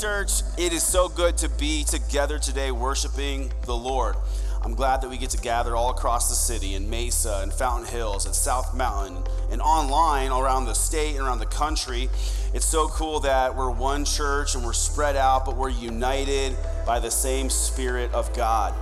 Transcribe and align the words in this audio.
church, 0.00 0.42
it 0.58 0.72
is 0.72 0.82
so 0.82 1.08
good 1.08 1.36
to 1.38 1.48
be 1.48 1.84
together 1.84 2.36
today 2.36 2.72
worshiping 2.72 3.52
the 3.64 3.76
Lord. 3.76 4.16
I'm 4.62 4.74
glad 4.74 5.00
that 5.02 5.08
we 5.08 5.16
get 5.16 5.30
to 5.30 5.38
gather 5.38 5.76
all 5.76 5.90
across 5.90 6.28
the 6.28 6.34
city 6.34 6.74
in 6.74 6.90
Mesa 6.90 7.40
and 7.42 7.52
Fountain 7.52 7.88
Hills 7.92 8.26
and 8.26 8.34
South 8.34 8.74
Mountain 8.74 9.22
and 9.52 9.62
online 9.62 10.32
around 10.32 10.64
the 10.64 10.74
state 10.74 11.14
and 11.14 11.24
around 11.24 11.38
the 11.38 11.46
country. 11.46 12.08
It's 12.52 12.66
so 12.66 12.88
cool 12.88 13.20
that 13.20 13.54
we're 13.54 13.70
one 13.70 14.04
church 14.04 14.56
and 14.56 14.64
we're 14.64 14.72
spread 14.72 15.14
out, 15.14 15.44
but 15.44 15.56
we're 15.56 15.68
united 15.68 16.56
by 16.84 16.98
the 16.98 17.10
same 17.10 17.48
Spirit 17.48 18.12
of 18.12 18.34
God. 18.34 18.74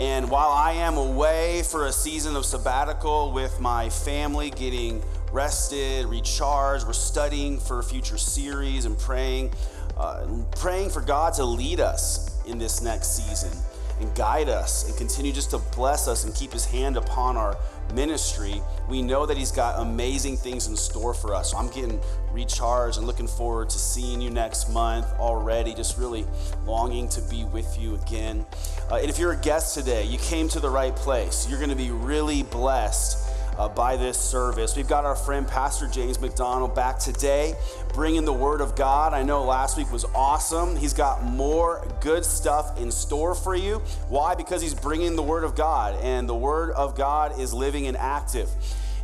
And 0.00 0.28
while 0.28 0.50
I 0.50 0.72
am 0.72 0.96
away 0.96 1.62
for 1.62 1.86
a 1.86 1.92
season 1.92 2.34
of 2.34 2.44
sabbatical 2.44 3.30
with 3.30 3.60
my 3.60 3.90
family, 3.90 4.50
getting 4.50 5.02
rested, 5.30 6.06
recharged, 6.06 6.86
we're 6.86 6.92
studying 6.94 7.58
for 7.58 7.78
a 7.80 7.84
future 7.84 8.16
series 8.16 8.86
and 8.86 8.98
praying 8.98 9.52
uh, 9.98 10.26
praying 10.56 10.90
for 10.90 11.00
God 11.00 11.34
to 11.34 11.44
lead 11.44 11.80
us 11.80 12.40
in 12.46 12.58
this 12.58 12.80
next 12.80 13.16
season 13.16 13.56
and 14.00 14.14
guide 14.14 14.48
us 14.48 14.88
and 14.88 14.96
continue 14.96 15.32
just 15.32 15.50
to 15.50 15.58
bless 15.58 16.06
us 16.06 16.24
and 16.24 16.34
keep 16.34 16.52
his 16.52 16.64
hand 16.64 16.96
upon 16.96 17.36
our 17.36 17.56
ministry, 17.94 18.62
we 18.88 19.02
know 19.02 19.26
that 19.26 19.36
he's 19.36 19.50
got 19.50 19.80
amazing 19.80 20.36
things 20.36 20.66
in 20.68 20.76
store 20.76 21.14
for 21.14 21.34
us. 21.34 21.50
So 21.50 21.58
I'm 21.58 21.68
getting 21.68 22.00
recharged 22.30 22.98
and 22.98 23.06
looking 23.06 23.26
forward 23.26 23.70
to 23.70 23.78
seeing 23.78 24.20
you 24.20 24.30
next 24.30 24.70
month 24.70 25.06
already. 25.18 25.74
Just 25.74 25.98
really 25.98 26.24
longing 26.64 27.08
to 27.10 27.20
be 27.22 27.44
with 27.44 27.78
you 27.78 27.96
again. 27.96 28.46
Uh, 28.90 28.96
and 28.96 29.10
if 29.10 29.18
you're 29.18 29.32
a 29.32 29.40
guest 29.40 29.74
today, 29.74 30.04
you 30.04 30.18
came 30.18 30.48
to 30.50 30.60
the 30.60 30.70
right 30.70 30.94
place. 30.94 31.48
You're 31.48 31.58
going 31.58 31.70
to 31.70 31.76
be 31.76 31.90
really 31.90 32.42
blessed 32.44 33.27
uh, 33.58 33.68
by 33.68 33.96
this 33.96 34.18
service. 34.18 34.76
We've 34.76 34.88
got 34.88 35.04
our 35.04 35.16
friend 35.16 35.46
Pastor 35.46 35.88
James 35.88 36.20
MacDonald 36.20 36.74
back 36.74 36.98
today, 36.98 37.54
bringing 37.92 38.24
the 38.24 38.32
Word 38.32 38.60
of 38.60 38.76
God. 38.76 39.12
I 39.12 39.22
know 39.22 39.44
last 39.44 39.76
week 39.76 39.90
was 39.92 40.04
awesome. 40.14 40.76
He's 40.76 40.94
got 40.94 41.24
more 41.24 41.86
good 42.00 42.24
stuff 42.24 42.78
in 42.78 42.90
store 42.90 43.34
for 43.34 43.54
you. 43.54 43.82
Why? 44.08 44.34
Because 44.34 44.62
he's 44.62 44.74
bringing 44.74 45.16
the 45.16 45.22
Word 45.22 45.44
of 45.44 45.56
God, 45.56 45.96
and 46.02 46.28
the 46.28 46.36
Word 46.36 46.70
of 46.70 46.96
God 46.96 47.38
is 47.40 47.52
living 47.52 47.86
and 47.86 47.96
active. 47.96 48.48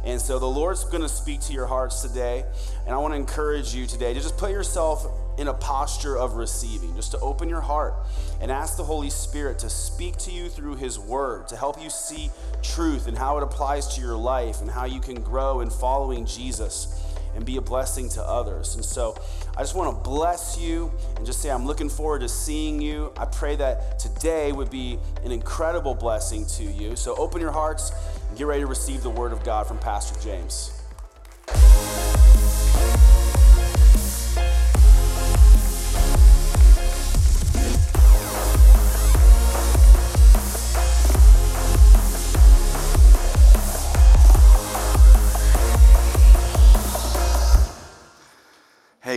And 0.05 0.21
so 0.21 0.39
the 0.39 0.47
Lord's 0.47 0.85
going 0.85 1.03
to 1.03 1.09
speak 1.09 1.41
to 1.43 1.53
your 1.53 1.67
hearts 1.67 2.03
today. 2.03 2.45
And 2.87 2.95
I 2.95 2.99
want 2.99 3.13
to 3.15 3.17
encourage 3.17 3.75
you 3.75 3.87
today 3.87 4.13
to 4.13 4.21
just 4.21 4.37
put 4.37 4.51
yourself 4.51 5.07
in 5.39 5.49
a 5.49 5.55
posture 5.55 6.17
of 6.17 6.35
receiving, 6.35 6.95
just 6.95 7.11
to 7.13 7.19
open 7.19 7.49
your 7.49 7.61
heart 7.61 7.95
and 8.41 8.53
ask 8.53 8.77
the 8.77 8.85
Holy 8.85 9.11
Spirit 9.11 9.59
to 9.61 9.71
speak 9.71 10.17
to 10.19 10.31
you 10.31 10.49
through 10.49 10.77
His 10.77 10.99
Word, 10.99 11.49
to 11.49 11.57
help 11.57 11.83
you 11.83 11.91
see 11.91 12.31
truth 12.63 13.09
and 13.09 13.17
how 13.19 13.39
it 13.39 13.43
applies 13.43 13.95
to 13.97 14.01
your 14.01 14.17
life 14.17 14.61
and 14.61 14.71
how 14.71 14.85
you 14.85 15.01
can 15.01 15.21
grow 15.23 15.61
in 15.61 15.71
following 15.71 16.25
Jesus 16.27 17.01
and 17.35 17.45
be 17.45 17.57
a 17.57 17.61
blessing 17.61 18.09
to 18.11 18.23
others. 18.23 18.77
And 18.77 18.85
so 18.85 19.17
I 19.57 19.61
just 19.63 19.75
want 19.75 19.97
to 19.97 20.09
bless 20.09 20.59
you 20.59 20.93
and 21.17 21.27
just 21.27 21.43
say, 21.43 21.51
I'm 21.51 21.67
looking 21.67 21.89
forward 21.89 22.21
to 22.21 22.29
seeing 22.29 22.81
you. 22.81 23.13
I 23.17 23.25
pray 23.25 23.57
that 23.57 23.99
today 23.99 24.53
would 24.53 24.71
be 24.71 24.99
an 25.25 25.33
incredible 25.33 25.95
blessing 25.95 26.47
to 26.47 26.63
you. 26.63 26.95
So 26.95 27.17
open 27.17 27.41
your 27.41 27.51
hearts 27.51 27.91
and 28.29 28.39
get 28.39 28.47
ready 28.47 28.61
to 28.61 28.69
receive 28.69 29.03
the 29.03 29.11
Word 29.11 29.33
of 29.33 29.43
God 29.43 29.67
from 29.67 29.79
Pastor 29.79 30.21
James. 30.21 30.74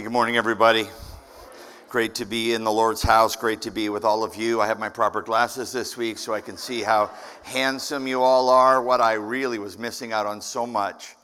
Good 0.07 0.13
morning, 0.13 0.37
everybody. 0.37 0.87
Great 1.89 2.15
to 2.15 2.23
be 2.23 2.53
in 2.53 2.63
the 2.63 2.71
Lord's 2.71 3.01
house. 3.01 3.35
Great 3.35 3.61
to 3.63 3.71
be 3.71 3.89
with 3.89 4.05
all 4.05 4.23
of 4.23 4.37
you. 4.37 4.61
I 4.61 4.67
have 4.67 4.79
my 4.79 4.87
proper 4.87 5.21
glasses 5.21 5.73
this 5.73 5.97
week 5.97 6.17
so 6.17 6.33
I 6.33 6.39
can 6.39 6.55
see 6.55 6.81
how 6.81 7.11
handsome 7.43 8.07
you 8.07 8.21
all 8.23 8.47
are, 8.47 8.81
what 8.81 9.01
I 9.01 9.15
really 9.15 9.59
was 9.59 9.77
missing 9.77 10.13
out 10.13 10.25
on 10.25 10.39
so 10.39 10.65
much. 10.65 11.17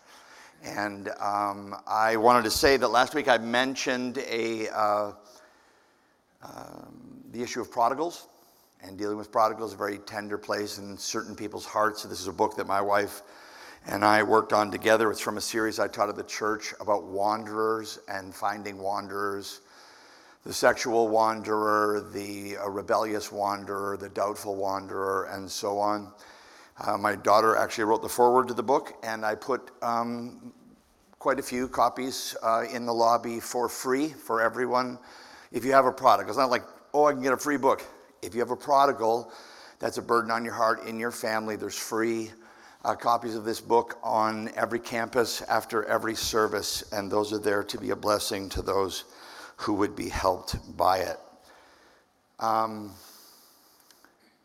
And 0.65 1.07
um, 1.21 1.77
I 1.87 2.17
wanted 2.17 2.43
to 2.43 2.51
say 2.51 2.75
that 2.75 2.89
last 2.89 3.15
week 3.15 3.29
I 3.29 3.37
mentioned 3.37 4.17
a, 4.17 4.67
uh, 4.67 5.13
um, 6.43 7.23
the 7.31 7.41
issue 7.41 7.61
of 7.61 7.71
prodigals 7.71 8.27
and 8.81 8.97
dealing 8.97 9.15
with 9.15 9.31
prodigals, 9.31 9.71
is 9.71 9.75
a 9.75 9.77
very 9.77 9.99
tender 9.99 10.37
place 10.37 10.77
in 10.77 10.97
certain 10.97 11.37
people's 11.37 11.65
hearts. 11.65 12.01
So 12.01 12.09
this 12.09 12.19
is 12.19 12.27
a 12.27 12.33
book 12.33 12.57
that 12.57 12.67
my 12.67 12.81
wife 12.81 13.21
and 13.87 14.05
I 14.05 14.23
worked 14.23 14.53
on 14.53 14.71
together. 14.71 15.11
It's 15.11 15.19
from 15.19 15.37
a 15.37 15.41
series 15.41 15.79
I 15.79 15.87
taught 15.87 16.09
at 16.09 16.15
the 16.15 16.23
church 16.23 16.73
about 16.79 17.03
wanderers 17.03 17.99
and 18.07 18.33
finding 18.33 18.77
wanderers 18.77 19.61
the 20.45 20.53
sexual 20.53 21.07
wanderer, 21.07 22.09
the 22.13 22.57
uh, 22.57 22.69
rebellious 22.69 23.31
wanderer, 23.31 23.95
the 23.95 24.09
doubtful 24.09 24.55
wanderer, 24.55 25.29
and 25.31 25.49
so 25.49 25.79
on. 25.79 26.11
Uh, 26.85 26.97
my 26.97 27.15
daughter 27.15 27.55
actually 27.55 27.85
wrote 27.85 28.01
the 28.01 28.09
foreword 28.09 28.49
to 28.49 28.53
the 28.53 28.63
book, 28.63 28.93
and 29.03 29.25
I 29.25 29.35
put 29.35 29.71
um, 29.81 30.51
quite 31.19 31.39
a 31.39 31.43
few 31.43 31.69
copies 31.69 32.35
uh, 32.43 32.65
in 32.73 32.85
the 32.85 32.93
lobby 32.93 33.39
for 33.39 33.69
free 33.69 34.09
for 34.09 34.41
everyone. 34.41 34.99
If 35.53 35.63
you 35.63 35.71
have 35.71 35.85
a 35.85 35.93
prodigal, 35.93 36.29
it's 36.29 36.37
not 36.37 36.49
like, 36.49 36.63
oh, 36.93 37.05
I 37.05 37.13
can 37.13 37.21
get 37.21 37.31
a 37.31 37.37
free 37.37 37.57
book. 37.57 37.81
If 38.21 38.33
you 38.33 38.41
have 38.41 38.51
a 38.51 38.57
prodigal, 38.57 39.31
that's 39.79 39.97
a 39.97 40.01
burden 40.01 40.29
on 40.29 40.43
your 40.43 40.53
heart 40.53 40.85
in 40.85 40.99
your 40.99 41.11
family, 41.11 41.55
there's 41.55 41.77
free 41.77 42.31
uh, 42.83 42.95
copies 42.95 43.35
of 43.35 43.45
this 43.45 43.61
book 43.61 43.97
on 44.03 44.49
every 44.55 44.79
campus 44.79 45.41
after 45.43 45.85
every 45.85 46.15
service, 46.15 46.83
and 46.91 47.11
those 47.11 47.31
are 47.31 47.39
there 47.39 47.63
to 47.63 47.77
be 47.77 47.91
a 47.91 47.95
blessing 47.95 48.49
to 48.49 48.61
those 48.61 49.05
who 49.55 49.73
would 49.73 49.95
be 49.95 50.09
helped 50.09 50.57
by 50.75 50.99
it. 50.99 51.19
Um, 52.39 52.91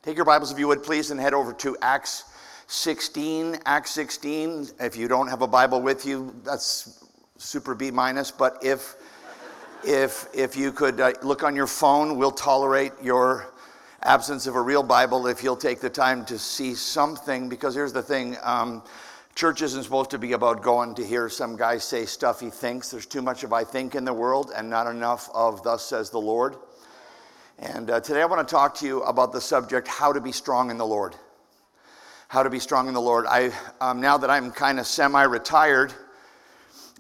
take 0.03 0.16
your 0.16 0.25
Bibles, 0.25 0.53
if 0.53 0.59
you 0.59 0.69
would, 0.69 0.82
please, 0.82 1.10
and 1.10 1.19
head 1.19 1.34
over 1.34 1.53
to 1.54 1.77
Acts 1.82 2.25
16. 2.69 3.59
Acts 3.66 3.91
16. 3.93 4.69
If 4.78 4.97
you 4.97 5.09
don't 5.09 5.28
have 5.28 5.43
a 5.43 5.47
Bible 5.48 5.81
with 5.81 6.06
you, 6.06 6.34
that's 6.44 7.04
super 7.38 7.75
B 7.75 7.91
minus. 7.91 8.31
But 8.31 8.59
if 8.62 8.97
if 9.84 10.27
if 10.34 10.56
you 10.56 10.72
could 10.72 11.00
uh, 11.00 11.12
look 11.22 11.43
on 11.43 11.56
your 11.56 11.66
phone, 11.66 12.19
we'll 12.19 12.31
tolerate 12.31 12.93
your 13.03 13.53
absence 14.03 14.47
of 14.47 14.54
a 14.54 14.60
real 14.60 14.82
Bible 14.82 15.26
if 15.26 15.42
you'll 15.42 15.56
take 15.56 15.81
the 15.81 15.91
time 15.91 16.25
to 16.26 16.38
see 16.38 16.75
something. 16.75 17.48
Because 17.48 17.75
here's 17.75 17.92
the 17.92 18.03
thing 18.03 18.36
um, 18.42 18.82
church 19.34 19.62
isn't 19.62 19.82
supposed 19.82 20.10
to 20.10 20.19
be 20.19 20.32
about 20.32 20.62
going 20.62 20.94
to 20.94 21.04
hear 21.04 21.28
some 21.28 21.56
guy 21.56 21.78
say 21.78 22.06
stuff 22.06 22.41
he 22.41 22.50
thinks. 22.50 22.91
There's 22.91 23.06
too 23.06 23.22
much 23.22 23.44
of 23.44 23.53
I 23.53 23.64
think 23.64 23.94
in 23.94 24.04
the 24.04 24.12
world 24.12 24.53
and 24.54 24.70
not 24.70 24.86
enough 24.86 25.28
of 25.34 25.62
thus 25.62 25.84
says 25.84 26.10
the 26.10 26.20
Lord. 26.20 26.56
And 27.59 27.91
uh, 27.91 28.00
today 28.00 28.22
I 28.22 28.26
want 28.26 28.47
to 28.47 28.53
talk 28.53 28.75
to 28.76 28.86
you 28.86 29.03
about 29.03 29.32
the 29.32 29.41
subject 29.41 29.88
how 29.88 30.12
to 30.12 30.20
be 30.20 30.32
strong 30.32 30.70
in 30.70 30.78
the 30.78 30.86
Lord. 30.86 31.16
How 32.28 32.42
to 32.42 32.50
be 32.50 32.59
strong 32.59 32.88
in 32.88 32.94
the 32.94 33.00
Lord. 33.00 33.26
I, 33.26 33.50
um, 33.80 34.00
now 34.00 34.19
that 34.19 34.30
I'm 34.30 34.53
kind 34.53 34.78
of 34.78 34.86
semi 34.86 35.22
retired 35.22 35.92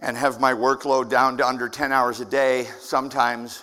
and 0.00 0.16
have 0.16 0.40
my 0.40 0.52
workload 0.52 1.10
down 1.10 1.36
to 1.36 1.46
under 1.46 1.68
10 1.68 1.92
hours 1.92 2.20
a 2.20 2.24
day, 2.24 2.64
sometimes 2.80 3.62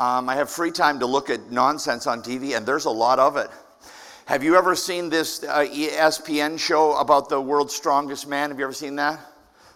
um, 0.00 0.30
I 0.30 0.34
have 0.36 0.48
free 0.48 0.70
time 0.70 0.98
to 1.00 1.06
look 1.06 1.28
at 1.28 1.52
nonsense 1.52 2.06
on 2.06 2.22
TV, 2.22 2.56
and 2.56 2.64
there's 2.64 2.86
a 2.86 2.90
lot 2.90 3.18
of 3.18 3.36
it. 3.36 3.50
Have 4.24 4.42
you 4.42 4.56
ever 4.56 4.74
seen 4.74 5.10
this 5.10 5.44
uh, 5.44 5.66
ESPN 5.66 6.58
show 6.58 6.96
about 6.96 7.28
the 7.28 7.38
world's 7.38 7.74
strongest 7.76 8.26
man? 8.26 8.48
Have 8.48 8.58
you 8.58 8.64
ever 8.64 8.72
seen 8.72 8.96
that? 8.96 9.20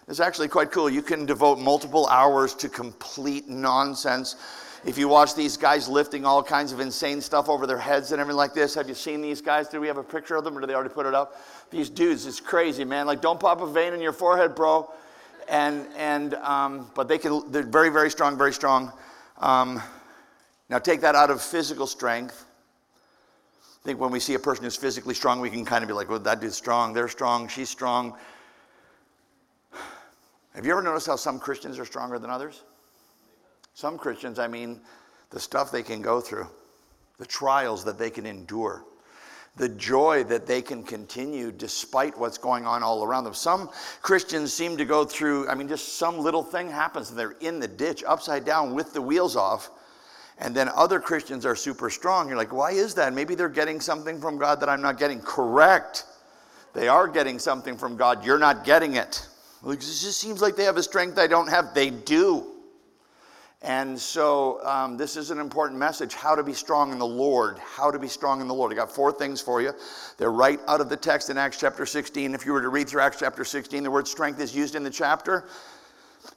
It's 0.07 0.19
actually 0.19 0.47
quite 0.47 0.71
cool. 0.71 0.89
You 0.89 1.03
can 1.03 1.27
devote 1.27 1.59
multiple 1.59 2.07
hours 2.07 2.55
to 2.55 2.69
complete 2.69 3.47
nonsense. 3.47 4.35
If 4.83 4.97
you 4.97 5.07
watch 5.07 5.35
these 5.35 5.57
guys 5.57 5.87
lifting 5.87 6.25
all 6.25 6.41
kinds 6.41 6.71
of 6.71 6.79
insane 6.79 7.21
stuff 7.21 7.47
over 7.47 7.67
their 7.67 7.77
heads 7.77 8.11
and 8.11 8.19
everything 8.19 8.37
like 8.37 8.55
this, 8.55 8.73
have 8.73 8.89
you 8.89 8.95
seen 8.95 9.21
these 9.21 9.41
guys? 9.41 9.67
Do 9.67 9.79
we 9.79 9.85
have 9.85 9.97
a 9.97 10.03
picture 10.03 10.37
of 10.37 10.43
them 10.43 10.57
or 10.57 10.61
do 10.61 10.65
they 10.65 10.73
already 10.73 10.93
put 10.93 11.05
it 11.05 11.13
up? 11.13 11.39
These 11.69 11.91
dudes, 11.91 12.25
it's 12.25 12.39
crazy, 12.39 12.83
man. 12.83 13.05
Like, 13.05 13.21
don't 13.21 13.39
pop 13.39 13.61
a 13.61 13.67
vein 13.67 13.93
in 13.93 14.01
your 14.01 14.13
forehead, 14.13 14.55
bro. 14.55 14.91
And, 15.47 15.85
and 15.95 16.33
um, 16.35 16.89
but 16.95 17.07
they 17.07 17.19
can, 17.19 17.51
they're 17.51 17.61
very, 17.61 17.89
very 17.89 18.09
strong, 18.09 18.39
very 18.39 18.53
strong. 18.53 18.91
Um, 19.37 19.83
now, 20.69 20.79
take 20.79 21.01
that 21.01 21.15
out 21.15 21.29
of 21.29 21.41
physical 21.41 21.85
strength. 21.85 22.45
I 23.61 23.85
think 23.85 23.99
when 23.99 24.09
we 24.09 24.19
see 24.19 24.33
a 24.33 24.39
person 24.39 24.63
who's 24.63 24.75
physically 24.75 25.13
strong, 25.13 25.39
we 25.39 25.51
can 25.51 25.63
kind 25.63 25.83
of 25.83 25.87
be 25.87 25.93
like, 25.93 26.09
well, 26.09 26.17
that 26.19 26.41
dude's 26.41 26.55
strong, 26.55 26.91
they're 26.91 27.07
strong, 27.07 27.47
she's 27.47 27.69
strong. 27.69 28.15
Have 30.55 30.65
you 30.65 30.71
ever 30.71 30.81
noticed 30.81 31.05
how 31.05 31.17
some 31.17 31.37
Christians 31.37 31.77
are 31.77 31.85
stronger 31.85 32.17
than 32.17 32.31
others? 32.31 32.63
Some 33.75 33.97
Christians, 33.99 34.39
I 34.39 34.47
mean, 34.47 34.79
the 35.29 35.39
stuff 35.39 35.71
they 35.71 35.83
can 35.83 36.01
go 36.01 36.19
through, 36.19 36.47
the 37.19 37.25
trials 37.27 37.83
that 37.83 37.99
they 37.99 38.09
can 38.09 38.25
endure, 38.25 38.85
the 39.57 39.69
joy 39.69 40.23
that 40.23 40.47
they 40.47 40.63
can 40.63 40.81
continue 40.81 41.51
despite 41.51 42.17
what's 42.17 42.39
going 42.39 42.65
on 42.65 42.81
all 42.81 43.03
around 43.03 43.25
them. 43.25 43.35
Some 43.35 43.69
Christians 44.01 44.51
seem 44.51 44.77
to 44.77 44.85
go 44.85 45.05
through, 45.05 45.47
I 45.47 45.53
mean, 45.53 45.67
just 45.67 45.97
some 45.97 46.17
little 46.17 46.43
thing 46.43 46.71
happens 46.71 47.11
and 47.11 47.19
they're 47.19 47.35
in 47.41 47.59
the 47.59 47.67
ditch 47.67 48.03
upside 48.07 48.45
down 48.45 48.73
with 48.73 48.93
the 48.93 49.01
wheels 49.01 49.35
off 49.35 49.69
and 50.37 50.55
then 50.55 50.69
other 50.69 50.99
Christians 50.99 51.45
are 51.45 51.55
super 51.55 51.89
strong. 51.89 52.27
You're 52.27 52.37
like, 52.37 52.51
why 52.51 52.71
is 52.71 52.93
that? 52.95 53.13
Maybe 53.13 53.35
they're 53.35 53.47
getting 53.47 53.79
something 53.79 54.19
from 54.19 54.37
God 54.37 54.59
that 54.59 54.69
I'm 54.69 54.81
not 54.81 54.97
getting. 54.97 55.21
Correct. 55.21 56.05
They 56.73 56.87
are 56.89 57.07
getting 57.07 57.39
something 57.39 57.77
from 57.77 57.95
God. 57.95 58.25
You're 58.25 58.39
not 58.39 58.65
getting 58.65 58.95
it. 58.95 59.27
It 59.65 59.79
just 59.79 60.19
seems 60.19 60.41
like 60.41 60.55
they 60.55 60.65
have 60.65 60.77
a 60.77 60.83
strength 60.83 61.17
I 61.17 61.27
don't 61.27 61.47
have. 61.47 61.73
They 61.73 61.89
do. 61.89 62.51
And 63.61 63.99
so, 63.99 64.63
um, 64.63 64.95
this 64.95 65.17
is 65.17 65.31
an 65.31 65.39
important 65.39 65.79
message 65.79 66.13
how 66.13 66.35
to 66.35 66.43
be 66.43 66.53
strong 66.53 66.91
in 66.91 66.99
the 66.99 67.05
Lord. 67.05 67.57
How 67.57 67.89
to 67.89 67.97
be 67.97 68.07
strong 68.07 68.41
in 68.41 68.47
the 68.47 68.53
Lord. 68.53 68.71
I 68.71 68.75
got 68.75 68.91
four 68.93 69.11
things 69.11 69.41
for 69.41 69.59
you. 69.59 69.71
They're 70.17 70.31
right 70.31 70.59
out 70.67 70.81
of 70.81 70.89
the 70.89 70.97
text 70.97 71.31
in 71.31 71.37
Acts 71.37 71.59
chapter 71.59 71.85
16. 71.85 72.35
If 72.35 72.45
you 72.45 72.53
were 72.53 72.61
to 72.61 72.69
read 72.69 72.87
through 72.87 73.01
Acts 73.01 73.17
chapter 73.19 73.43
16, 73.43 73.81
the 73.81 73.89
word 73.89 74.07
strength 74.07 74.39
is 74.39 74.55
used 74.55 74.75
in 74.75 74.83
the 74.83 74.89
chapter. 74.91 75.45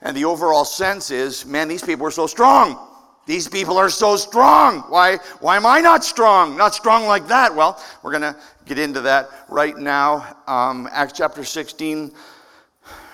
And 0.00 0.16
the 0.16 0.24
overall 0.24 0.64
sense 0.64 1.10
is 1.10 1.44
man, 1.44 1.68
these 1.68 1.82
people 1.82 2.06
are 2.06 2.12
so 2.12 2.26
strong. 2.26 2.87
These 3.28 3.46
people 3.46 3.76
are 3.76 3.90
so 3.90 4.16
strong. 4.16 4.80
Why, 4.88 5.18
why 5.40 5.58
am 5.58 5.66
I 5.66 5.80
not 5.80 6.02
strong? 6.02 6.56
Not 6.56 6.74
strong 6.74 7.06
like 7.06 7.28
that. 7.28 7.54
Well, 7.54 7.78
we're 8.02 8.10
going 8.10 8.22
to 8.22 8.34
get 8.64 8.78
into 8.78 9.02
that 9.02 9.28
right 9.50 9.76
now. 9.76 10.34
Um, 10.46 10.88
Acts 10.90 11.12
chapter 11.12 11.44
16, 11.44 12.10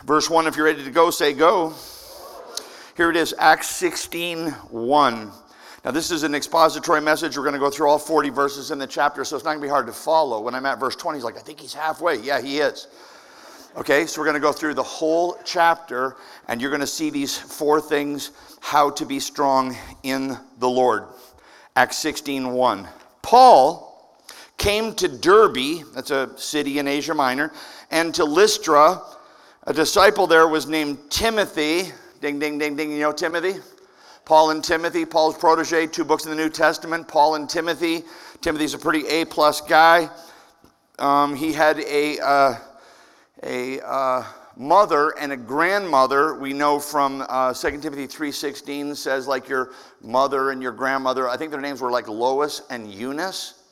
verse 0.04 0.30
1. 0.30 0.46
If 0.46 0.54
you're 0.54 0.66
ready 0.66 0.84
to 0.84 0.90
go, 0.92 1.10
say 1.10 1.32
go. 1.32 1.74
Here 2.96 3.10
it 3.10 3.16
is, 3.16 3.34
Acts 3.40 3.70
16 3.70 4.50
1. 4.50 5.32
Now, 5.84 5.90
this 5.90 6.12
is 6.12 6.22
an 6.22 6.36
expository 6.36 7.00
message. 7.00 7.36
We're 7.36 7.42
going 7.42 7.54
to 7.54 7.58
go 7.58 7.68
through 7.68 7.88
all 7.88 7.98
40 7.98 8.30
verses 8.30 8.70
in 8.70 8.78
the 8.78 8.86
chapter, 8.86 9.24
so 9.24 9.34
it's 9.34 9.44
not 9.44 9.50
going 9.50 9.62
to 9.62 9.66
be 9.66 9.68
hard 9.68 9.88
to 9.88 9.92
follow. 9.92 10.40
When 10.40 10.54
I'm 10.54 10.64
at 10.64 10.78
verse 10.78 10.94
20, 10.94 11.18
he's 11.18 11.24
like, 11.24 11.36
I 11.36 11.40
think 11.40 11.58
he's 11.58 11.74
halfway. 11.74 12.20
Yeah, 12.20 12.40
he 12.40 12.60
is. 12.60 12.86
Okay, 13.76 14.06
so 14.06 14.20
we're 14.20 14.26
going 14.26 14.34
to 14.34 14.40
go 14.40 14.52
through 14.52 14.74
the 14.74 14.84
whole 14.84 15.36
chapter, 15.44 16.14
and 16.46 16.60
you're 16.60 16.70
going 16.70 16.80
to 16.80 16.86
see 16.86 17.10
these 17.10 17.36
four 17.36 17.80
things 17.80 18.30
how 18.60 18.88
to 18.90 19.04
be 19.04 19.18
strong 19.18 19.76
in 20.04 20.38
the 20.60 20.68
Lord. 20.68 21.06
Acts 21.74 21.98
16 21.98 22.52
1. 22.52 22.88
Paul 23.20 24.16
came 24.58 24.94
to 24.94 25.08
Derbe, 25.08 25.82
that's 25.92 26.12
a 26.12 26.30
city 26.38 26.78
in 26.78 26.86
Asia 26.86 27.14
Minor, 27.14 27.50
and 27.90 28.14
to 28.14 28.24
Lystra. 28.24 29.02
A 29.64 29.72
disciple 29.72 30.28
there 30.28 30.46
was 30.46 30.68
named 30.68 30.98
Timothy. 31.10 31.90
Ding, 32.20 32.38
ding, 32.38 32.58
ding, 32.58 32.76
ding. 32.76 32.92
You 32.92 33.00
know 33.00 33.12
Timothy? 33.12 33.58
Paul 34.24 34.50
and 34.50 34.62
Timothy, 34.62 35.04
Paul's 35.04 35.36
protege, 35.36 35.88
two 35.88 36.04
books 36.04 36.26
in 36.26 36.30
the 36.30 36.36
New 36.36 36.48
Testament. 36.48 37.08
Paul 37.08 37.34
and 37.34 37.50
Timothy. 37.50 38.04
Timothy's 38.40 38.74
a 38.74 38.78
pretty 38.78 39.04
A 39.08 39.24
plus 39.24 39.60
guy. 39.60 40.08
Um, 41.00 41.34
he 41.34 41.52
had 41.52 41.80
a, 41.80 42.20
uh, 42.20 42.54
a 43.44 43.80
uh, 43.80 44.24
mother 44.56 45.10
and 45.18 45.32
a 45.32 45.36
grandmother. 45.36 46.34
We 46.34 46.52
know 46.52 46.78
from 46.78 47.24
uh, 47.28 47.52
2 47.54 47.80
Timothy 47.80 48.06
3.16 48.06 48.96
says 48.96 49.26
like 49.26 49.48
your 49.48 49.72
mother 50.02 50.50
and 50.50 50.62
your 50.62 50.72
grandmother. 50.72 51.28
I 51.28 51.36
think 51.36 51.50
their 51.50 51.60
names 51.60 51.80
were 51.80 51.90
like 51.90 52.08
Lois 52.08 52.62
and 52.70 52.92
Eunice 52.92 53.63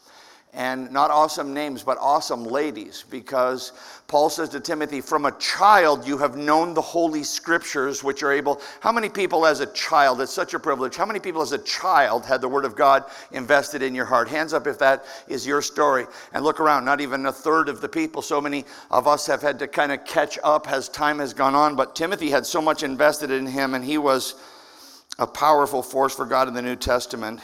and 0.54 0.92
not 0.92 1.10
awesome 1.10 1.54
names, 1.54 1.82
but 1.82 1.96
awesome 1.98 2.44
ladies, 2.44 3.06
because 3.08 3.72
Paul 4.06 4.28
says 4.28 4.50
to 4.50 4.60
Timothy, 4.60 5.00
From 5.00 5.24
a 5.24 5.32
child 5.38 6.06
you 6.06 6.18
have 6.18 6.36
known 6.36 6.74
the 6.74 6.82
Holy 6.82 7.22
Scriptures, 7.22 8.04
which 8.04 8.22
are 8.22 8.30
able. 8.30 8.60
How 8.80 8.92
many 8.92 9.08
people 9.08 9.46
as 9.46 9.60
a 9.60 9.66
child, 9.72 10.20
it's 10.20 10.30
such 10.32 10.52
a 10.52 10.58
privilege, 10.58 10.94
how 10.94 11.06
many 11.06 11.20
people 11.20 11.40
as 11.40 11.52
a 11.52 11.58
child 11.58 12.26
had 12.26 12.42
the 12.42 12.48
Word 12.48 12.66
of 12.66 12.76
God 12.76 13.04
invested 13.30 13.80
in 13.80 13.94
your 13.94 14.04
heart? 14.04 14.28
Hands 14.28 14.52
up 14.52 14.66
if 14.66 14.78
that 14.78 15.06
is 15.26 15.46
your 15.46 15.62
story. 15.62 16.04
And 16.34 16.44
look 16.44 16.60
around, 16.60 16.84
not 16.84 17.00
even 17.00 17.24
a 17.24 17.32
third 17.32 17.70
of 17.70 17.80
the 17.80 17.88
people. 17.88 18.20
So 18.20 18.38
many 18.38 18.66
of 18.90 19.08
us 19.08 19.26
have 19.28 19.40
had 19.40 19.58
to 19.60 19.66
kind 19.66 19.90
of 19.90 20.04
catch 20.04 20.38
up 20.44 20.70
as 20.70 20.90
time 20.90 21.18
has 21.20 21.32
gone 21.32 21.54
on, 21.54 21.76
but 21.76 21.96
Timothy 21.96 22.28
had 22.28 22.44
so 22.44 22.60
much 22.60 22.82
invested 22.82 23.30
in 23.30 23.46
him, 23.46 23.72
and 23.72 23.82
he 23.82 23.96
was 23.96 24.34
a 25.18 25.26
powerful 25.26 25.82
force 25.82 26.14
for 26.14 26.26
God 26.26 26.46
in 26.46 26.52
the 26.52 26.62
New 26.62 26.76
Testament. 26.76 27.40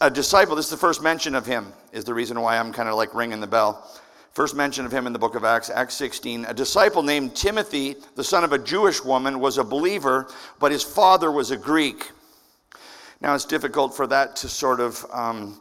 A 0.00 0.10
disciple, 0.10 0.56
this 0.56 0.64
is 0.64 0.70
the 0.70 0.78
first 0.78 1.02
mention 1.02 1.34
of 1.34 1.44
him, 1.44 1.74
is 1.92 2.02
the 2.04 2.14
reason 2.14 2.40
why 2.40 2.56
I'm 2.56 2.72
kind 2.72 2.88
of 2.88 2.94
like 2.94 3.14
ringing 3.14 3.40
the 3.40 3.46
bell. 3.46 3.86
First 4.32 4.54
mention 4.54 4.86
of 4.86 4.92
him 4.92 5.06
in 5.06 5.12
the 5.12 5.18
book 5.18 5.34
of 5.34 5.44
Acts, 5.44 5.68
Acts 5.68 5.94
16. 5.96 6.46
A 6.46 6.54
disciple 6.54 7.02
named 7.02 7.34
Timothy, 7.34 7.96
the 8.14 8.24
son 8.24 8.44
of 8.44 8.52
a 8.54 8.58
Jewish 8.58 9.04
woman, 9.04 9.40
was 9.40 9.58
a 9.58 9.64
believer, 9.64 10.28
but 10.58 10.72
his 10.72 10.82
father 10.82 11.30
was 11.30 11.50
a 11.50 11.56
Greek. 11.56 12.12
Now 13.20 13.34
it's 13.34 13.44
difficult 13.44 13.94
for 13.94 14.06
that 14.06 14.36
to 14.36 14.48
sort 14.48 14.80
of 14.80 15.04
um, 15.12 15.60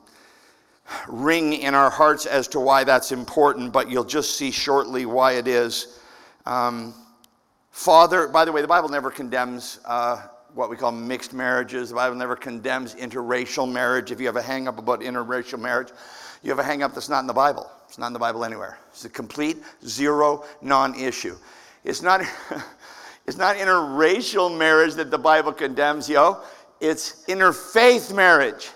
ring 1.10 1.54
in 1.54 1.76
our 1.76 1.90
hearts 1.90 2.26
as 2.26 2.48
to 2.50 2.62
why 2.62 2.86
that's 2.86 3.12
important, 3.12 3.74
but 3.74 3.90
you'll 3.92 4.06
just 4.06 4.38
see 4.38 4.52
shortly 4.52 5.06
why 5.06 5.34
it 5.34 5.50
is. 5.50 6.00
Um, 6.46 6.94
father, 7.72 8.30
by 8.30 8.46
the 8.46 8.54
way, 8.54 8.62
the 8.62 8.68
Bible 8.70 8.88
never 8.88 9.12
condemns 9.12 9.80
uh, 9.84 10.28
what 10.54 10.70
we 10.70 10.76
call 10.76 10.92
mixed 10.92 11.34
marriages. 11.34 11.90
The 11.90 11.96
Bible 11.96 12.16
never 12.16 12.36
condemns 12.36 12.96
interracial 12.96 13.72
marriage. 13.72 14.12
If 14.12 14.20
you 14.20 14.26
have 14.26 14.36
a 14.36 14.42
hang 14.42 14.68
up 14.68 14.78
about 14.78 15.02
interracial 15.02 15.60
marriage, 15.60 15.90
you 16.44 16.50
have 16.50 16.60
a 16.60 16.64
hang 16.64 16.84
up 16.84 16.94
that's 16.94 17.10
not 17.10 17.22
in 17.22 17.28
the 17.28 17.34
Bible. 17.34 17.70
It's 17.88 17.98
not 17.98 18.08
in 18.08 18.14
the 18.14 18.20
Bible 18.20 18.44
anywhere. 18.44 18.80
It's 18.90 19.06
a 19.06 19.10
complete 19.10 19.58
zero 19.86 20.44
non 20.62 20.96
issue. 20.96 21.36
It's 21.84 22.02
not, 22.02 22.22
it's 23.28 23.38
not 23.38 23.58
interracial 23.58 24.56
marriage 24.56 24.96
that 24.96 25.12
the 25.12 25.18
Bible 25.18 25.54
condemns, 25.54 26.10
yo. 26.10 26.42
It's 26.80 27.24
interfaith 27.26 28.14
marriage. 28.14 28.70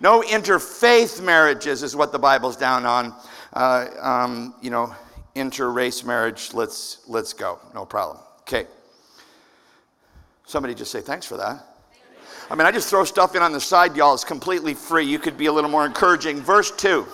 No 0.00 0.22
interfaith 0.22 1.22
marriages 1.22 1.82
is 1.82 1.94
what 1.94 2.10
the 2.10 2.18
Bible's 2.18 2.56
down 2.56 2.84
on. 2.84 3.14
Uh, 3.52 3.86
um, 4.00 4.54
you 4.60 4.70
know, 4.70 4.92
interrace 5.36 6.04
marriage, 6.04 6.52
let's, 6.54 7.02
let's 7.06 7.32
go. 7.32 7.58
No 7.74 7.84
problem. 7.84 8.18
Okay. 8.40 8.66
Somebody 10.44 10.74
just 10.74 10.90
say, 10.90 11.00
thanks 11.00 11.26
for 11.26 11.36
that. 11.36 11.64
I 12.50 12.54
mean, 12.54 12.66
I 12.66 12.70
just 12.70 12.90
throw 12.90 13.04
stuff 13.04 13.34
in 13.34 13.42
on 13.42 13.52
the 13.52 13.60
side, 13.60 13.96
y'all. 13.96 14.14
It's 14.14 14.24
completely 14.24 14.74
free. 14.74 15.04
You 15.06 15.18
could 15.18 15.38
be 15.38 15.46
a 15.46 15.52
little 15.52 15.70
more 15.70 15.86
encouraging. 15.86 16.40
Verse 16.40 16.70
2. 16.72 17.06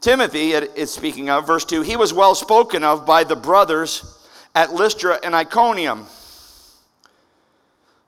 Timothy 0.00 0.52
is 0.52 0.92
speaking 0.92 1.30
of, 1.30 1.46
verse 1.46 1.64
2, 1.64 1.82
he 1.82 1.96
was 1.96 2.12
well 2.12 2.34
spoken 2.34 2.82
of 2.82 3.06
by 3.06 3.22
the 3.22 3.36
brothers 3.36 4.18
at 4.54 4.72
Lystra 4.72 5.18
and 5.22 5.34
Iconium. 5.34 6.06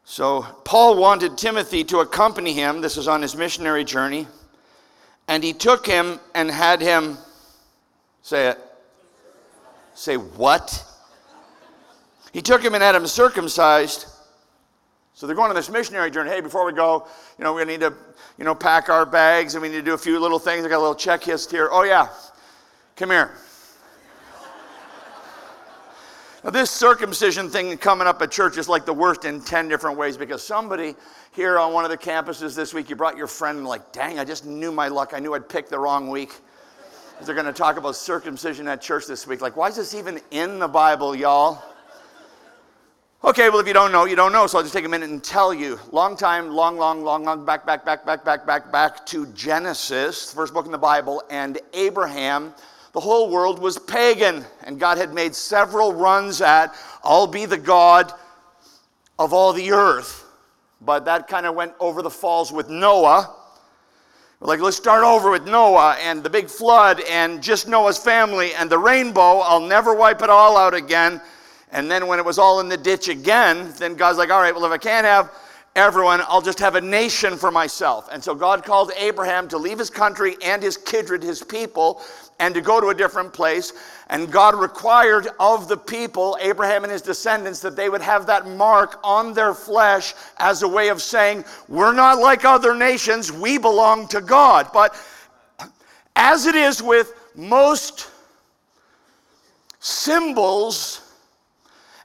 So 0.04 0.42
Paul 0.64 0.96
wanted 0.96 1.38
Timothy 1.38 1.84
to 1.84 1.98
accompany 1.98 2.52
him. 2.52 2.80
This 2.80 2.96
is 2.96 3.08
on 3.08 3.22
his 3.22 3.36
missionary 3.36 3.84
journey. 3.84 4.26
And 5.28 5.42
he 5.42 5.52
took 5.52 5.86
him 5.86 6.18
and 6.34 6.50
had 6.50 6.80
him, 6.80 7.16
say 8.22 8.48
it, 8.48 8.58
say 9.94 10.16
what? 10.16 10.84
He 12.34 12.42
took 12.42 12.64
him 12.64 12.74
and 12.74 12.82
had 12.82 12.96
him 12.96 13.06
circumcised. 13.06 14.06
So 15.14 15.28
they're 15.28 15.36
going 15.36 15.50
on 15.50 15.54
this 15.54 15.70
missionary 15.70 16.10
journey. 16.10 16.30
Hey, 16.30 16.40
before 16.40 16.66
we 16.66 16.72
go, 16.72 17.06
you 17.38 17.44
know, 17.44 17.54
we 17.54 17.64
need 17.64 17.78
to, 17.78 17.94
you 18.36 18.44
know, 18.44 18.56
pack 18.56 18.88
our 18.88 19.06
bags 19.06 19.54
and 19.54 19.62
we 19.62 19.68
need 19.68 19.76
to 19.76 19.82
do 19.82 19.94
a 19.94 19.98
few 19.98 20.18
little 20.18 20.40
things. 20.40 20.66
I 20.66 20.68
got 20.68 20.78
a 20.78 20.86
little 20.86 20.96
checklist 20.96 21.52
here. 21.52 21.68
Oh 21.70 21.84
yeah, 21.84 22.08
come 22.96 23.10
here. 23.10 23.30
now 26.42 26.50
this 26.50 26.72
circumcision 26.72 27.48
thing 27.50 27.78
coming 27.78 28.08
up 28.08 28.20
at 28.20 28.32
church 28.32 28.58
is 28.58 28.68
like 28.68 28.84
the 28.84 28.92
worst 28.92 29.24
in 29.24 29.40
10 29.40 29.68
different 29.68 29.96
ways 29.96 30.16
because 30.16 30.42
somebody 30.42 30.96
here 31.30 31.56
on 31.56 31.72
one 31.72 31.84
of 31.84 31.92
the 31.92 31.96
campuses 31.98 32.56
this 32.56 32.74
week, 32.74 32.90
you 32.90 32.96
brought 32.96 33.16
your 33.16 33.28
friend 33.28 33.58
and 33.58 33.66
like, 33.68 33.92
dang, 33.92 34.18
I 34.18 34.24
just 34.24 34.44
knew 34.44 34.72
my 34.72 34.88
luck. 34.88 35.12
I 35.14 35.20
knew 35.20 35.34
I'd 35.34 35.48
picked 35.48 35.70
the 35.70 35.78
wrong 35.78 36.10
week. 36.10 36.34
They're 37.22 37.36
going 37.36 37.46
to 37.46 37.52
talk 37.52 37.76
about 37.76 37.94
circumcision 37.94 38.66
at 38.66 38.82
church 38.82 39.06
this 39.06 39.24
week. 39.24 39.40
Like, 39.40 39.56
why 39.56 39.68
is 39.68 39.76
this 39.76 39.94
even 39.94 40.20
in 40.32 40.58
the 40.58 40.66
Bible, 40.66 41.14
y'all? 41.14 41.62
Okay, 43.26 43.48
well, 43.48 43.58
if 43.58 43.66
you 43.66 43.72
don't 43.72 43.90
know, 43.90 44.04
you 44.04 44.16
don't 44.16 44.32
know. 44.32 44.46
So 44.46 44.58
I'll 44.58 44.64
just 44.64 44.74
take 44.74 44.84
a 44.84 44.88
minute 44.88 45.08
and 45.08 45.24
tell 45.24 45.54
you. 45.54 45.80
Long 45.92 46.14
time, 46.14 46.50
long, 46.50 46.76
long, 46.76 47.02
long, 47.02 47.24
long, 47.24 47.42
back, 47.42 47.64
back, 47.64 47.82
back, 47.82 48.04
back, 48.04 48.22
back, 48.22 48.46
back, 48.46 48.70
back 48.70 49.06
to 49.06 49.24
Genesis, 49.28 50.28
the 50.28 50.36
first 50.36 50.52
book 50.52 50.66
in 50.66 50.72
the 50.72 50.76
Bible, 50.76 51.22
and 51.30 51.58
Abraham. 51.72 52.52
The 52.92 53.00
whole 53.00 53.30
world 53.30 53.60
was 53.60 53.78
pagan, 53.78 54.44
and 54.64 54.78
God 54.78 54.98
had 54.98 55.14
made 55.14 55.34
several 55.34 55.94
runs 55.94 56.42
at, 56.42 56.74
I'll 57.02 57.26
be 57.26 57.46
the 57.46 57.56
God 57.56 58.12
of 59.18 59.32
all 59.32 59.54
the 59.54 59.72
earth. 59.72 60.26
But 60.82 61.06
that 61.06 61.26
kind 61.26 61.46
of 61.46 61.54
went 61.54 61.72
over 61.80 62.02
the 62.02 62.10
falls 62.10 62.52
with 62.52 62.68
Noah. 62.68 63.34
Like, 64.40 64.60
let's 64.60 64.76
start 64.76 65.02
over 65.02 65.30
with 65.30 65.46
Noah 65.46 65.96
and 65.98 66.22
the 66.22 66.28
big 66.28 66.48
flood 66.48 67.00
and 67.08 67.42
just 67.42 67.68
Noah's 67.68 67.96
family 67.96 68.52
and 68.52 68.68
the 68.68 68.78
rainbow. 68.78 69.38
I'll 69.38 69.66
never 69.66 69.94
wipe 69.94 70.20
it 70.20 70.28
all 70.28 70.58
out 70.58 70.74
again. 70.74 71.22
And 71.74 71.90
then 71.90 72.06
when 72.06 72.20
it 72.20 72.24
was 72.24 72.38
all 72.38 72.60
in 72.60 72.68
the 72.68 72.76
ditch 72.76 73.08
again, 73.08 73.74
then 73.78 73.96
God's 73.96 74.16
like, 74.16 74.30
all 74.30 74.40
right, 74.40 74.54
well, 74.54 74.64
if 74.64 74.70
I 74.70 74.78
can't 74.78 75.04
have 75.04 75.32
everyone, 75.74 76.22
I'll 76.28 76.40
just 76.40 76.60
have 76.60 76.76
a 76.76 76.80
nation 76.80 77.36
for 77.36 77.50
myself. 77.50 78.08
And 78.12 78.22
so 78.22 78.32
God 78.32 78.64
called 78.64 78.92
Abraham 78.96 79.48
to 79.48 79.58
leave 79.58 79.80
his 79.80 79.90
country 79.90 80.36
and 80.40 80.62
his 80.62 80.76
kindred, 80.76 81.20
his 81.20 81.42
people, 81.42 82.00
and 82.38 82.54
to 82.54 82.60
go 82.60 82.80
to 82.80 82.88
a 82.88 82.94
different 82.94 83.32
place. 83.32 83.72
And 84.08 84.30
God 84.30 84.54
required 84.54 85.26
of 85.40 85.66
the 85.66 85.76
people, 85.76 86.38
Abraham 86.40 86.84
and 86.84 86.92
his 86.92 87.02
descendants, 87.02 87.58
that 87.62 87.74
they 87.74 87.88
would 87.88 88.02
have 88.02 88.24
that 88.26 88.46
mark 88.46 89.00
on 89.02 89.34
their 89.34 89.52
flesh 89.52 90.14
as 90.38 90.62
a 90.62 90.68
way 90.68 90.90
of 90.90 91.02
saying, 91.02 91.44
We're 91.68 91.92
not 91.92 92.20
like 92.20 92.44
other 92.44 92.76
nations, 92.76 93.32
we 93.32 93.58
belong 93.58 94.06
to 94.08 94.20
God. 94.20 94.68
But 94.72 94.94
as 96.14 96.46
it 96.46 96.54
is 96.54 96.80
with 96.80 97.14
most 97.34 98.12
symbols, 99.80 101.00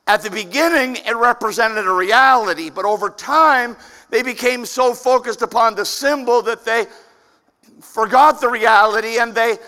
at 0.10 0.24
the 0.24 0.32
beginning, 0.32 0.96
it 1.06 1.16
represented 1.16 1.86
a 1.86 1.92
reality, 1.92 2.72
but 2.72 2.84
over 2.84 3.12
time, 3.12 3.78
they 4.10 4.24
became 4.24 4.66
so 4.66 4.92
focused 4.96 5.44
upon 5.44 5.76
the 5.76 5.86
symbol 5.86 6.42
that 6.42 6.66
they 6.66 6.88
forgot 7.80 8.42
the 8.42 8.50
reality 8.50 9.20
and 9.20 9.36
they 9.36 9.60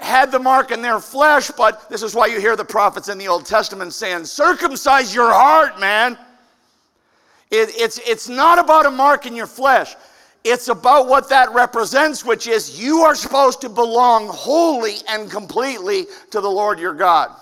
had 0.00 0.32
the 0.32 0.38
mark 0.38 0.70
in 0.70 0.80
their 0.80 1.00
flesh, 1.00 1.50
but 1.50 1.86
this 1.90 2.02
is 2.02 2.14
why 2.14 2.28
you 2.28 2.40
hear 2.40 2.56
the 2.56 2.64
prophets 2.64 3.10
in 3.10 3.18
the 3.18 3.28
Old 3.28 3.44
Testament 3.44 3.92
saying, 3.92 4.24
circumcise 4.24 5.14
your 5.14 5.30
heart, 5.30 5.78
man. 5.78 6.16
It, 7.50 7.68
it's, 7.76 7.98
it's 8.08 8.26
not 8.26 8.58
about 8.58 8.86
a 8.86 8.90
mark 8.90 9.26
in 9.26 9.36
your 9.36 9.46
flesh. 9.46 9.94
It's 10.44 10.68
about 10.68 11.08
what 11.08 11.28
that 11.28 11.52
represents, 11.52 12.24
which 12.24 12.46
is 12.46 12.80
you 12.82 13.00
are 13.00 13.14
supposed 13.14 13.60
to 13.60 13.68
belong 13.68 14.28
wholly 14.28 14.94
and 15.10 15.30
completely 15.30 16.06
to 16.30 16.40
the 16.40 16.48
Lord 16.48 16.78
your 16.78 16.94
God. 16.94 17.32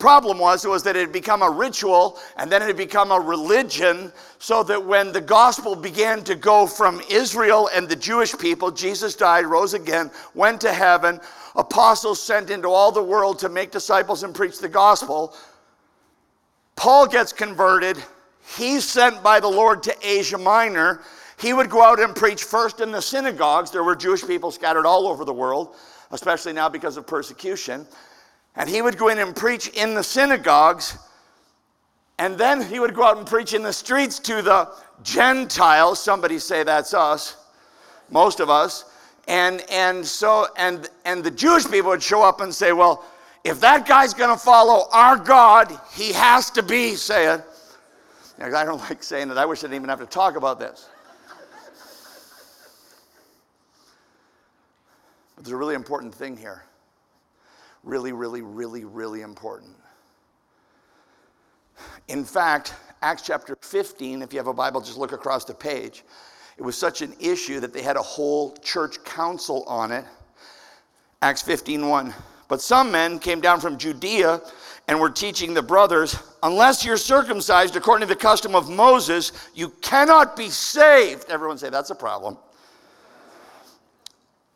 Problem 0.00 0.38
was, 0.38 0.64
it 0.64 0.68
was 0.68 0.82
that 0.84 0.96
it 0.96 1.00
had 1.00 1.12
become 1.12 1.42
a 1.42 1.50
ritual 1.50 2.18
and 2.38 2.50
then 2.50 2.62
it 2.62 2.66
had 2.66 2.76
become 2.78 3.12
a 3.12 3.20
religion, 3.20 4.10
so 4.38 4.62
that 4.62 4.82
when 4.82 5.12
the 5.12 5.20
gospel 5.20 5.76
began 5.76 6.24
to 6.24 6.34
go 6.34 6.66
from 6.66 7.02
Israel 7.10 7.68
and 7.74 7.86
the 7.86 7.94
Jewish 7.94 8.36
people, 8.36 8.70
Jesus 8.70 9.14
died, 9.14 9.44
rose 9.44 9.74
again, 9.74 10.10
went 10.34 10.58
to 10.62 10.72
heaven, 10.72 11.20
apostles 11.54 12.20
sent 12.20 12.48
into 12.48 12.68
all 12.68 12.90
the 12.90 13.02
world 13.02 13.38
to 13.40 13.50
make 13.50 13.70
disciples 13.70 14.22
and 14.22 14.34
preach 14.34 14.58
the 14.58 14.70
gospel. 14.70 15.36
Paul 16.76 17.06
gets 17.06 17.34
converted. 17.34 18.02
He's 18.56 18.84
sent 18.84 19.22
by 19.22 19.38
the 19.38 19.48
Lord 19.48 19.82
to 19.82 19.94
Asia 20.02 20.38
Minor. 20.38 21.02
He 21.38 21.52
would 21.52 21.68
go 21.68 21.82
out 21.82 22.00
and 22.00 22.16
preach 22.16 22.44
first 22.44 22.80
in 22.80 22.90
the 22.90 23.02
synagogues. 23.02 23.70
There 23.70 23.84
were 23.84 23.94
Jewish 23.94 24.26
people 24.26 24.50
scattered 24.50 24.86
all 24.86 25.06
over 25.06 25.26
the 25.26 25.34
world, 25.34 25.76
especially 26.10 26.54
now 26.54 26.70
because 26.70 26.96
of 26.96 27.06
persecution. 27.06 27.86
And 28.56 28.68
he 28.68 28.82
would 28.82 28.98
go 28.98 29.08
in 29.08 29.18
and 29.18 29.34
preach 29.34 29.68
in 29.68 29.94
the 29.94 30.02
synagogues. 30.02 30.98
And 32.18 32.36
then 32.36 32.62
he 32.62 32.80
would 32.80 32.94
go 32.94 33.04
out 33.04 33.16
and 33.16 33.26
preach 33.26 33.54
in 33.54 33.62
the 33.62 33.72
streets 33.72 34.18
to 34.20 34.42
the 34.42 34.68
Gentiles. 35.02 35.98
Somebody 35.98 36.38
say 36.38 36.62
that's 36.62 36.92
us, 36.92 37.36
most 38.10 38.40
of 38.40 38.50
us. 38.50 38.84
And, 39.28 39.64
and 39.70 40.04
so, 40.04 40.48
and, 40.56 40.90
and 41.04 41.22
the 41.22 41.30
Jewish 41.30 41.70
people 41.70 41.90
would 41.90 42.02
show 42.02 42.22
up 42.22 42.40
and 42.40 42.54
say, 42.54 42.72
well, 42.72 43.04
if 43.44 43.60
that 43.60 43.86
guy's 43.86 44.12
going 44.12 44.30
to 44.30 44.42
follow 44.42 44.88
our 44.92 45.16
God, 45.16 45.78
he 45.94 46.12
has 46.12 46.50
to 46.50 46.62
be, 46.62 46.94
say 46.94 47.32
it. 47.32 47.42
I 48.40 48.64
don't 48.64 48.78
like 48.90 49.02
saying 49.02 49.30
it. 49.30 49.36
I 49.36 49.46
wish 49.46 49.60
I 49.60 49.62
didn't 49.62 49.76
even 49.76 49.88
have 49.88 50.00
to 50.00 50.06
talk 50.06 50.36
about 50.36 50.58
this. 50.58 50.88
But 55.36 55.44
there's 55.44 55.52
a 55.52 55.56
really 55.56 55.74
important 55.74 56.14
thing 56.14 56.36
here. 56.36 56.64
Really, 57.82 58.12
really, 58.12 58.42
really, 58.42 58.84
really 58.84 59.22
important. 59.22 59.74
In 62.08 62.24
fact, 62.24 62.74
Acts 63.02 63.22
chapter 63.22 63.56
15, 63.62 64.22
if 64.22 64.32
you 64.32 64.38
have 64.38 64.46
a 64.46 64.54
Bible, 64.54 64.80
just 64.80 64.98
look 64.98 65.12
across 65.12 65.44
the 65.44 65.54
page. 65.54 66.04
It 66.58 66.62
was 66.62 66.76
such 66.76 67.00
an 67.00 67.14
issue 67.18 67.58
that 67.60 67.72
they 67.72 67.82
had 67.82 67.96
a 67.96 68.02
whole 68.02 68.52
church 68.58 69.02
council 69.04 69.64
on 69.66 69.92
it. 69.92 70.04
Acts 71.22 71.40
15 71.42 71.88
1. 71.88 72.14
But 72.48 72.60
some 72.60 72.90
men 72.90 73.18
came 73.18 73.40
down 73.40 73.60
from 73.60 73.78
Judea 73.78 74.42
and 74.88 74.98
were 74.98 75.08
teaching 75.08 75.54
the 75.54 75.62
brothers, 75.62 76.18
unless 76.42 76.84
you're 76.84 76.96
circumcised 76.96 77.76
according 77.76 78.06
to 78.06 78.12
the 78.12 78.20
custom 78.20 78.56
of 78.56 78.68
Moses, 78.68 79.30
you 79.54 79.68
cannot 79.80 80.36
be 80.36 80.50
saved. 80.50 81.30
Everyone 81.30 81.56
say 81.56 81.70
that's 81.70 81.90
a 81.90 81.94
problem. 81.94 82.36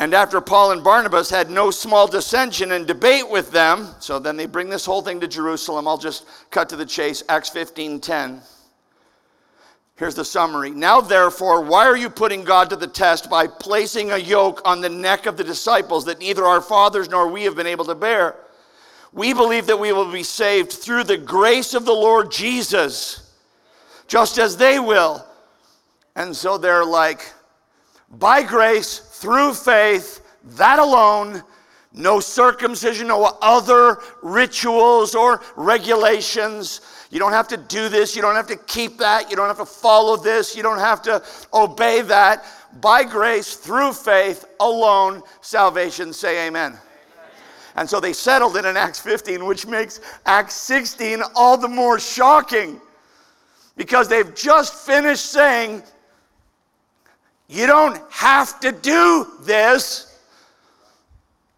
And 0.01 0.13
after 0.13 0.41
Paul 0.41 0.73
and 0.73 0.83
Barnabas 0.83 1.31
had 1.31 1.51
no 1.51 1.71
small 1.71 2.07
dissension 2.09 2.73
and 2.73 2.87
debate 2.87 3.29
with 3.29 3.53
them, 3.53 3.89
so 4.01 4.19
then 4.19 4.37
they 4.37 4.47
bring 4.47 4.69
this 4.69 4.85
whole 4.85 5.03
thing 5.03 5.21
to 5.21 5.29
Jerusalem. 5.29 5.87
I'll 5.87 5.99
just 5.99 6.27
cut 6.51 6.69
to 6.71 6.77
the 6.77 6.87
chase. 6.87 7.23
Acts 7.29 7.49
15 7.51 8.01
10. 8.01 8.41
Here's 9.97 10.17
the 10.17 10.25
summary. 10.25 10.71
Now, 10.71 11.01
therefore, 11.01 11.61
why 11.61 11.87
are 11.87 11.97
you 11.97 12.11
putting 12.11 12.43
God 12.43 12.69
to 12.71 12.77
the 12.77 12.89
test 12.89 13.31
by 13.31 13.47
placing 13.47 14.11
a 14.11 14.19
yoke 14.19 14.61
on 14.65 14.81
the 14.81 14.89
neck 14.89 15.27
of 15.27 15.37
the 15.37 15.45
disciples 15.45 16.05
that 16.07 16.19
neither 16.19 16.45
our 16.45 16.61
fathers 16.61 17.09
nor 17.09 17.29
we 17.29 17.45
have 17.45 17.55
been 17.55 17.69
able 17.69 17.85
to 17.85 17.95
bear? 17.95 18.35
We 19.13 19.33
believe 19.33 19.67
that 19.67 19.79
we 19.79 19.93
will 19.93 20.11
be 20.11 20.25
saved 20.25 20.73
through 20.73 21.05
the 21.05 21.17
grace 21.17 21.75
of 21.75 21.85
the 21.85 21.93
Lord 21.93 22.33
Jesus, 22.33 23.33
just 24.09 24.39
as 24.39 24.57
they 24.57 24.81
will. 24.81 25.25
And 26.17 26.35
so 26.35 26.59
they're 26.59 26.85
like, 26.85 27.33
by 28.11 28.43
grace, 28.43 28.99
through 29.25 29.55
faith, 29.55 30.21
that 30.57 30.79
alone, 30.79 31.43
no 31.95 32.21
circumcision, 32.21 33.09
no 33.09 33.39
other 33.41 34.01
rituals 34.23 35.15
or 35.15 35.41
regulations. 35.57 36.83
You 37.11 37.19
don't 37.21 37.33
have 37.33 37.49
to 37.49 37.57
do 37.57 37.89
this. 37.89 38.15
You 38.15 38.21
don't 38.21 38.35
have 38.35 38.47
to 38.49 38.57
keep 38.57 38.99
that. 38.99 39.31
You 39.31 39.37
don't 39.37 39.47
have 39.47 39.57
to 39.57 39.65
follow 39.65 40.19
this. 40.19 40.55
You 40.55 40.63
don't 40.63 40.79
have 40.79 41.01
to 41.03 41.23
obey 41.55 42.03
that. 42.03 42.45
By 42.83 43.03
grace, 43.03 43.55
through 43.55 43.95
faith 43.95 44.45
alone, 44.61 45.23
salvation. 45.41 46.13
Say 46.13 46.47
amen. 46.47 46.77
And 47.77 47.89
so 47.89 47.99
they 47.99 48.13
settled 48.13 48.59
it 48.59 48.67
in 48.67 48.77
Acts 48.77 49.01
15, 49.01 49.47
which 49.47 49.67
makes 49.67 50.01
Acts 50.27 50.55
16 50.55 51.23
all 51.35 51.57
the 51.57 51.67
more 51.67 51.99
shocking 51.99 52.79
because 53.75 54.07
they've 54.07 54.35
just 54.35 54.75
finished 54.87 55.25
saying, 55.25 55.83
You 57.55 57.69
don't 57.69 58.03
have 58.11 58.59
to 58.61 58.73
do 58.73 59.29
this. 59.43 60.19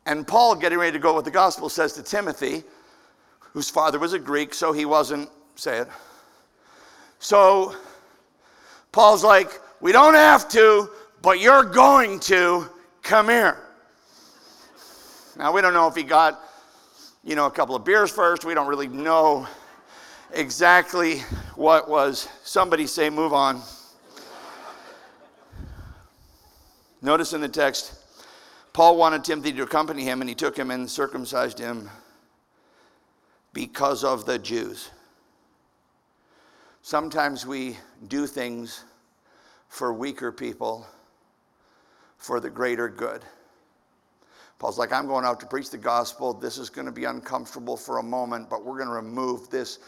And 0.04 0.26
Paul, 0.28 0.54
getting 0.54 0.78
ready 0.78 0.92
to 0.92 0.98
go 0.98 1.16
with 1.16 1.24
the 1.24 1.30
gospel, 1.30 1.70
says 1.70 1.94
to 1.94 2.02
Timothy, 2.02 2.64
whose 3.40 3.70
father 3.70 3.98
was 3.98 4.12
a 4.12 4.18
Greek, 4.18 4.52
so 4.52 4.72
he 4.72 4.84
wasn't 4.84 5.30
say 5.54 5.78
it. 5.78 5.88
So 7.18 7.74
Paul's 8.92 9.24
like, 9.24 9.58
we 9.80 9.90
don't 9.90 10.12
have 10.12 10.50
to, 10.50 10.90
but 11.22 11.40
you're 11.40 11.64
going 11.64 12.20
to. 12.20 12.68
Come 13.02 13.28
here. 13.28 13.56
Now, 15.38 15.52
we 15.52 15.60
don't 15.60 15.72
know 15.72 15.86
if 15.86 15.94
he 15.94 16.02
got, 16.02 16.40
you 17.24 17.36
know, 17.36 17.46
a 17.46 17.50
couple 17.50 17.76
of 17.76 17.84
beers 17.84 18.10
first. 18.10 18.44
We 18.44 18.52
don't 18.52 18.66
really 18.66 18.88
know 18.88 19.46
exactly 20.34 21.20
what 21.54 21.88
was. 21.88 22.28
Somebody 22.42 22.86
say, 22.86 23.08
move 23.08 23.32
on. 23.32 23.62
Notice 27.06 27.34
in 27.34 27.40
the 27.40 27.48
text, 27.48 27.94
Paul 28.72 28.96
wanted 28.96 29.22
Timothy 29.22 29.52
to 29.52 29.62
accompany 29.62 30.02
him, 30.02 30.22
and 30.22 30.28
he 30.28 30.34
took 30.34 30.56
him 30.56 30.72
and 30.72 30.90
circumcised 30.90 31.56
him 31.56 31.88
because 33.52 34.02
of 34.02 34.26
the 34.26 34.40
Jews. 34.40 34.90
Sometimes 36.82 37.46
we 37.46 37.76
do 38.08 38.26
things 38.26 38.82
for 39.68 39.92
weaker 39.92 40.32
people 40.32 40.84
for 42.18 42.40
the 42.40 42.50
greater 42.50 42.88
good. 42.88 43.22
Paul's 44.58 44.76
like, 44.76 44.92
I'm 44.92 45.06
going 45.06 45.24
out 45.24 45.38
to 45.38 45.46
preach 45.46 45.70
the 45.70 45.78
gospel. 45.78 46.34
This 46.34 46.58
is 46.58 46.68
going 46.68 46.86
to 46.86 46.92
be 46.92 47.04
uncomfortable 47.04 47.76
for 47.76 47.98
a 47.98 48.02
moment, 48.02 48.50
but 48.50 48.64
we're 48.64 48.78
going 48.78 48.88
to 48.88 48.94
remove 48.94 49.48
this 49.48 49.78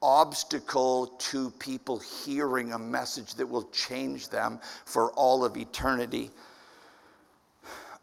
obstacle 0.00 1.08
to 1.18 1.50
people 1.50 1.98
hearing 1.98 2.72
a 2.72 2.78
message 2.78 3.34
that 3.34 3.46
will 3.46 3.64
change 3.72 4.30
them 4.30 4.58
for 4.86 5.12
all 5.12 5.44
of 5.44 5.58
eternity. 5.58 6.30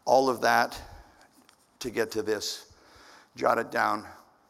All 0.04 0.28
of 0.28 0.40
that 0.40 0.80
to 1.80 1.90
get 1.90 2.10
to 2.12 2.22
this. 2.22 2.66
Jot 3.36 3.58
it 3.58 3.70
down. 3.70 4.06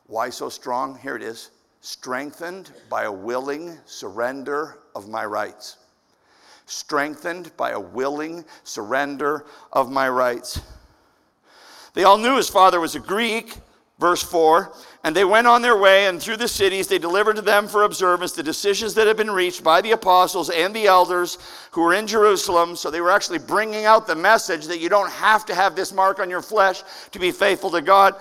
Why 0.06 0.30
so 0.30 0.48
strong? 0.48 0.98
Here 0.98 1.16
it 1.16 1.22
is 1.22 1.50
strengthened 1.80 2.72
by 2.88 3.04
a 3.04 3.12
willing 3.12 3.78
surrender 3.86 4.78
of 4.94 5.08
my 5.08 5.24
rights. 5.24 5.78
Strengthened 6.66 7.56
by 7.56 7.70
a 7.70 7.80
willing 7.80 8.44
surrender 8.64 9.46
of 9.72 9.90
my 9.90 10.08
rights. 10.08 10.60
They 11.94 12.04
all 12.04 12.18
knew 12.18 12.36
his 12.36 12.48
father 12.48 12.80
was 12.80 12.94
a 12.94 13.00
Greek, 13.00 13.56
verse 14.00 14.22
4, 14.22 14.72
and 15.04 15.14
they 15.14 15.24
went 15.24 15.46
on 15.46 15.62
their 15.62 15.76
way, 15.76 16.06
and 16.06 16.20
through 16.20 16.38
the 16.38 16.48
cities 16.48 16.88
they 16.88 16.98
delivered 16.98 17.36
to 17.36 17.42
them 17.42 17.68
for 17.68 17.84
observance 17.84 18.32
the 18.32 18.42
decisions 18.42 18.94
that 18.94 19.06
had 19.06 19.16
been 19.16 19.30
reached 19.30 19.62
by 19.62 19.80
the 19.80 19.92
apostles 19.92 20.50
and 20.50 20.74
the 20.74 20.86
elders 20.86 21.38
who 21.70 21.82
were 21.82 21.94
in 21.94 22.06
Jerusalem. 22.06 22.74
So 22.74 22.90
they 22.90 23.00
were 23.00 23.10
actually 23.10 23.38
bringing 23.38 23.84
out 23.84 24.06
the 24.06 24.16
message 24.16 24.66
that 24.66 24.80
you 24.80 24.88
don't 24.88 25.10
have 25.10 25.44
to 25.46 25.54
have 25.54 25.76
this 25.76 25.92
mark 25.92 26.18
on 26.18 26.30
your 26.30 26.42
flesh 26.42 26.82
to 27.12 27.18
be 27.18 27.30
faithful 27.30 27.70
to 27.70 27.82
God 27.82 28.16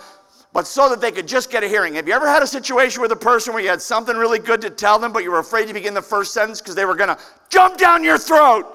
but 0.51 0.65
so 0.65 0.89
that 0.89 0.99
they 0.99 1.11
could 1.11 1.27
just 1.27 1.51
get 1.51 1.63
a 1.63 1.67
hearing. 1.67 1.93
Have 1.93 2.07
you 2.07 2.13
ever 2.13 2.27
had 2.27 2.41
a 2.41 2.47
situation 2.47 3.01
with 3.01 3.11
a 3.11 3.15
person 3.15 3.53
where 3.53 3.61
you 3.61 3.69
had 3.69 3.81
something 3.81 4.17
really 4.17 4.39
good 4.39 4.61
to 4.61 4.69
tell 4.69 4.97
them, 4.97 5.13
but 5.13 5.23
you 5.23 5.31
were 5.31 5.39
afraid 5.39 5.67
to 5.67 5.73
begin 5.73 5.93
the 5.93 6.01
first 6.01 6.33
sentence 6.33 6.59
because 6.59 6.73
they 6.75 6.85
were 6.85 6.95
going 6.95 7.15
to 7.15 7.19
jump 7.49 7.77
down 7.77 8.03
your 8.03 8.17
throat? 8.17 8.65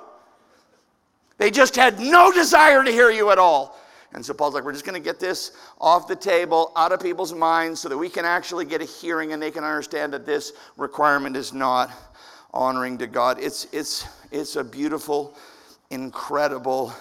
They 1.36 1.50
just 1.50 1.74
had 1.74 1.98
no 1.98 2.32
desire 2.32 2.84
to 2.84 2.90
hear 2.92 3.10
you 3.10 3.30
at 3.30 3.38
all. 3.38 3.76
And 4.14 4.24
so 4.24 4.32
Paul's 4.32 4.54
like, 4.54 4.64
we're 4.64 4.72
just 4.72 4.84
going 4.84 5.00
to 5.00 5.04
get 5.04 5.18
this 5.18 5.52
off 5.80 6.06
the 6.06 6.14
table, 6.16 6.72
out 6.76 6.92
of 6.92 7.00
people's 7.00 7.34
minds, 7.34 7.80
so 7.80 7.88
that 7.88 7.98
we 7.98 8.08
can 8.08 8.24
actually 8.24 8.64
get 8.64 8.80
a 8.80 8.84
hearing 8.84 9.32
and 9.32 9.42
they 9.42 9.50
can 9.50 9.64
understand 9.64 10.12
that 10.12 10.24
this 10.24 10.52
requirement 10.76 11.36
is 11.36 11.52
not 11.52 11.90
honoring 12.52 12.96
to 12.98 13.08
God. 13.08 13.38
It's, 13.40 13.66
it's, 13.72 14.06
it's 14.30 14.54
a 14.54 14.62
beautiful, 14.62 15.36
incredible 15.90 16.94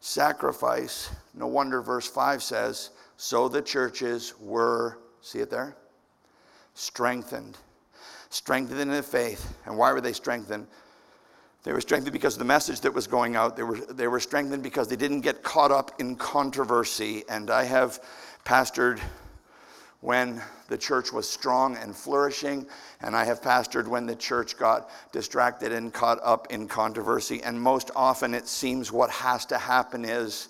sacrifice. 0.00 1.10
No 1.34 1.46
wonder 1.46 1.82
verse 1.82 2.08
5 2.08 2.42
says, 2.42 2.90
so 3.18 3.46
the 3.46 3.60
churches 3.60 4.32
were, 4.40 4.98
see 5.20 5.40
it 5.40 5.50
there? 5.50 5.76
Strengthened. 6.72 7.58
Strengthened 8.30 8.80
in 8.80 8.88
the 8.88 9.02
faith. 9.02 9.58
And 9.66 9.76
why 9.76 9.92
were 9.92 10.00
they 10.00 10.14
strengthened? 10.14 10.66
They 11.62 11.72
were 11.72 11.80
strengthened 11.80 12.12
because 12.12 12.34
of 12.34 12.38
the 12.38 12.46
message 12.46 12.80
that 12.80 12.94
was 12.94 13.06
going 13.06 13.36
out. 13.36 13.56
They 13.56 13.62
were, 13.62 13.76
they 13.76 14.08
were 14.08 14.20
strengthened 14.20 14.62
because 14.62 14.88
they 14.88 14.96
didn't 14.96 15.20
get 15.20 15.42
caught 15.42 15.70
up 15.70 16.00
in 16.00 16.16
controversy. 16.16 17.24
And 17.28 17.50
I 17.50 17.64
have 17.64 18.02
pastored 18.44 18.98
when 20.00 20.40
the 20.68 20.78
church 20.78 21.12
was 21.12 21.28
strong 21.28 21.76
and 21.76 21.94
flourishing, 21.94 22.66
and 23.02 23.14
I 23.14 23.24
have 23.24 23.42
pastored 23.42 23.86
when 23.86 24.06
the 24.06 24.16
church 24.16 24.56
got 24.56 24.90
distracted 25.12 25.72
and 25.72 25.92
caught 25.92 26.18
up 26.22 26.46
in 26.50 26.66
controversy. 26.66 27.42
And 27.42 27.60
most 27.60 27.90
often, 27.94 28.32
it 28.32 28.48
seems 28.48 28.90
what 28.90 29.10
has 29.10 29.44
to 29.46 29.58
happen 29.58 30.06
is 30.06 30.48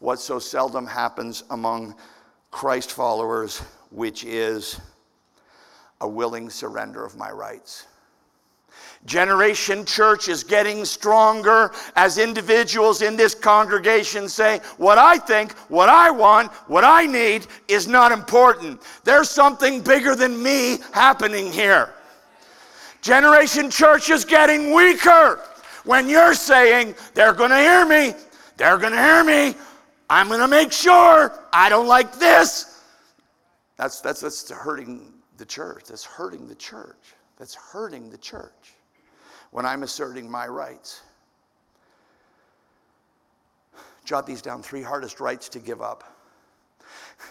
what 0.00 0.18
so 0.18 0.40
seldom 0.40 0.86
happens 0.86 1.44
among 1.50 1.94
Christ 2.50 2.90
followers, 2.90 3.58
which 3.90 4.24
is 4.24 4.80
a 6.00 6.08
willing 6.08 6.50
surrender 6.50 7.04
of 7.04 7.16
my 7.16 7.30
rights. 7.30 7.86
Generation 9.06 9.84
Church 9.84 10.28
is 10.28 10.42
getting 10.42 10.84
stronger 10.84 11.70
as 11.94 12.18
individuals 12.18 13.00
in 13.00 13.16
this 13.16 13.34
congregation 13.34 14.28
say, 14.28 14.60
What 14.76 14.98
I 14.98 15.18
think, 15.18 15.52
what 15.68 15.88
I 15.88 16.10
want, 16.10 16.52
what 16.66 16.84
I 16.84 17.06
need 17.06 17.46
is 17.68 17.86
not 17.86 18.10
important. 18.10 18.82
There's 19.04 19.30
something 19.30 19.80
bigger 19.80 20.16
than 20.16 20.42
me 20.42 20.78
happening 20.92 21.52
here. 21.52 21.94
Generation 23.00 23.70
Church 23.70 24.10
is 24.10 24.24
getting 24.24 24.74
weaker 24.74 25.40
when 25.84 26.08
you're 26.08 26.34
saying, 26.34 26.94
They're 27.14 27.34
going 27.34 27.50
to 27.50 27.58
hear 27.58 27.86
me, 27.86 28.14
they're 28.56 28.78
going 28.78 28.92
to 28.92 29.02
hear 29.02 29.22
me, 29.22 29.54
I'm 30.10 30.26
going 30.26 30.40
to 30.40 30.48
make 30.48 30.72
sure 30.72 31.38
I 31.52 31.68
don't 31.68 31.86
like 31.86 32.18
this. 32.18 32.82
That's, 33.76 34.00
that's, 34.00 34.20
that's 34.20 34.50
hurting 34.50 35.12
the 35.36 35.46
church. 35.46 35.84
That's 35.86 36.04
hurting 36.04 36.48
the 36.48 36.56
church. 36.56 37.14
That's 37.36 37.54
hurting 37.54 38.10
the 38.10 38.18
church 38.18 38.74
when 39.50 39.66
I'm 39.66 39.82
asserting 39.82 40.30
my 40.30 40.46
rights. 40.46 41.02
Jot 44.04 44.26
these 44.26 44.42
down 44.42 44.62
three 44.62 44.82
hardest 44.82 45.20
rights 45.20 45.48
to 45.50 45.58
give 45.58 45.82
up. 45.82 46.18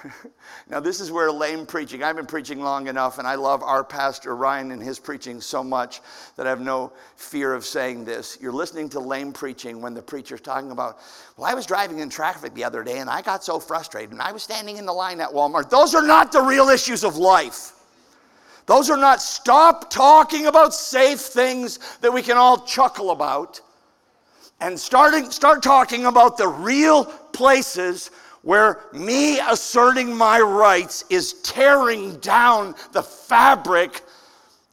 now, 0.70 0.80
this 0.80 1.00
is 1.00 1.12
where 1.12 1.32
lame 1.32 1.66
preaching, 1.66 2.04
I've 2.04 2.16
been 2.16 2.26
preaching 2.26 2.62
long 2.62 2.88
enough, 2.88 3.20
and 3.20 3.28
I 3.28 3.36
love 3.36 3.64
our 3.64 3.84
pastor 3.84 4.36
Ryan 4.36 4.72
and 4.72 4.84
his 4.84 5.00
preaching 5.00 5.40
so 5.40 5.64
much 5.64 6.02
that 6.36 6.46
I 6.46 6.50
have 6.50 6.60
no 6.60 6.92
fear 7.16 7.54
of 7.54 7.66
saying 7.66 8.06
this. 8.06 8.38
You're 8.42 8.52
listening 8.52 8.90
to 8.90 9.00
lame 9.00 9.32
preaching 9.32 9.82
when 9.82 9.94
the 9.94 10.02
preacher's 10.02 10.42
talking 10.42 10.72
about, 10.72 11.00
well, 11.38 11.50
I 11.50 11.54
was 11.54 11.66
driving 11.66 12.00
in 12.00 12.10
traffic 12.10 12.54
the 12.54 12.64
other 12.64 12.84
day 12.84 13.00
and 13.00 13.10
I 13.10 13.22
got 13.22 13.44
so 13.44 13.60
frustrated, 13.60 14.12
and 14.12 14.22
I 14.22 14.32
was 14.32 14.44
standing 14.44 14.78
in 14.78 14.86
the 14.86 14.94
line 14.94 15.22
at 15.22 15.30
Walmart. 15.30 15.70
Those 15.70 15.96
are 15.96 16.06
not 16.06 16.32
the 16.32 16.42
real 16.42 16.70
issues 16.70 17.04
of 17.04 17.18
life. 17.18 17.72
Those 18.68 18.90
are 18.90 18.98
not, 18.98 19.22
stop 19.22 19.90
talking 19.90 20.46
about 20.46 20.74
safe 20.74 21.22
things 21.22 21.80
that 22.02 22.14
we 22.14 22.22
can 22.22 22.38
all 22.38 22.60
chuckle 22.60 23.12
about 23.12 23.62
and 24.60 24.78
starting, 24.78 25.32
start 25.32 25.64
talking 25.64 26.06
about 26.06 26.38
the 26.38 26.48
real 26.48 27.06
places 27.06 28.12
where 28.42 28.82
me 28.92 29.40
asserting 29.40 30.16
my 30.16 30.40
rights 30.40 31.06
is 31.10 31.34
tearing 31.44 32.18
down 32.18 32.76
the 32.92 33.02
fabric 33.02 34.02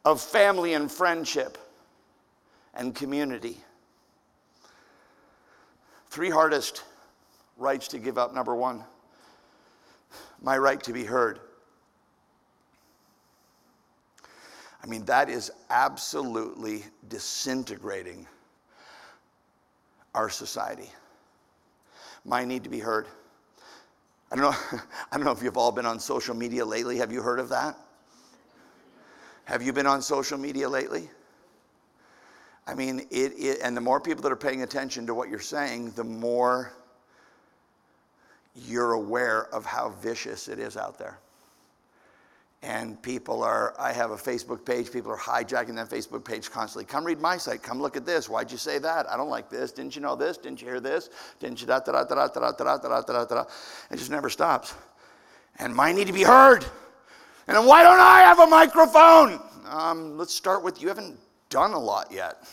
of 0.05 0.21
family 0.21 0.75
and 0.75 0.91
friendship 0.91 1.57
and 2.75 2.95
community. 2.95 3.59
Three 6.09 6.31
hardest 6.31 6.83
rights 7.57 7.87
to 7.89 7.99
give 7.99 8.19
up. 8.19 8.35
Number 8.35 8.57
one, 8.57 8.83
my 10.43 10.59
right 10.59 10.83
to 10.83 10.93
be 10.93 11.05
heard. 11.05 11.39
I 14.85 14.87
mean, 14.87 15.07
that 15.07 15.31
is 15.31 15.51
absolutely 15.71 16.85
disintegrating 17.09 18.27
our 20.15 20.29
society. 20.29 20.91
My 22.27 22.45
need 22.45 22.65
to 22.65 22.71
be 22.71 22.81
heard. 22.81 23.07
I 24.31 24.37
don't 24.37 24.45
know, 24.45 24.79
I 25.11 25.17
don't 25.17 25.25
know 25.25 25.33
if 25.33 25.43
you've 25.43 25.57
all 25.57 25.73
been 25.73 25.87
on 25.87 25.99
social 25.99 26.35
media 26.35 26.67
lately. 26.67 26.99
Have 26.99 27.11
you 27.11 27.23
heard 27.23 27.41
of 27.41 27.49
that? 27.49 27.79
Have 29.47 29.63
you 29.63 29.73
been 29.73 29.87
on 29.87 30.03
social 30.03 30.37
media 30.37 30.69
lately? 30.69 31.09
I 32.67 32.75
mean, 32.75 33.01
it, 33.11 33.33
it, 33.39 33.61
and 33.63 33.75
the 33.75 33.81
more 33.81 34.01
people 34.01 34.23
that 34.23 34.33
are 34.33 34.37
paying 34.37 34.63
attention 34.63 35.07
to 35.07 35.15
what 35.15 35.31
you're 35.31 35.41
saying, 35.41 35.93
the 35.93 36.05
more 36.05 36.75
you're 38.55 38.93
aware 38.93 39.47
of 39.47 39.65
how 39.65 39.91
vicious 40.03 40.47
it 40.49 40.59
is 40.59 40.77
out 40.77 40.99
there 40.99 41.19
and 42.65 43.01
people 43.03 43.43
are 43.43 43.75
i 43.79 43.93
have 43.93 44.11
a 44.11 44.17
facebook 44.17 44.65
page 44.65 44.91
people 44.91 45.13
are 45.13 45.19
hijacking 45.19 45.75
that 45.75 45.89
facebook 45.91 46.25
page 46.25 46.51
constantly 46.51 46.85
come 46.85 47.05
read 47.05 47.21
my 47.21 47.37
site 47.37 47.63
come 47.63 47.81
look 47.81 47.95
at 47.95 48.07
this 48.07 48.27
why'd 48.29 48.51
you 48.51 48.57
say 48.57 48.79
that 48.79 49.09
i 49.11 49.17
don't 49.17 49.29
like 49.29 49.51
this 49.51 49.71
didn't 49.71 49.95
you 49.95 50.01
know 50.01 50.17
this 50.17 50.39
didn't 50.39 50.61
you 50.63 50.67
hear 50.67 50.81
this 50.81 51.11
didn't 51.39 51.61
you 51.61 51.67
da 51.67 51.79
da 51.79 51.93
da 51.93 52.05
da 52.05 52.27
da 52.29 52.53
da 52.53 52.79
da 52.79 52.89
da 52.89 53.03
da 53.03 53.25
da 53.25 53.45
it 53.91 53.97
just 53.97 54.11
never 54.11 54.31
stops 54.31 54.75
and 55.59 55.75
mine 55.75 55.95
need 55.95 56.07
to 56.07 56.13
be 56.13 56.23
heard 56.23 56.65
and 57.49 57.67
why 57.67 57.83
don't 57.83 58.01
i 58.01 58.21
have 58.21 58.39
a 58.39 58.47
microphone 58.47 59.39
um, 59.69 60.17
let's 60.17 60.35
start 60.35 60.65
with 60.65 60.81
you 60.81 60.89
haven't 60.89 61.19
done 61.51 61.73
a 61.73 61.79
lot 61.79 62.11
yet 62.11 62.45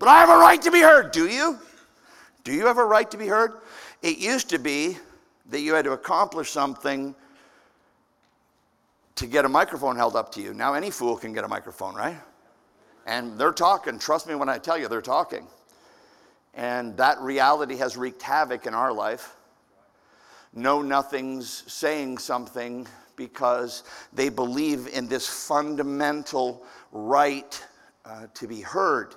but 0.00 0.08
i 0.08 0.18
have 0.18 0.30
a 0.30 0.38
right 0.38 0.60
to 0.60 0.70
be 0.72 0.80
heard 0.80 1.12
do 1.12 1.28
you 1.28 1.58
do 2.42 2.52
you 2.52 2.66
have 2.66 2.78
a 2.78 2.84
right 2.84 3.08
to 3.08 3.16
be 3.16 3.28
heard 3.28 3.52
it 4.02 4.18
used 4.18 4.48
to 4.50 4.58
be 4.58 4.96
that 5.48 5.60
you 5.60 5.74
had 5.74 5.84
to 5.84 5.92
accomplish 5.92 6.50
something 6.50 7.14
to 9.16 9.26
get 9.26 9.44
a 9.44 9.48
microphone 9.48 9.96
held 9.96 10.16
up 10.16 10.32
to 10.32 10.40
you. 10.40 10.54
Now, 10.54 10.74
any 10.74 10.90
fool 10.90 11.16
can 11.16 11.32
get 11.32 11.44
a 11.44 11.48
microphone, 11.48 11.94
right? 11.94 12.16
And 13.06 13.38
they're 13.38 13.52
talking. 13.52 13.98
Trust 13.98 14.26
me 14.26 14.34
when 14.34 14.48
I 14.48 14.58
tell 14.58 14.78
you, 14.78 14.88
they're 14.88 15.00
talking. 15.00 15.46
And 16.54 16.96
that 16.96 17.20
reality 17.20 17.76
has 17.76 17.96
wreaked 17.96 18.22
havoc 18.22 18.66
in 18.66 18.74
our 18.74 18.92
life. 18.92 19.36
Know 20.54 20.82
nothing's 20.82 21.64
saying 21.72 22.18
something 22.18 22.86
because 23.16 23.84
they 24.12 24.28
believe 24.28 24.88
in 24.88 25.06
this 25.06 25.28
fundamental 25.28 26.64
right 26.90 27.64
uh, 28.04 28.26
to 28.34 28.46
be 28.46 28.60
heard. 28.60 29.14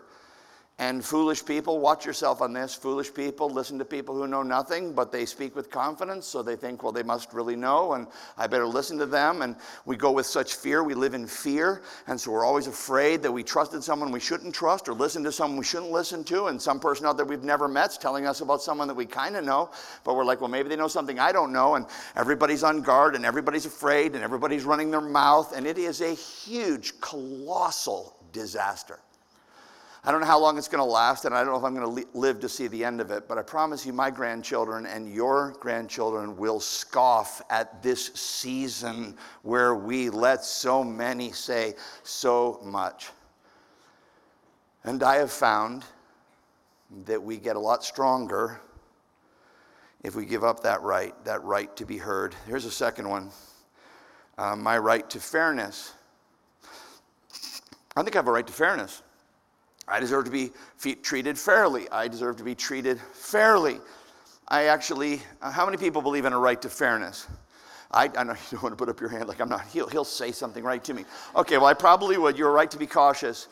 And 0.77 1.05
foolish 1.05 1.45
people, 1.45 1.79
watch 1.79 2.05
yourself 2.05 2.41
on 2.41 2.51
this. 2.51 2.75
Foolish 2.75 3.13
people 3.13 3.49
listen 3.49 3.79
to 3.79 3.85
people 3.85 4.13
who 4.13 4.27
know 4.27 4.43
nothing, 4.43 4.91
but 4.91 5.09
they 5.09 5.25
speak 5.25 5.55
with 5.55 5.69
confidence, 5.69 6.27
so 6.27 6.43
they 6.43 6.57
think, 6.57 6.83
well, 6.83 6.91
they 6.91 7.01
must 7.01 7.31
really 7.31 7.55
know, 7.55 7.93
and 7.93 8.07
I 8.37 8.47
better 8.47 8.67
listen 8.67 8.97
to 8.97 9.05
them. 9.05 9.41
And 9.41 9.55
we 9.85 9.95
go 9.95 10.11
with 10.11 10.25
such 10.25 10.55
fear. 10.55 10.83
We 10.83 10.93
live 10.93 11.13
in 11.13 11.27
fear, 11.27 11.81
and 12.07 12.19
so 12.19 12.29
we're 12.31 12.43
always 12.43 12.67
afraid 12.67 13.21
that 13.21 13.31
we 13.31 13.41
trusted 13.41 13.85
someone 13.85 14.11
we 14.11 14.19
shouldn't 14.19 14.53
trust 14.53 14.89
or 14.89 14.93
listened 14.93 15.23
to 15.23 15.31
someone 15.31 15.57
we 15.57 15.63
shouldn't 15.63 15.93
listen 15.93 16.25
to, 16.25 16.47
and 16.47 16.61
some 16.61 16.81
person 16.81 17.05
out 17.05 17.15
there 17.15 17.25
we've 17.25 17.41
never 17.41 17.69
met's 17.69 17.97
telling 17.97 18.27
us 18.27 18.41
about 18.41 18.61
someone 18.61 18.89
that 18.89 18.95
we 18.95 19.05
kind 19.05 19.37
of 19.37 19.45
know, 19.45 19.71
but 20.03 20.17
we're 20.17 20.25
like, 20.25 20.41
well, 20.41 20.49
maybe 20.49 20.67
they 20.67 20.75
know 20.75 20.89
something 20.89 21.19
I 21.19 21.31
don't 21.31 21.53
know, 21.53 21.75
and 21.75 21.85
everybody's 22.17 22.63
on 22.63 22.81
guard, 22.81 23.15
and 23.15 23.25
everybody's 23.25 23.65
afraid, 23.65 24.13
and 24.13 24.25
everybody's 24.25 24.65
running 24.65 24.91
their 24.91 24.99
mouth, 24.99 25.55
and 25.55 25.65
it 25.65 25.77
is 25.77 26.01
a 26.01 26.13
huge, 26.13 26.99
colossal 26.99 28.17
disaster. 28.33 28.99
I 30.07 30.11
don't 30.11 30.21
know 30.21 30.27
how 30.27 30.37
long 30.37 30.55
it's 30.59 30.67
going 30.67 30.85
to 30.85 30.91
last, 30.91 31.25
and 31.25 31.33
I 31.33 31.43
don't 31.43 31.53
know 31.53 31.57
if 31.57 31.63
I'm 31.63 31.73
going 31.73 32.05
to 32.05 32.17
live 32.17 32.39
to 32.41 32.47
see 32.47 32.67
the 32.67 32.83
end 32.83 33.01
of 33.01 33.09
it, 33.09 33.27
but 33.27 33.39
I 33.39 33.41
promise 33.41 33.87
you, 33.87 33.91
my 33.91 34.11
grandchildren 34.11 34.85
and 34.85 35.11
your 35.11 35.55
grandchildren 35.59 36.37
will 36.37 36.59
scoff 36.59 37.41
at 37.49 37.81
this 37.81 38.13
season 38.13 39.17
where 39.41 39.73
we 39.73 40.11
let 40.11 40.45
so 40.45 40.83
many 40.83 41.31
say 41.31 41.73
so 42.03 42.59
much. 42.63 43.09
And 44.83 45.01
I 45.01 45.15
have 45.15 45.31
found 45.31 45.83
that 47.05 47.21
we 47.21 47.37
get 47.37 47.55
a 47.55 47.59
lot 47.59 47.83
stronger 47.83 48.61
if 50.03 50.13
we 50.13 50.27
give 50.27 50.43
up 50.43 50.59
that 50.59 50.83
right, 50.83 51.15
that 51.25 51.43
right 51.43 51.75
to 51.77 51.85
be 51.85 51.97
heard. 51.97 52.35
Here's 52.45 52.65
a 52.65 52.71
second 52.71 53.09
one 53.09 53.31
uh, 54.37 54.55
my 54.55 54.77
right 54.77 55.09
to 55.09 55.19
fairness. 55.19 55.93
I 57.95 58.03
think 58.03 58.15
I 58.15 58.19
have 58.19 58.27
a 58.27 58.31
right 58.31 58.45
to 58.45 58.53
fairness. 58.53 59.01
I 59.87 59.99
deserve 59.99 60.25
to 60.25 60.31
be 60.31 60.51
treated 60.95 61.37
fairly. 61.37 61.89
I 61.91 62.07
deserve 62.07 62.37
to 62.37 62.43
be 62.43 62.55
treated 62.55 62.99
fairly. 63.13 63.79
I 64.47 64.65
actually, 64.65 65.21
uh, 65.41 65.51
how 65.51 65.65
many 65.65 65.77
people 65.77 66.01
believe 66.01 66.25
in 66.25 66.33
a 66.33 66.39
right 66.39 66.61
to 66.61 66.69
fairness? 66.69 67.27
I, 67.91 68.09
I 68.17 68.23
know 68.23 68.33
you 68.51 68.51
don't 68.51 68.63
want 68.63 68.73
to 68.73 68.77
put 68.77 68.89
up 68.89 68.99
your 68.99 69.09
hand 69.09 69.27
like 69.27 69.39
I'm 69.39 69.49
not, 69.49 69.65
he'll, 69.67 69.87
he'll 69.87 70.03
say 70.03 70.31
something 70.31 70.63
right 70.63 70.83
to 70.83 70.93
me. 70.93 71.05
Okay, 71.35 71.57
well, 71.57 71.67
I 71.67 71.73
probably 71.73 72.17
would. 72.17 72.37
You're 72.37 72.51
right 72.51 72.69
to 72.71 72.77
be 72.77 72.87
cautious. 72.87 73.47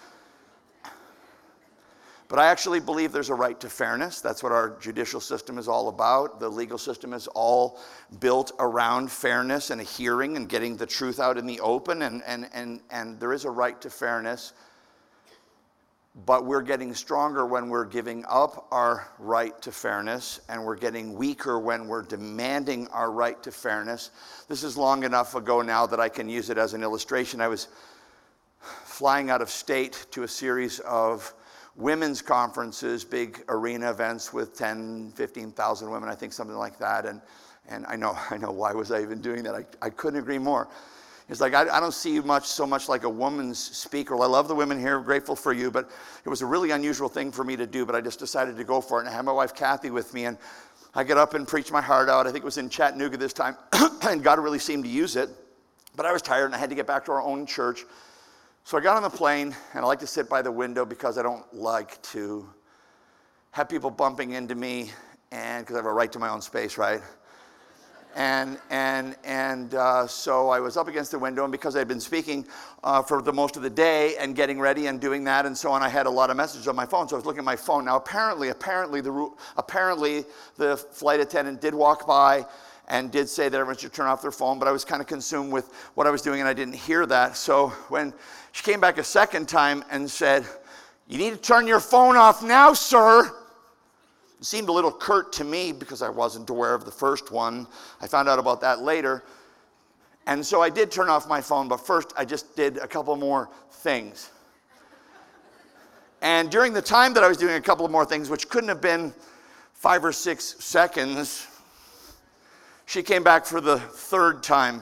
But 2.29 2.39
I 2.39 2.47
actually 2.47 2.79
believe 2.79 3.11
there's 3.11 3.29
a 3.29 3.35
right 3.35 3.59
to 3.59 3.69
fairness. 3.69 4.19
That's 4.19 4.41
what 4.41 4.51
our 4.51 4.79
judicial 4.79 5.19
system 5.19 5.59
is 5.59 5.67
all 5.67 5.89
about. 5.89 6.39
The 6.39 6.49
legal 6.49 6.79
system 6.79 7.13
is 7.13 7.27
all 7.27 7.79
built 8.19 8.53
around 8.59 9.11
fairness 9.11 9.69
and 9.69 9.79
a 9.79 9.83
hearing 9.83 10.35
and 10.35 10.49
getting 10.49 10.75
the 10.75 10.85
truth 10.87 11.19
out 11.19 11.37
in 11.37 11.45
the 11.45 11.59
open. 11.59 12.01
And, 12.01 12.23
and, 12.25 12.49
and, 12.53 12.81
and 12.89 13.19
there 13.19 13.33
is 13.33 13.45
a 13.45 13.51
right 13.51 13.79
to 13.81 13.89
fairness 13.91 14.53
but 16.25 16.45
we're 16.45 16.61
getting 16.61 16.93
stronger 16.93 17.45
when 17.45 17.69
we're 17.69 17.85
giving 17.85 18.23
up 18.29 18.67
our 18.71 19.11
right 19.17 19.59
to 19.63 19.71
fairness, 19.71 20.41
and 20.47 20.63
we're 20.63 20.75
getting 20.75 21.15
weaker 21.15 21.59
when 21.59 21.87
we're 21.87 22.03
demanding 22.03 22.87
our 22.89 23.11
right 23.11 23.41
to 23.41 23.51
fairness. 23.51 24.11
This 24.47 24.63
is 24.63 24.77
long 24.77 25.03
enough 25.03 25.33
ago 25.33 25.61
now 25.61 25.87
that 25.87 25.99
I 25.99 26.09
can 26.09 26.29
use 26.29 26.51
it 26.51 26.57
as 26.57 26.75
an 26.75 26.83
illustration. 26.83 27.41
I 27.41 27.47
was 27.47 27.67
flying 28.59 29.31
out 29.31 29.41
of 29.41 29.49
state 29.49 30.05
to 30.11 30.23
a 30.23 30.27
series 30.27 30.79
of 30.81 31.33
women's 31.75 32.21
conferences, 32.21 33.03
big 33.03 33.43
arena 33.49 33.89
events 33.89 34.31
with 34.31 34.55
10, 34.55 35.13
15,000 35.15 35.89
women, 35.89 36.09
I 36.09 36.15
think 36.15 36.31
something 36.31 36.55
like 36.55 36.77
that. 36.77 37.07
And, 37.07 37.21
and 37.67 37.87
I 37.87 37.95
know, 37.95 38.15
I 38.29 38.37
know 38.37 38.51
why 38.51 38.73
was 38.73 38.91
I 38.91 39.01
even 39.01 39.19
doing 39.19 39.41
that? 39.43 39.55
I, 39.55 39.65
I 39.81 39.89
couldn't 39.89 40.19
agree 40.19 40.37
more. 40.37 40.67
It's 41.29 41.39
like, 41.39 41.53
I, 41.53 41.61
I 41.61 41.79
don't 41.79 41.93
see 41.93 42.13
you 42.13 42.21
much 42.21 42.45
so 42.45 42.65
much 42.67 42.89
like 42.89 43.03
a 43.03 43.09
woman's 43.09 43.57
speaker. 43.57 44.15
Well, 44.15 44.27
I 44.27 44.31
love 44.31 44.47
the 44.47 44.55
women 44.55 44.79
here, 44.79 44.99
grateful 44.99 45.35
for 45.35 45.53
you, 45.53 45.71
but 45.71 45.89
it 46.25 46.29
was 46.29 46.41
a 46.41 46.45
really 46.45 46.71
unusual 46.71 47.07
thing 47.07 47.31
for 47.31 47.43
me 47.43 47.55
to 47.55 47.65
do, 47.65 47.85
but 47.85 47.95
I 47.95 48.01
just 48.01 48.19
decided 48.19 48.57
to 48.57 48.63
go 48.63 48.81
for 48.81 48.99
it. 48.99 49.01
And 49.01 49.09
I 49.09 49.13
had 49.13 49.23
my 49.23 49.31
wife 49.31 49.55
Kathy 49.55 49.89
with 49.89 50.13
me, 50.13 50.25
and 50.25 50.37
I 50.93 51.03
get 51.03 51.17
up 51.17 51.33
and 51.33 51.47
preach 51.47 51.71
my 51.71 51.81
heart 51.81 52.09
out. 52.09 52.27
I 52.27 52.31
think 52.31 52.43
it 52.43 52.45
was 52.45 52.57
in 52.57 52.69
Chattanooga 52.69 53.17
this 53.17 53.33
time, 53.33 53.55
and 54.03 54.21
God 54.23 54.39
really 54.39 54.59
seemed 54.59 54.83
to 54.83 54.89
use 54.89 55.15
it. 55.15 55.29
But 55.95 56.05
I 56.05 56.11
was 56.11 56.21
tired, 56.21 56.45
and 56.45 56.55
I 56.55 56.57
had 56.57 56.69
to 56.69 56.75
get 56.75 56.87
back 56.87 57.05
to 57.05 57.11
our 57.13 57.21
own 57.21 57.45
church. 57.45 57.85
So 58.65 58.77
I 58.77 58.81
got 58.81 58.97
on 58.97 59.03
the 59.03 59.09
plane, 59.09 59.55
and 59.73 59.83
I 59.83 59.87
like 59.87 59.99
to 59.99 60.07
sit 60.07 60.27
by 60.27 60.41
the 60.41 60.51
window 60.51 60.85
because 60.85 61.17
I 61.17 61.21
don't 61.21 61.45
like 61.53 62.01
to 62.03 62.47
have 63.51 63.69
people 63.69 63.91
bumping 63.91 64.31
into 64.31 64.55
me, 64.55 64.91
and 65.31 65.63
because 65.63 65.75
I 65.75 65.79
have 65.79 65.85
a 65.85 65.93
right 65.93 66.11
to 66.11 66.19
my 66.19 66.29
own 66.29 66.41
space, 66.41 66.77
right? 66.77 67.01
And, 68.15 68.59
and, 68.69 69.15
and 69.23 69.73
uh, 69.73 70.05
so 70.05 70.49
I 70.49 70.59
was 70.59 70.77
up 70.77 70.87
against 70.87 71.11
the 71.11 71.19
window, 71.19 71.43
and 71.43 71.51
because 71.51 71.75
I'd 71.75 71.87
been 71.87 71.99
speaking 71.99 72.45
uh, 72.83 73.01
for 73.01 73.21
the 73.21 73.33
most 73.33 73.55
of 73.55 73.63
the 73.63 73.69
day 73.69 74.15
and 74.17 74.35
getting 74.35 74.59
ready 74.59 74.85
and 74.87 75.01
doing 75.01 75.23
that 75.23 75.45
and 75.45 75.57
so 75.57 75.71
on, 75.71 75.81
I 75.81 75.89
had 75.89 76.05
a 76.05 76.09
lot 76.09 76.29
of 76.29 76.37
messages 76.37 76.67
on 76.67 76.75
my 76.75 76.85
phone. 76.85 77.07
So 77.07 77.15
I 77.15 77.17
was 77.17 77.25
looking 77.25 77.39
at 77.39 77.45
my 77.45 77.55
phone. 77.55 77.85
Now, 77.85 77.95
apparently, 77.95 78.49
apparently, 78.49 79.01
the, 79.01 79.29
apparently, 79.57 80.25
the 80.57 80.77
flight 80.77 81.19
attendant 81.19 81.59
did 81.59 81.73
walk 81.73 82.05
by 82.05 82.45
and 82.87 83.11
did 83.11 83.29
say 83.29 83.49
that 83.49 83.57
everyone 83.57 83.77
should 83.77 83.93
turn 83.93 84.07
off 84.07 84.21
their 84.21 84.31
phone, 84.31 84.59
but 84.59 84.67
I 84.67 84.71
was 84.71 84.83
kind 84.85 85.01
of 85.01 85.07
consumed 85.07 85.51
with 85.51 85.73
what 85.95 86.05
I 86.05 86.09
was 86.09 86.21
doing 86.21 86.39
and 86.39 86.49
I 86.49 86.53
didn't 86.53 86.75
hear 86.75 87.05
that. 87.05 87.37
So 87.37 87.69
when 87.89 88.13
she 88.51 88.63
came 88.63 88.79
back 88.79 88.97
a 88.97 89.03
second 89.03 89.47
time 89.47 89.83
and 89.89 90.09
said, 90.09 90.45
You 91.07 91.17
need 91.17 91.31
to 91.31 91.37
turn 91.37 91.65
your 91.65 91.79
phone 91.79 92.17
off 92.17 92.43
now, 92.43 92.73
sir. 92.73 93.31
Seemed 94.43 94.67
a 94.67 94.73
little 94.73 94.91
curt 94.91 95.31
to 95.33 95.45
me 95.45 95.71
because 95.71 96.01
I 96.01 96.09
wasn't 96.09 96.49
aware 96.49 96.73
of 96.73 96.83
the 96.83 96.91
first 96.91 97.31
one. 97.31 97.65
I 98.01 98.07
found 98.07 98.27
out 98.27 98.39
about 98.39 98.59
that 98.59 98.81
later. 98.81 99.23
And 100.27 100.45
so 100.45 100.61
I 100.61 100.69
did 100.69 100.91
turn 100.91 101.07
off 101.07 101.29
my 101.29 101.39
phone, 101.39 101.69
but 101.69 101.77
first 101.77 102.11
I 102.17 102.25
just 102.25 102.53
did 102.53 102.77
a 102.79 102.87
couple 102.87 103.15
more 103.15 103.49
things. 103.71 104.31
And 106.21 106.51
during 106.51 106.73
the 106.73 106.81
time 106.81 107.13
that 107.13 107.23
I 107.23 107.29
was 107.29 107.37
doing 107.37 107.55
a 107.55 107.61
couple 107.61 107.87
more 107.87 108.03
things, 108.03 108.29
which 108.29 108.49
couldn't 108.49 108.67
have 108.67 108.81
been 108.81 109.13
five 109.75 110.03
or 110.03 110.11
six 110.11 110.57
seconds, 110.59 111.47
she 112.85 113.01
came 113.01 113.23
back 113.23 113.45
for 113.45 113.61
the 113.61 113.79
third 113.79 114.43
time. 114.43 114.81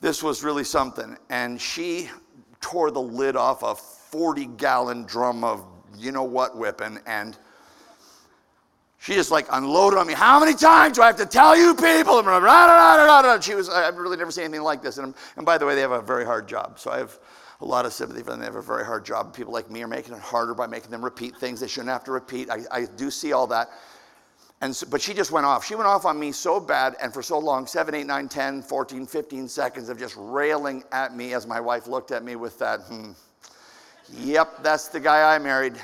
This 0.00 0.24
was 0.24 0.42
really 0.42 0.64
something. 0.64 1.16
And 1.30 1.60
she 1.60 2.10
tore 2.60 2.90
the 2.90 3.00
lid 3.00 3.36
off 3.36 3.62
a 3.62 3.76
40 3.76 4.46
gallon 4.56 5.04
drum 5.04 5.44
of 5.44 5.64
you 5.96 6.10
know 6.10 6.24
what 6.24 6.58
whipping 6.58 6.98
and 7.06 7.38
she 9.06 9.14
just 9.14 9.30
like 9.30 9.46
unloaded 9.52 10.00
on 10.00 10.08
me. 10.08 10.14
How 10.14 10.40
many 10.40 10.52
times 10.52 10.96
do 10.96 11.02
I 11.02 11.06
have 11.06 11.16
to 11.18 11.26
tell 11.26 11.56
you 11.56 11.76
people? 11.76 12.18
And 12.18 13.44
she 13.44 13.54
was, 13.54 13.68
I've 13.68 13.96
really 13.96 14.16
never 14.16 14.32
seen 14.32 14.42
anything 14.42 14.64
like 14.64 14.82
this. 14.82 14.98
And, 14.98 15.14
and 15.36 15.46
by 15.46 15.58
the 15.58 15.64
way, 15.64 15.76
they 15.76 15.80
have 15.80 15.92
a 15.92 16.02
very 16.02 16.24
hard 16.24 16.48
job. 16.48 16.80
So 16.80 16.90
I 16.90 16.98
have 16.98 17.16
a 17.60 17.64
lot 17.64 17.86
of 17.86 17.92
sympathy 17.92 18.24
for 18.24 18.30
them. 18.30 18.40
They 18.40 18.46
have 18.46 18.56
a 18.56 18.62
very 18.62 18.84
hard 18.84 19.04
job. 19.04 19.32
People 19.32 19.52
like 19.52 19.70
me 19.70 19.80
are 19.84 19.86
making 19.86 20.14
it 20.14 20.20
harder 20.20 20.54
by 20.54 20.66
making 20.66 20.90
them 20.90 21.04
repeat 21.04 21.36
things 21.36 21.60
they 21.60 21.68
shouldn't 21.68 21.90
have 21.90 22.02
to 22.02 22.10
repeat. 22.10 22.50
I, 22.50 22.62
I 22.72 22.86
do 22.96 23.08
see 23.12 23.32
all 23.32 23.46
that. 23.46 23.70
And 24.60 24.74
so, 24.74 24.88
but 24.90 25.00
she 25.00 25.14
just 25.14 25.30
went 25.30 25.46
off. 25.46 25.64
She 25.64 25.76
went 25.76 25.86
off 25.86 26.04
on 26.04 26.18
me 26.18 26.32
so 26.32 26.58
bad 26.58 26.96
and 27.00 27.14
for 27.14 27.22
so 27.22 27.38
long 27.38 27.68
7, 27.68 27.94
8, 27.94 28.06
9, 28.08 28.28
10, 28.28 28.62
14, 28.62 29.06
15 29.06 29.46
seconds 29.46 29.88
of 29.88 30.00
just 30.00 30.16
railing 30.18 30.82
at 30.90 31.14
me 31.14 31.32
as 31.32 31.46
my 31.46 31.60
wife 31.60 31.86
looked 31.86 32.10
at 32.10 32.24
me 32.24 32.34
with 32.34 32.58
that, 32.58 32.80
hmm, 32.80 33.12
yep, 34.14 34.64
that's 34.64 34.88
the 34.88 34.98
guy 34.98 35.32
I 35.32 35.38
married. 35.38 35.74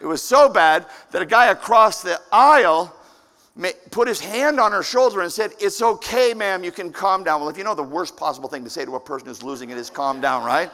It 0.00 0.06
was 0.06 0.22
so 0.22 0.48
bad 0.48 0.86
that 1.10 1.20
a 1.20 1.26
guy 1.26 1.46
across 1.46 2.02
the 2.02 2.20
aisle 2.32 2.94
put 3.90 4.08
his 4.08 4.20
hand 4.20 4.58
on 4.58 4.72
her 4.72 4.82
shoulder 4.82 5.20
and 5.20 5.30
said, 5.30 5.52
It's 5.58 5.82
okay, 5.82 6.32
ma'am, 6.34 6.64
you 6.64 6.72
can 6.72 6.90
calm 6.92 7.24
down. 7.24 7.40
Well, 7.40 7.50
if 7.50 7.58
you 7.58 7.64
know 7.64 7.74
the 7.74 7.82
worst 7.82 8.16
possible 8.16 8.48
thing 8.48 8.64
to 8.64 8.70
say 8.70 8.84
to 8.84 8.94
a 8.94 9.00
person 9.00 9.28
who's 9.28 9.42
losing 9.42 9.70
it 9.70 9.76
is 9.76 9.90
calm 9.90 10.20
down, 10.20 10.44
right? 10.44 10.70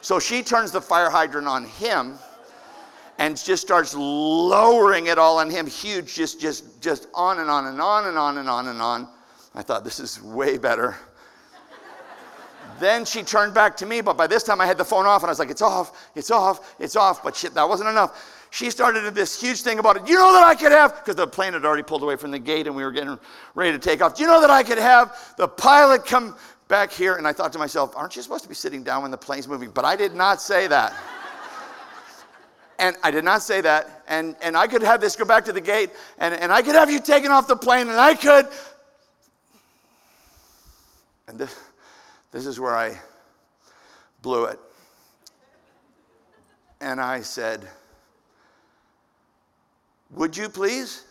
So 0.00 0.18
she 0.18 0.42
turns 0.42 0.72
the 0.72 0.80
fire 0.80 1.08
hydrant 1.08 1.46
on 1.46 1.64
him 1.64 2.18
and 3.18 3.42
just 3.42 3.62
starts 3.62 3.94
lowering 3.94 5.06
it 5.06 5.18
all 5.18 5.38
on 5.38 5.48
him, 5.48 5.66
huge, 5.66 6.14
just, 6.14 6.40
just, 6.40 6.82
just 6.82 7.06
on 7.14 7.38
and 7.38 7.48
on 7.48 7.66
and 7.66 7.80
on 7.80 8.06
and 8.06 8.18
on 8.18 8.38
and 8.38 8.48
on 8.48 8.68
and 8.68 8.82
on. 8.82 9.08
I 9.54 9.62
thought, 9.62 9.84
this 9.84 10.00
is 10.00 10.20
way 10.20 10.58
better. 10.58 10.96
then 12.80 13.04
she 13.04 13.22
turned 13.22 13.54
back 13.54 13.76
to 13.76 13.86
me, 13.86 14.00
but 14.00 14.16
by 14.16 14.26
this 14.26 14.42
time 14.42 14.60
I 14.60 14.66
had 14.66 14.78
the 14.78 14.84
phone 14.84 15.06
off 15.06 15.22
and 15.22 15.28
I 15.28 15.30
was 15.30 15.38
like, 15.38 15.50
it's 15.50 15.62
off, 15.62 16.10
it's 16.16 16.32
off, 16.32 16.74
it's 16.80 16.96
off. 16.96 17.22
But 17.22 17.36
that 17.54 17.68
wasn't 17.68 17.88
enough 17.88 18.33
she 18.54 18.70
started 18.70 19.12
this 19.16 19.40
huge 19.40 19.62
thing 19.62 19.80
about 19.80 19.96
it. 19.96 20.08
You 20.08 20.14
know 20.14 20.32
that 20.32 20.44
I 20.44 20.54
could 20.54 20.70
have, 20.70 20.94
because 20.94 21.16
the 21.16 21.26
plane 21.26 21.54
had 21.54 21.64
already 21.64 21.82
pulled 21.82 22.04
away 22.04 22.14
from 22.14 22.30
the 22.30 22.38
gate 22.38 22.68
and 22.68 22.76
we 22.76 22.84
were 22.84 22.92
getting 22.92 23.18
ready 23.56 23.72
to 23.72 23.80
take 23.80 24.00
off. 24.00 24.14
Do 24.14 24.22
you 24.22 24.28
know 24.28 24.40
that 24.40 24.48
I 24.48 24.62
could 24.62 24.78
have 24.78 25.34
the 25.36 25.48
pilot 25.48 26.06
come 26.06 26.36
back 26.68 26.92
here? 26.92 27.16
And 27.16 27.26
I 27.26 27.32
thought 27.32 27.52
to 27.54 27.58
myself, 27.58 27.96
aren't 27.96 28.14
you 28.14 28.22
supposed 28.22 28.44
to 28.44 28.48
be 28.48 28.54
sitting 28.54 28.84
down 28.84 29.02
when 29.02 29.10
the 29.10 29.16
plane's 29.16 29.48
moving? 29.48 29.70
But 29.70 29.84
I 29.84 29.96
did 29.96 30.14
not 30.14 30.40
say 30.40 30.68
that. 30.68 30.94
and 32.78 32.96
I 33.02 33.10
did 33.10 33.24
not 33.24 33.42
say 33.42 33.60
that. 33.60 34.04
And, 34.06 34.36
and 34.40 34.56
I 34.56 34.68
could 34.68 34.82
have 34.82 35.00
this 35.00 35.16
go 35.16 35.24
back 35.24 35.44
to 35.46 35.52
the 35.52 35.60
gate 35.60 35.90
and, 36.18 36.32
and 36.32 36.52
I 36.52 36.62
could 36.62 36.76
have 36.76 36.88
you 36.88 37.00
taken 37.00 37.32
off 37.32 37.48
the 37.48 37.56
plane 37.56 37.88
and 37.88 37.98
I 37.98 38.14
could. 38.14 38.46
And 41.26 41.36
this, 41.40 41.58
this 42.30 42.46
is 42.46 42.60
where 42.60 42.76
I 42.76 42.96
blew 44.22 44.44
it. 44.44 44.60
And 46.80 47.00
I 47.00 47.20
said, 47.20 47.68
would 50.14 50.36
you 50.36 50.48
please? 50.48 51.04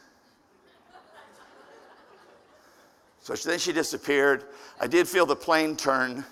So 3.21 3.35
then 3.35 3.57
she 3.57 3.71
disappeared. 3.71 4.43
I 4.81 4.87
did 4.87 5.07
feel 5.07 5.25
the 5.25 5.35
plane 5.35 5.75
turn. 5.75 6.25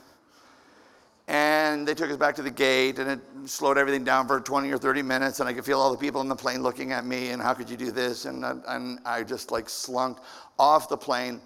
And 1.27 1.87
they 1.87 1.93
took 1.93 2.11
us 2.11 2.17
back 2.17 2.35
to 2.35 2.41
the 2.41 2.51
gate, 2.51 2.99
and 2.99 3.09
it 3.09 3.19
slowed 3.45 3.77
everything 3.77 4.03
down 4.03 4.27
for 4.27 4.41
20 4.41 4.69
or 4.69 4.77
30 4.77 5.01
minutes. 5.01 5.39
And 5.39 5.47
I 5.47 5.53
could 5.53 5.63
feel 5.63 5.79
all 5.79 5.91
the 5.91 5.97
people 5.97 6.19
in 6.19 6.27
the 6.27 6.35
plane 6.35 6.61
looking 6.61 6.91
at 6.91 7.05
me, 7.05 7.29
and 7.29 7.41
how 7.41 7.53
could 7.53 7.69
you 7.69 7.77
do 7.77 7.91
this? 7.91 8.25
And, 8.25 8.43
uh, 8.43 8.55
and 8.67 8.99
I 9.05 9.23
just 9.23 9.51
like 9.51 9.69
slunk 9.69 10.17
off 10.59 10.89
the 10.89 10.97
plane, 10.97 11.39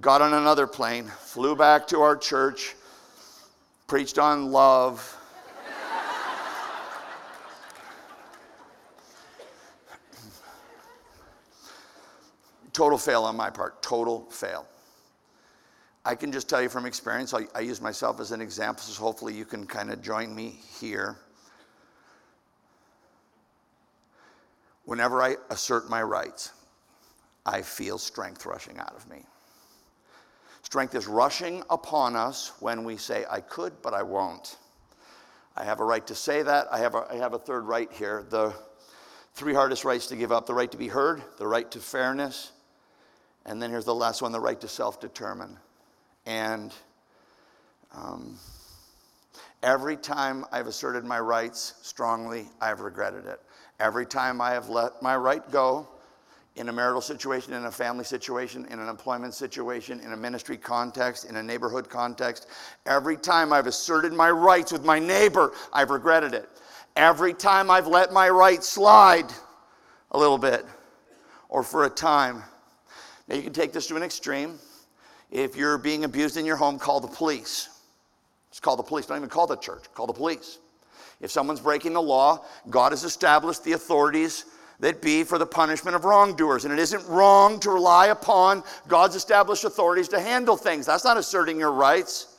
got 0.00 0.20
on 0.20 0.34
another 0.34 0.66
plane, 0.66 1.04
flew 1.04 1.54
back 1.54 1.86
to 1.88 2.00
our 2.00 2.16
church, 2.16 2.74
preached 3.86 4.18
on 4.18 4.50
love, 4.50 5.17
Total 12.78 12.96
fail 12.96 13.24
on 13.24 13.36
my 13.36 13.50
part, 13.50 13.82
total 13.82 14.20
fail. 14.30 14.64
I 16.04 16.14
can 16.14 16.30
just 16.30 16.48
tell 16.48 16.62
you 16.62 16.68
from 16.68 16.86
experience, 16.86 17.34
I, 17.34 17.40
I 17.52 17.58
use 17.58 17.80
myself 17.80 18.20
as 18.20 18.30
an 18.30 18.40
example, 18.40 18.84
so 18.84 19.02
hopefully 19.02 19.34
you 19.34 19.44
can 19.44 19.66
kind 19.66 19.90
of 19.90 20.00
join 20.00 20.32
me 20.32 20.60
here. 20.78 21.16
Whenever 24.84 25.20
I 25.20 25.34
assert 25.50 25.90
my 25.90 26.00
rights, 26.00 26.52
I 27.44 27.62
feel 27.62 27.98
strength 27.98 28.46
rushing 28.46 28.78
out 28.78 28.94
of 28.94 29.10
me. 29.10 29.24
Strength 30.62 30.94
is 30.94 31.08
rushing 31.08 31.64
upon 31.70 32.14
us 32.14 32.52
when 32.60 32.84
we 32.84 32.96
say, 32.96 33.24
I 33.28 33.40
could, 33.40 33.72
but 33.82 33.92
I 33.92 34.04
won't. 34.04 34.56
I 35.56 35.64
have 35.64 35.80
a 35.80 35.84
right 35.84 36.06
to 36.06 36.14
say 36.14 36.44
that. 36.44 36.68
I 36.70 36.78
have 36.78 36.94
a, 36.94 37.08
I 37.10 37.16
have 37.16 37.34
a 37.34 37.40
third 37.40 37.64
right 37.64 37.90
here 37.92 38.24
the 38.30 38.54
three 39.34 39.52
hardest 39.52 39.84
rights 39.84 40.06
to 40.06 40.14
give 40.14 40.30
up 40.30 40.46
the 40.46 40.54
right 40.54 40.70
to 40.70 40.78
be 40.78 40.86
heard, 40.86 41.24
the 41.38 41.46
right 41.48 41.68
to 41.72 41.80
fairness, 41.80 42.52
and 43.48 43.62
then 43.62 43.70
here's 43.70 43.86
the 43.86 43.94
last 43.94 44.20
one 44.20 44.30
the 44.30 44.38
right 44.38 44.60
to 44.60 44.68
self 44.68 45.00
determine. 45.00 45.56
And 46.26 46.72
um, 47.94 48.36
every 49.62 49.96
time 49.96 50.44
I've 50.52 50.66
asserted 50.66 51.04
my 51.04 51.18
rights 51.18 51.74
strongly, 51.82 52.46
I've 52.60 52.80
regretted 52.80 53.24
it. 53.24 53.40
Every 53.80 54.04
time 54.04 54.42
I 54.42 54.50
have 54.50 54.68
let 54.68 55.02
my 55.02 55.16
right 55.16 55.50
go, 55.50 55.88
in 56.56 56.68
a 56.68 56.72
marital 56.72 57.00
situation, 57.00 57.52
in 57.52 57.64
a 57.66 57.70
family 57.70 58.04
situation, 58.04 58.66
in 58.66 58.80
an 58.80 58.88
employment 58.88 59.32
situation, 59.32 60.00
in 60.00 60.12
a 60.12 60.16
ministry 60.16 60.56
context, 60.56 61.24
in 61.24 61.36
a 61.36 61.42
neighborhood 61.42 61.88
context. 61.88 62.48
Every 62.84 63.16
time 63.16 63.52
I've 63.52 63.68
asserted 63.68 64.12
my 64.12 64.28
rights 64.28 64.72
with 64.72 64.84
my 64.84 64.98
neighbor, 64.98 65.52
I've 65.72 65.90
regretted 65.90 66.34
it. 66.34 66.48
Every 66.96 67.32
time 67.32 67.70
I've 67.70 67.86
let 67.86 68.12
my 68.12 68.28
rights 68.28 68.68
slide 68.68 69.32
a 70.10 70.18
little 70.18 70.36
bit 70.36 70.66
or 71.48 71.62
for 71.62 71.84
a 71.84 71.90
time, 71.90 72.42
now, 73.28 73.36
you 73.36 73.42
can 73.42 73.52
take 73.52 73.72
this 73.72 73.86
to 73.88 73.96
an 73.96 74.02
extreme. 74.02 74.58
If 75.30 75.54
you're 75.54 75.76
being 75.76 76.04
abused 76.04 76.38
in 76.38 76.46
your 76.46 76.56
home, 76.56 76.78
call 76.78 77.00
the 77.00 77.08
police. 77.08 77.68
Just 78.50 78.62
call 78.62 78.76
the 78.76 78.82
police. 78.82 79.06
Don't 79.06 79.18
even 79.18 79.28
call 79.28 79.46
the 79.46 79.56
church, 79.56 79.84
call 79.94 80.06
the 80.06 80.14
police. 80.14 80.58
If 81.20 81.30
someone's 81.30 81.60
breaking 81.60 81.92
the 81.92 82.02
law, 82.02 82.44
God 82.70 82.92
has 82.92 83.04
established 83.04 83.64
the 83.64 83.72
authorities 83.72 84.46
that 84.80 85.02
be 85.02 85.24
for 85.24 85.36
the 85.36 85.46
punishment 85.46 85.96
of 85.96 86.04
wrongdoers. 86.04 86.64
And 86.64 86.72
it 86.72 86.78
isn't 86.78 87.06
wrong 87.06 87.58
to 87.60 87.70
rely 87.70 88.06
upon 88.06 88.62
God's 88.86 89.16
established 89.16 89.64
authorities 89.64 90.08
to 90.08 90.20
handle 90.20 90.56
things. 90.56 90.86
That's 90.86 91.04
not 91.04 91.16
asserting 91.16 91.58
your 91.58 91.72
rights. 91.72 92.36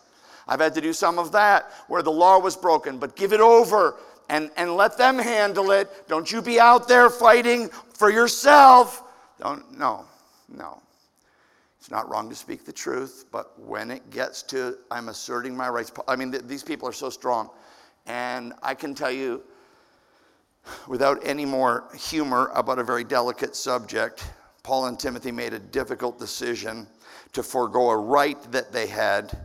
I've 0.47 0.61
had 0.61 0.73
to 0.75 0.81
do 0.81 0.93
some 0.93 1.19
of 1.19 1.33
that 1.33 1.71
where 1.89 2.01
the 2.01 2.11
law 2.11 2.39
was 2.39 2.55
broken, 2.55 2.97
but 2.97 3.15
give 3.15 3.33
it 3.33 3.41
over 3.41 3.95
and, 4.29 4.49
and 4.57 4.75
let 4.75 4.97
them 4.97 5.19
handle 5.19 5.71
it. 5.71 6.07
Don't 6.07 6.31
you 6.31 6.41
be 6.41 6.59
out 6.59 6.87
there 6.87 7.09
fighting 7.09 7.69
for 7.93 8.09
yourself. 8.09 9.03
Don't, 9.39 9.77
no, 9.77 10.05
no. 10.51 10.81
It's 11.79 11.89
not 11.89 12.09
wrong 12.09 12.29
to 12.29 12.35
speak 12.35 12.65
the 12.65 12.73
truth, 12.73 13.25
but 13.31 13.57
when 13.59 13.89
it 13.89 14.09
gets 14.09 14.43
to 14.43 14.77
I'm 14.91 15.07
asserting 15.09 15.55
my 15.55 15.69
rights, 15.69 15.91
I 16.07 16.15
mean, 16.15 16.31
th- 16.31 16.43
these 16.43 16.63
people 16.63 16.87
are 16.87 16.93
so 16.93 17.09
strong. 17.09 17.49
And 18.05 18.53
I 18.61 18.73
can 18.73 18.93
tell 18.93 19.11
you, 19.11 19.43
without 20.87 21.19
any 21.25 21.45
more 21.45 21.85
humor 21.97 22.51
about 22.53 22.79
a 22.79 22.83
very 22.83 23.05
delicate 23.05 23.55
subject, 23.55 24.25
Paul 24.63 24.87
and 24.87 24.99
Timothy 24.99 25.31
made 25.31 25.53
a 25.53 25.59
difficult 25.59 26.19
decision 26.19 26.85
to 27.33 27.43
forego 27.43 27.91
a 27.91 27.97
right 27.97 28.39
that 28.51 28.71
they 28.71 28.87
had. 28.87 29.37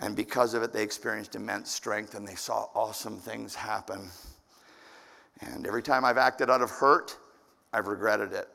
And 0.00 0.14
because 0.14 0.54
of 0.54 0.62
it, 0.62 0.72
they 0.72 0.82
experienced 0.82 1.34
immense 1.34 1.70
strength 1.70 2.14
and 2.14 2.26
they 2.26 2.34
saw 2.34 2.68
awesome 2.74 3.18
things 3.18 3.54
happen. 3.54 4.08
And 5.40 5.66
every 5.66 5.82
time 5.82 6.04
I've 6.04 6.18
acted 6.18 6.48
out 6.48 6.62
of 6.62 6.70
hurt, 6.70 7.16
I've 7.72 7.88
regretted 7.88 8.32
it. 8.32 8.48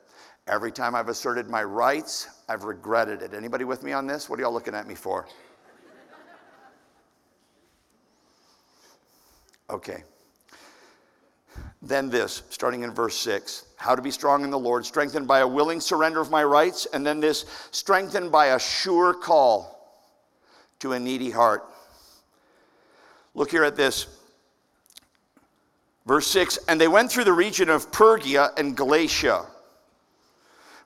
Every 0.50 0.72
time 0.72 0.96
I've 0.96 1.08
asserted 1.08 1.48
my 1.48 1.62
rights, 1.62 2.26
I've 2.48 2.64
regretted 2.64 3.22
it. 3.22 3.34
Anybody 3.34 3.62
with 3.62 3.84
me 3.84 3.92
on 3.92 4.08
this? 4.08 4.28
What 4.28 4.40
are 4.40 4.42
y'all 4.42 4.52
looking 4.52 4.74
at 4.74 4.88
me 4.88 4.96
for? 4.96 5.28
Okay. 9.70 10.02
Then 11.80 12.10
this, 12.10 12.42
starting 12.50 12.82
in 12.82 12.90
verse 12.90 13.16
6 13.18 13.66
how 13.76 13.94
to 13.94 14.02
be 14.02 14.10
strong 14.10 14.42
in 14.42 14.50
the 14.50 14.58
Lord, 14.58 14.84
strengthened 14.84 15.26
by 15.26 15.38
a 15.38 15.46
willing 15.46 15.80
surrender 15.80 16.20
of 16.20 16.30
my 16.30 16.44
rights, 16.44 16.86
and 16.92 17.06
then 17.06 17.20
this, 17.20 17.46
strengthened 17.70 18.30
by 18.30 18.46
a 18.46 18.58
sure 18.58 19.14
call 19.14 20.02
to 20.80 20.92
a 20.92 20.98
needy 20.98 21.30
heart. 21.30 21.64
Look 23.34 23.52
here 23.52 23.64
at 23.64 23.76
this. 23.76 24.06
Verse 26.04 26.26
6 26.26 26.58
And 26.68 26.80
they 26.80 26.88
went 26.88 27.10
through 27.10 27.24
the 27.24 27.32
region 27.32 27.70
of 27.70 27.84
Phrygia 27.94 28.50
and 28.58 28.76
Galatia, 28.76 29.46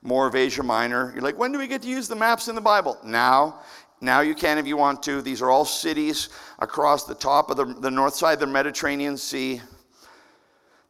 more 0.04 0.26
of 0.26 0.36
Asia 0.36 0.62
Minor. 0.62 1.10
You're 1.14 1.22
like, 1.22 1.38
when 1.38 1.50
do 1.50 1.58
we 1.58 1.66
get 1.66 1.82
to 1.82 1.88
use 1.88 2.06
the 2.06 2.14
maps 2.14 2.46
in 2.46 2.54
the 2.54 2.60
Bible? 2.60 2.98
Now. 3.02 3.60
Now 4.00 4.20
you 4.20 4.34
can 4.34 4.58
if 4.58 4.66
you 4.66 4.76
want 4.76 5.02
to. 5.04 5.22
These 5.22 5.40
are 5.40 5.50
all 5.50 5.64
cities 5.64 6.28
across 6.58 7.04
the 7.04 7.14
top 7.14 7.50
of 7.50 7.56
the, 7.56 7.64
the 7.64 7.90
north 7.90 8.14
side 8.14 8.34
of 8.34 8.40
the 8.40 8.46
Mediterranean 8.46 9.16
Sea. 9.16 9.62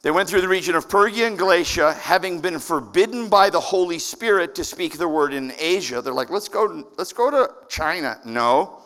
They 0.02 0.10
went 0.10 0.28
through 0.28 0.40
the 0.40 0.48
region 0.48 0.74
of 0.74 0.90
Phrygia 0.90 1.28
and 1.28 1.38
Galatia, 1.38 1.94
having 1.94 2.40
been 2.40 2.58
forbidden 2.58 3.28
by 3.28 3.50
the 3.50 3.60
Holy 3.60 3.98
Spirit 3.98 4.54
to 4.56 4.64
speak 4.64 4.98
the 4.98 5.08
word 5.08 5.32
in 5.32 5.52
Asia. 5.58 6.02
They're 6.02 6.12
like, 6.12 6.28
let's 6.28 6.48
go, 6.48 6.84
let's 6.98 7.12
go 7.12 7.30
to 7.30 7.50
China. 7.68 8.18
No. 8.24 8.82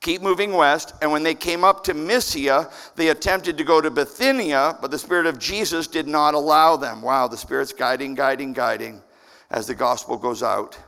Keep 0.00 0.22
moving 0.22 0.52
west. 0.52 0.94
And 1.02 1.10
when 1.10 1.24
they 1.24 1.34
came 1.34 1.64
up 1.64 1.84
to 1.84 1.92
Mysia, 1.92 2.70
they 2.94 3.08
attempted 3.08 3.58
to 3.58 3.64
go 3.64 3.80
to 3.82 3.90
Bithynia, 3.90 4.78
but 4.80 4.90
the 4.90 4.98
Spirit 4.98 5.26
of 5.26 5.38
Jesus 5.38 5.86
did 5.86 6.06
not 6.06 6.34
allow 6.34 6.76
them. 6.76 7.02
Wow, 7.02 7.26
the 7.28 7.36
Spirit's 7.36 7.72
guiding, 7.72 8.14
guiding, 8.14 8.52
guiding 8.52 9.02
as 9.50 9.66
the 9.66 9.74
gospel 9.74 10.16
goes 10.16 10.42
out. 10.42 10.78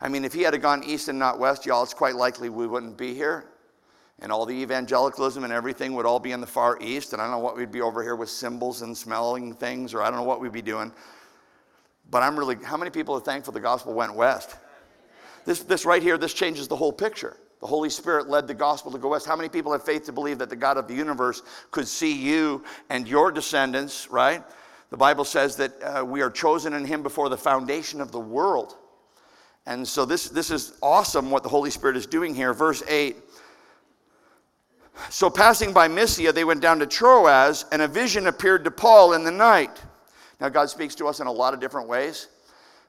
I 0.00 0.08
mean, 0.08 0.24
if 0.24 0.32
he 0.32 0.42
had 0.42 0.60
gone 0.60 0.84
east 0.84 1.08
and 1.08 1.18
not 1.18 1.38
west, 1.38 1.64
y'all, 1.64 1.82
it's 1.82 1.94
quite 1.94 2.14
likely 2.14 2.48
we 2.48 2.66
wouldn't 2.66 2.98
be 2.98 3.14
here 3.14 3.46
and 4.20 4.32
all 4.32 4.46
the 4.46 4.54
evangelicalism 4.54 5.44
and 5.44 5.52
everything 5.52 5.94
would 5.94 6.06
all 6.06 6.20
be 6.20 6.32
in 6.32 6.40
the 6.40 6.46
far 6.46 6.78
east. 6.80 7.12
And 7.12 7.20
I 7.20 7.26
don't 7.26 7.32
know 7.32 7.38
what 7.38 7.56
we'd 7.56 7.72
be 7.72 7.80
over 7.80 8.02
here 8.02 8.16
with 8.16 8.30
symbols 8.30 8.82
and 8.82 8.96
smelling 8.96 9.54
things, 9.54 9.94
or 9.94 10.02
I 10.02 10.08
don't 10.08 10.18
know 10.18 10.24
what 10.24 10.40
we'd 10.40 10.52
be 10.52 10.62
doing. 10.62 10.92
But 12.10 12.22
I'm 12.22 12.38
really, 12.38 12.56
how 12.62 12.76
many 12.76 12.90
people 12.90 13.14
are 13.16 13.20
thankful 13.20 13.52
the 13.52 13.60
gospel 13.60 13.92
went 13.92 14.14
west? 14.14 14.56
This, 15.44 15.62
this 15.62 15.84
right 15.84 16.02
here, 16.02 16.18
this 16.18 16.34
changes 16.34 16.66
the 16.68 16.76
whole 16.76 16.92
picture. 16.92 17.36
The 17.60 17.66
Holy 17.66 17.90
Spirit 17.90 18.28
led 18.28 18.46
the 18.46 18.54
gospel 18.54 18.92
to 18.92 18.98
go 18.98 19.08
west. 19.08 19.26
How 19.26 19.36
many 19.36 19.48
people 19.48 19.72
have 19.72 19.82
faith 19.82 20.04
to 20.04 20.12
believe 20.12 20.38
that 20.38 20.50
the 20.50 20.56
God 20.56 20.76
of 20.76 20.88
the 20.88 20.94
universe 20.94 21.42
could 21.70 21.88
see 21.88 22.12
you 22.12 22.64
and 22.90 23.08
your 23.08 23.32
descendants, 23.32 24.10
right? 24.10 24.42
The 24.90 24.96
Bible 24.96 25.24
says 25.24 25.56
that 25.56 25.72
uh, 25.82 26.04
we 26.04 26.22
are 26.22 26.30
chosen 26.30 26.72
in 26.72 26.84
Him 26.84 27.02
before 27.02 27.28
the 27.28 27.36
foundation 27.36 28.00
of 28.00 28.12
the 28.12 28.20
world. 28.20 28.76
And 29.66 29.86
so 29.86 30.04
this, 30.04 30.28
this 30.28 30.50
is 30.50 30.78
awesome 30.80 31.30
what 31.30 31.42
the 31.42 31.48
Holy 31.48 31.70
Spirit 31.70 31.96
is 31.96 32.06
doing 32.06 32.34
here. 32.34 32.54
Verse 32.54 32.82
8 32.88 33.16
so, 35.10 35.28
passing 35.30 35.72
by 35.72 35.88
Mysia, 35.88 36.32
they 36.32 36.44
went 36.44 36.60
down 36.60 36.78
to 36.78 36.86
Troas, 36.86 37.66
and 37.70 37.82
a 37.82 37.88
vision 37.88 38.26
appeared 38.26 38.64
to 38.64 38.70
Paul 38.70 39.12
in 39.12 39.24
the 39.24 39.30
night. 39.30 39.82
Now, 40.40 40.48
God 40.48 40.70
speaks 40.70 40.94
to 40.96 41.06
us 41.06 41.20
in 41.20 41.26
a 41.26 41.32
lot 41.32 41.54
of 41.54 41.60
different 41.60 41.88
ways. 41.88 42.28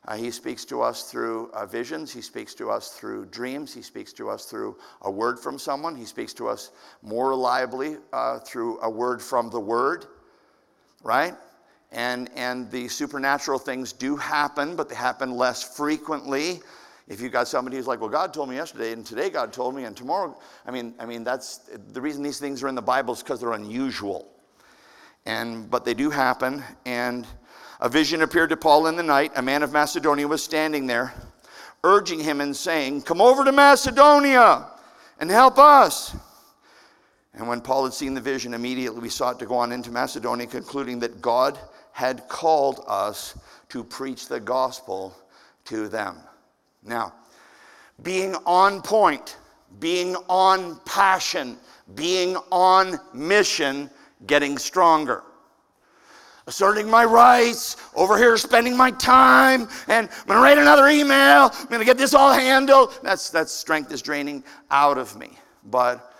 Uh, 0.07 0.15
he 0.15 0.31
speaks 0.31 0.63
to 0.65 0.81
us 0.81 1.11
through 1.11 1.51
uh, 1.51 1.65
visions. 1.65 2.13
He 2.13 2.21
speaks 2.21 2.53
to 2.55 2.71
us 2.71 2.91
through 2.91 3.25
dreams. 3.25 3.73
He 3.73 3.81
speaks 3.81 4.13
to 4.13 4.29
us 4.29 4.45
through 4.45 4.77
a 5.01 5.11
word 5.11 5.37
from 5.37 5.59
someone. 5.59 5.95
He 5.95 6.05
speaks 6.05 6.33
to 6.35 6.47
us 6.47 6.71
more 7.01 7.29
reliably 7.29 7.97
uh, 8.13 8.39
through 8.39 8.79
a 8.81 8.89
word 8.89 9.21
from 9.21 9.49
the 9.49 9.59
Word, 9.59 10.05
right? 11.03 11.35
And, 11.91 12.29
and 12.35 12.69
the 12.69 12.87
supernatural 12.87 13.59
things 13.59 13.93
do 13.93 14.15
happen, 14.15 14.75
but 14.75 14.89
they 14.89 14.95
happen 14.95 15.31
less 15.31 15.75
frequently. 15.75 16.61
If 17.07 17.21
you 17.21 17.29
got 17.29 17.47
somebody 17.47 17.77
who's 17.77 17.87
like, 17.87 18.01
well, 18.01 18.09
God 18.09 18.33
told 18.33 18.49
me 18.49 18.55
yesterday, 18.55 18.91
and 18.91 19.05
today 19.05 19.29
God 19.29 19.53
told 19.53 19.73
me, 19.73 19.85
and 19.85 19.95
tomorrow, 19.95 20.37
I 20.65 20.71
mean, 20.71 20.93
I 20.99 21.05
mean, 21.05 21.23
that's 21.23 21.69
the 21.93 22.01
reason 22.01 22.21
these 22.21 22.39
things 22.39 22.61
are 22.61 22.67
in 22.67 22.75
the 22.75 22.81
Bible 22.81 23.13
is 23.13 23.23
because 23.23 23.39
they're 23.39 23.53
unusual. 23.53 24.27
And 25.25 25.69
but 25.69 25.85
they 25.85 25.93
do 25.93 26.09
happen. 26.09 26.63
And 26.85 27.25
a 27.79 27.87
vision 27.87 28.21
appeared 28.23 28.49
to 28.49 28.57
Paul 28.57 28.87
in 28.87 28.97
the 28.97 29.03
night. 29.03 29.31
A 29.35 29.41
man 29.41 29.63
of 29.63 29.71
Macedonia 29.71 30.27
was 30.27 30.43
standing 30.43 30.87
there, 30.87 31.13
urging 31.83 32.19
him 32.19 32.41
and 32.41 32.55
saying, 32.55 33.03
Come 33.03 33.21
over 33.21 33.45
to 33.45 33.51
Macedonia 33.53 34.67
and 35.19 35.29
help 35.29 35.57
us. 35.57 36.15
And 37.33 37.47
when 37.47 37.61
Paul 37.61 37.83
had 37.83 37.93
seen 37.93 38.13
the 38.13 38.21
vision, 38.21 38.53
immediately 38.53 38.99
we 38.99 39.09
sought 39.09 39.37
to 39.39 39.45
go 39.45 39.55
on 39.55 39.71
into 39.71 39.91
Macedonia, 39.91 40.47
concluding 40.47 40.99
that 40.99 41.21
God 41.21 41.57
had 41.97 42.27
called 42.27 42.83
us 42.87 43.35
to 43.69 43.83
preach 43.83 44.27
the 44.27 44.39
gospel 44.39 45.17
to 45.65 45.87
them. 45.87 46.15
Now, 46.83 47.11
being 48.03 48.35
on 48.45 48.83
point, 48.83 49.37
being 49.79 50.15
on 50.29 50.79
passion, 50.85 51.57
being 51.95 52.35
on 52.51 52.99
mission, 53.15 53.89
getting 54.27 54.59
stronger. 54.59 55.23
Asserting 56.45 56.87
my 56.87 57.03
rights, 57.03 57.77
over 57.95 58.15
here 58.15 58.37
spending 58.37 58.77
my 58.77 58.91
time, 58.91 59.67
and 59.87 60.07
I'm 60.07 60.27
gonna 60.27 60.41
write 60.41 60.59
another 60.59 60.89
email, 60.89 61.49
I'm 61.51 61.65
gonna 61.65 61.83
get 61.83 61.97
this 61.97 62.13
all 62.13 62.31
handled. 62.31 62.99
That's, 63.01 63.31
that 63.31 63.49
strength 63.49 63.91
is 63.91 64.03
draining 64.03 64.43
out 64.69 64.99
of 64.99 65.17
me. 65.17 65.31
But 65.65 66.13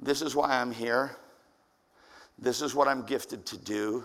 this 0.00 0.20
is 0.20 0.34
why 0.34 0.60
I'm 0.60 0.72
here. 0.72 1.16
This 2.40 2.60
is 2.60 2.74
what 2.74 2.88
I'm 2.88 3.06
gifted 3.06 3.46
to 3.46 3.56
do. 3.56 4.02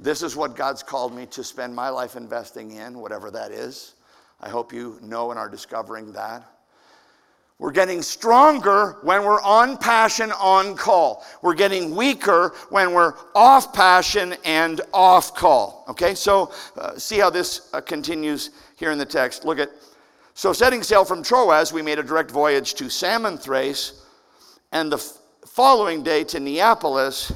This 0.00 0.22
is 0.22 0.36
what 0.36 0.54
God's 0.54 0.82
called 0.82 1.14
me 1.14 1.26
to 1.26 1.42
spend 1.42 1.74
my 1.74 1.88
life 1.88 2.14
investing 2.14 2.72
in, 2.72 3.00
whatever 3.00 3.30
that 3.32 3.50
is. 3.50 3.94
I 4.40 4.48
hope 4.48 4.72
you 4.72 4.98
know 5.02 5.30
and 5.30 5.38
are 5.38 5.48
discovering 5.48 6.12
that. 6.12 6.44
We're 7.58 7.72
getting 7.72 8.02
stronger 8.02 8.98
when 9.02 9.24
we're 9.24 9.42
on 9.42 9.76
passion, 9.76 10.30
on 10.30 10.76
call. 10.76 11.26
We're 11.42 11.54
getting 11.54 11.96
weaker 11.96 12.54
when 12.70 12.92
we're 12.92 13.14
off 13.34 13.72
passion 13.72 14.36
and 14.44 14.80
off 14.94 15.34
call. 15.34 15.84
Okay, 15.88 16.14
so 16.14 16.52
uh, 16.76 16.96
see 16.96 17.18
how 17.18 17.30
this 17.30 17.68
uh, 17.72 17.80
continues 17.80 18.50
here 18.76 18.92
in 18.92 18.98
the 18.98 19.04
text. 19.04 19.44
Look 19.44 19.58
at, 19.58 19.70
so 20.34 20.52
setting 20.52 20.84
sail 20.84 21.04
from 21.04 21.24
Troas, 21.24 21.72
we 21.72 21.82
made 21.82 21.98
a 21.98 22.04
direct 22.04 22.30
voyage 22.30 22.74
to 22.74 22.84
Samothrace, 22.84 24.04
and 24.70 24.92
the 24.92 24.98
f- 24.98 25.18
following 25.44 26.04
day 26.04 26.22
to 26.22 26.38
Neapolis, 26.38 27.32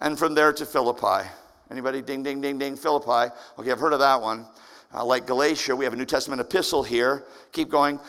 and 0.00 0.18
from 0.18 0.34
there 0.34 0.52
to 0.52 0.66
Philippi. 0.66 1.28
Anybody 1.70 2.02
ding, 2.02 2.22
ding, 2.22 2.40
ding, 2.40 2.58
ding, 2.58 2.76
Philippi? 2.76 3.32
Okay, 3.58 3.70
I've 3.70 3.78
heard 3.78 3.92
of 3.92 4.00
that 4.00 4.20
one. 4.20 4.46
Uh, 4.92 5.04
like 5.04 5.26
Galatia, 5.26 5.76
we 5.76 5.84
have 5.84 5.94
a 5.94 5.96
New 5.96 6.04
Testament 6.04 6.40
epistle 6.40 6.82
here. 6.82 7.24
Keep 7.52 7.68
going. 7.68 8.00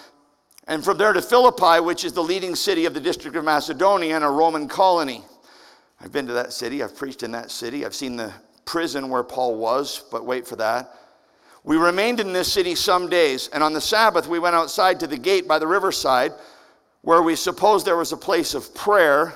And 0.67 0.84
from 0.84 0.97
there 0.97 1.13
to 1.13 1.21
Philippi, 1.21 1.80
which 1.80 2.04
is 2.04 2.13
the 2.13 2.24
leading 2.24 2.56
city 2.56 2.86
of 2.86 2.93
the 2.93 3.00
district 3.00 3.36
of 3.36 3.43
Macedonia 3.43 4.15
and 4.15 4.24
a 4.24 4.30
Roman 4.30 4.67
colony. 4.67 5.24
I've 6.00 6.12
been 6.12 6.26
to 6.28 6.34
that 6.34 6.54
city, 6.54 6.82
I've 6.82 6.95
preached 6.95 7.21
in 7.21 7.32
that 7.32 7.52
city, 7.52 7.86
I've 7.86 7.93
seen 7.93 8.15
the 8.15 8.34
prison 8.65 9.10
where 9.10 9.24
Paul 9.24 9.58
was, 9.58 10.06
but 10.12 10.26
wait 10.26 10.47
for 10.47 10.56
that. 10.56 10.95
We 11.63 11.78
remained 11.78 12.19
in 12.19 12.34
this 12.34 12.52
city 12.52 12.74
some 12.74 13.08
days, 13.10 13.50
and 13.54 13.62
on 13.62 13.74
the 13.74 13.82
Sabbath 13.82 14.28
we 14.28 14.39
went 14.39 14.56
outside 14.56 15.00
to 15.02 15.08
the 15.08 15.17
gate 15.17 15.47
by 15.47 15.60
the 15.60 15.67
riverside, 15.67 16.32
where 17.02 17.21
we 17.21 17.36
supposed 17.36 17.86
there 17.86 17.97
was 17.97 18.12
a 18.12 18.17
place 18.17 18.56
of 18.56 18.74
prayer. 18.74 19.36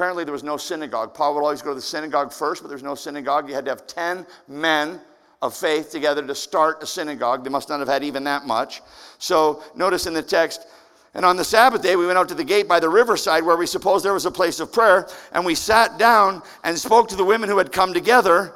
Apparently, 0.00 0.24
there 0.24 0.32
was 0.32 0.42
no 0.42 0.56
synagogue. 0.56 1.12
Paul 1.12 1.34
would 1.34 1.42
always 1.42 1.60
go 1.60 1.72
to 1.72 1.74
the 1.74 1.82
synagogue 1.82 2.32
first, 2.32 2.62
but 2.62 2.68
there's 2.68 2.82
no 2.82 2.94
synagogue. 2.94 3.46
You 3.50 3.54
had 3.54 3.66
to 3.66 3.70
have 3.70 3.86
10 3.86 4.24
men 4.48 4.98
of 5.42 5.54
faith 5.54 5.90
together 5.90 6.26
to 6.26 6.34
start 6.34 6.82
a 6.82 6.86
synagogue. 6.86 7.44
They 7.44 7.50
must 7.50 7.68
not 7.68 7.80
have 7.80 7.88
had 7.88 8.02
even 8.02 8.24
that 8.24 8.46
much. 8.46 8.80
So 9.18 9.62
notice 9.76 10.06
in 10.06 10.14
the 10.14 10.22
text, 10.22 10.66
and 11.12 11.22
on 11.22 11.36
the 11.36 11.44
Sabbath 11.44 11.82
day, 11.82 11.96
we 11.96 12.06
went 12.06 12.16
out 12.16 12.30
to 12.30 12.34
the 12.34 12.42
gate 12.42 12.66
by 12.66 12.80
the 12.80 12.88
riverside 12.88 13.44
where 13.44 13.58
we 13.58 13.66
supposed 13.66 14.02
there 14.02 14.14
was 14.14 14.24
a 14.24 14.30
place 14.30 14.58
of 14.58 14.72
prayer, 14.72 15.06
and 15.32 15.44
we 15.44 15.54
sat 15.54 15.98
down 15.98 16.42
and 16.64 16.78
spoke 16.78 17.10
to 17.10 17.16
the 17.16 17.22
women 17.22 17.50
who 17.50 17.58
had 17.58 17.70
come 17.70 17.92
together. 17.92 18.54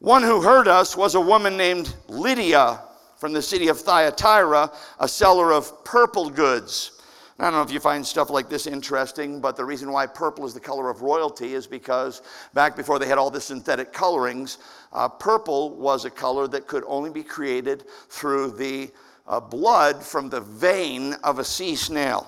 One 0.00 0.24
who 0.24 0.42
heard 0.42 0.66
us 0.66 0.96
was 0.96 1.14
a 1.14 1.20
woman 1.20 1.56
named 1.56 1.94
Lydia 2.08 2.80
from 3.18 3.32
the 3.32 3.40
city 3.40 3.68
of 3.68 3.78
Thyatira, 3.78 4.72
a 4.98 5.06
seller 5.06 5.52
of 5.52 5.84
purple 5.84 6.28
goods. 6.28 6.97
I 7.40 7.44
don't 7.44 7.52
know 7.52 7.62
if 7.62 7.70
you 7.70 7.78
find 7.78 8.04
stuff 8.04 8.30
like 8.30 8.48
this 8.48 8.66
interesting, 8.66 9.40
but 9.40 9.56
the 9.56 9.64
reason 9.64 9.92
why 9.92 10.08
purple 10.08 10.44
is 10.44 10.54
the 10.54 10.60
color 10.60 10.90
of 10.90 11.02
royalty 11.02 11.54
is 11.54 11.68
because 11.68 12.20
back 12.52 12.74
before 12.74 12.98
they 12.98 13.06
had 13.06 13.16
all 13.16 13.30
the 13.30 13.40
synthetic 13.40 13.92
colorings, 13.92 14.58
uh, 14.92 15.08
purple 15.08 15.70
was 15.76 16.04
a 16.04 16.10
color 16.10 16.48
that 16.48 16.66
could 16.66 16.82
only 16.88 17.10
be 17.10 17.22
created 17.22 17.84
through 18.08 18.50
the 18.50 18.90
uh, 19.28 19.38
blood 19.38 20.02
from 20.02 20.28
the 20.28 20.40
vein 20.40 21.14
of 21.22 21.38
a 21.38 21.44
sea 21.44 21.76
snail. 21.76 22.26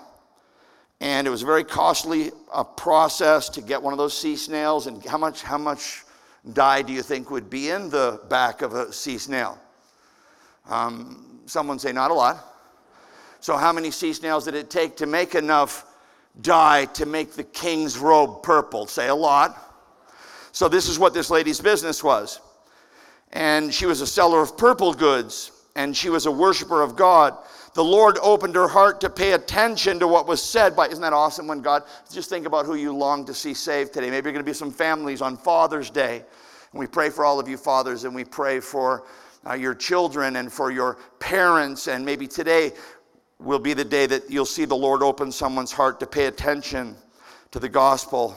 And 1.00 1.26
it 1.26 1.30
was 1.30 1.42
a 1.42 1.46
very 1.46 1.64
costly 1.64 2.30
uh, 2.52 2.62
process 2.62 3.48
to 3.48 3.62
get 3.62 3.82
one 3.82 3.92
of 3.92 3.98
those 3.98 4.16
sea 4.16 4.36
snails. 4.36 4.86
And 4.86 5.04
how 5.04 5.18
much, 5.18 5.42
how 5.42 5.58
much 5.58 6.04
dye 6.52 6.82
do 6.82 6.92
you 6.92 7.02
think 7.02 7.32
would 7.32 7.50
be 7.50 7.70
in 7.70 7.90
the 7.90 8.20
back 8.28 8.62
of 8.62 8.74
a 8.74 8.92
sea 8.92 9.18
snail? 9.18 9.58
Um, 10.68 11.40
someone 11.46 11.80
say, 11.80 11.90
not 11.90 12.12
a 12.12 12.14
lot. 12.14 12.49
So, 13.40 13.56
how 13.56 13.72
many 13.72 13.90
sea 13.90 14.12
snails 14.12 14.44
did 14.44 14.54
it 14.54 14.68
take 14.68 14.96
to 14.98 15.06
make 15.06 15.34
enough 15.34 15.86
dye 16.42 16.84
to 16.86 17.06
make 17.06 17.32
the 17.32 17.44
king's 17.44 17.98
robe 17.98 18.42
purple? 18.42 18.86
Say 18.86 19.08
a 19.08 19.14
lot. 19.14 19.56
So, 20.52 20.68
this 20.68 20.88
is 20.88 20.98
what 20.98 21.14
this 21.14 21.30
lady's 21.30 21.60
business 21.60 22.04
was. 22.04 22.40
And 23.32 23.72
she 23.72 23.86
was 23.86 24.02
a 24.02 24.06
seller 24.06 24.42
of 24.42 24.58
purple 24.58 24.92
goods, 24.92 25.52
and 25.74 25.96
she 25.96 26.10
was 26.10 26.26
a 26.26 26.30
worshiper 26.30 26.82
of 26.82 26.96
God. 26.96 27.36
The 27.74 27.84
Lord 27.84 28.18
opened 28.20 28.56
her 28.56 28.68
heart 28.68 29.00
to 29.02 29.08
pay 29.08 29.32
attention 29.32 30.00
to 30.00 30.08
what 30.08 30.26
was 30.26 30.42
said 30.42 30.74
by, 30.74 30.88
isn't 30.88 31.00
that 31.00 31.12
awesome 31.12 31.46
when 31.46 31.62
God, 31.62 31.84
just 32.12 32.28
think 32.28 32.46
about 32.46 32.66
who 32.66 32.74
you 32.74 32.94
long 32.94 33.24
to 33.26 33.32
see 33.32 33.54
saved 33.54 33.94
today. 33.94 34.10
Maybe 34.10 34.26
you're 34.26 34.32
going 34.32 34.44
to 34.44 34.50
be 34.50 34.52
some 34.52 34.72
families 34.72 35.22
on 35.22 35.36
Father's 35.36 35.88
Day. 35.88 36.24
And 36.72 36.80
we 36.80 36.88
pray 36.88 37.08
for 37.08 37.24
all 37.24 37.38
of 37.38 37.48
you 37.48 37.56
fathers, 37.56 38.04
and 38.04 38.14
we 38.14 38.24
pray 38.24 38.60
for 38.60 39.04
uh, 39.48 39.54
your 39.54 39.74
children 39.74 40.36
and 40.36 40.52
for 40.52 40.70
your 40.70 40.98
parents. 41.20 41.86
And 41.86 42.04
maybe 42.04 42.26
today 42.26 42.72
will 43.40 43.58
be 43.58 43.72
the 43.72 43.84
day 43.84 44.06
that 44.06 44.30
you'll 44.30 44.44
see 44.44 44.64
the 44.64 44.76
Lord 44.76 45.02
open 45.02 45.32
someone's 45.32 45.72
heart 45.72 46.00
to 46.00 46.06
pay 46.06 46.26
attention 46.26 46.96
to 47.50 47.58
the 47.58 47.68
gospel. 47.68 48.36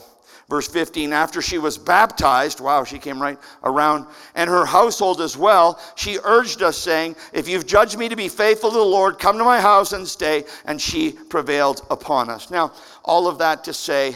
Verse 0.50 0.68
15, 0.68 1.14
after 1.14 1.42
she 1.42 1.58
was 1.58 1.78
baptized, 1.78 2.60
wow, 2.60 2.84
she 2.84 3.00
came 3.00 3.22
right 3.22 3.40
around, 3.64 4.06
and 4.36 4.50
her 4.50 4.66
household 4.66 5.22
as 5.22 5.38
well, 5.38 5.80
she 5.96 6.20
urged 6.24 6.62
us, 6.62 6.78
saying, 6.78 7.16
If 7.32 7.48
you've 7.48 7.66
judged 7.66 7.98
me 7.98 8.10
to 8.10 8.16
be 8.16 8.28
faithful 8.28 8.70
to 8.70 8.78
the 8.78 8.84
Lord, 8.84 9.20
come 9.20 9.38
to 9.38 9.44
my 9.44 9.62
house 9.62 9.94
and 9.94 10.08
stay. 10.08 10.44
And 10.66 10.82
she 10.82 11.12
prevailed 11.12 11.86
upon 11.90 12.30
us. 12.30 12.52
Now, 12.52 12.74
all 13.04 13.28
of 13.28 13.38
that 13.40 13.64
to 13.66 13.74
say, 13.74 14.16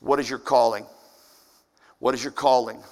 what 0.00 0.20
is 0.20 0.28
your 0.28 0.38
calling? 0.38 0.86
What 1.98 2.14
is 2.14 2.22
your 2.22 2.32
calling? 2.32 2.82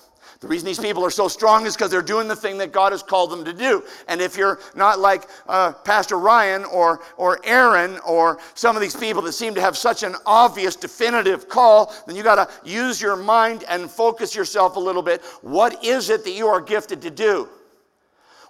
The 0.45 0.49
reason 0.49 0.67
these 0.67 0.79
people 0.79 1.03
are 1.03 1.11
so 1.11 1.27
strong 1.27 1.65
is 1.65 1.75
because 1.75 1.91
they're 1.91 2.03
doing 2.03 2.29
the 2.29 2.37
thing 2.37 2.59
that 2.59 2.71
God 2.71 2.93
has 2.93 3.03
called 3.03 3.31
them 3.31 3.47
to 3.47 3.53
do. 3.55 3.83
And 4.09 4.21
if 4.21 4.37
you're 4.37 4.61
not 4.77 4.99
like 4.99 5.27
uh, 5.49 5.73
Pastor 5.73 6.19
Ryan 6.19 6.67
or, 6.67 7.01
or 7.17 7.41
Aaron 7.45 7.99
or 8.07 8.39
some 8.53 8.77
of 8.77 8.83
these 8.83 8.95
people 8.95 9.23
that 9.23 9.33
seem 9.33 9.55
to 9.55 9.63
have 9.63 9.75
such 9.75 10.03
an 10.03 10.17
obvious, 10.27 10.77
definitive 10.77 11.49
call, 11.49 11.95
then 12.07 12.15
you 12.15 12.23
got 12.23 12.35
to 12.35 12.71
use 12.71 13.01
your 13.01 13.17
mind 13.17 13.65
and 13.71 13.91
focus 13.91 14.35
yourself 14.35 14.77
a 14.77 14.81
little 14.81 15.01
bit. 15.01 15.23
What 15.41 15.83
is 15.83 16.11
it 16.11 16.25
that 16.25 16.33
you 16.33 16.47
are 16.47 16.61
gifted 16.61 17.01
to 17.01 17.11
do? 17.11 17.49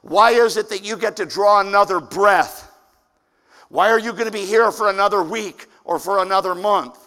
Why 0.02 0.32
is 0.32 0.56
it 0.56 0.68
that 0.70 0.84
you 0.84 0.96
get 0.96 1.14
to 1.18 1.24
draw 1.24 1.60
another 1.60 2.00
breath? 2.00 2.72
Why 3.68 3.90
are 3.90 4.00
you 4.00 4.10
going 4.10 4.26
to 4.26 4.32
be 4.32 4.44
here 4.44 4.72
for 4.72 4.90
another 4.90 5.22
week 5.22 5.68
or 5.84 6.00
for 6.00 6.24
another 6.24 6.56
month? 6.56 6.98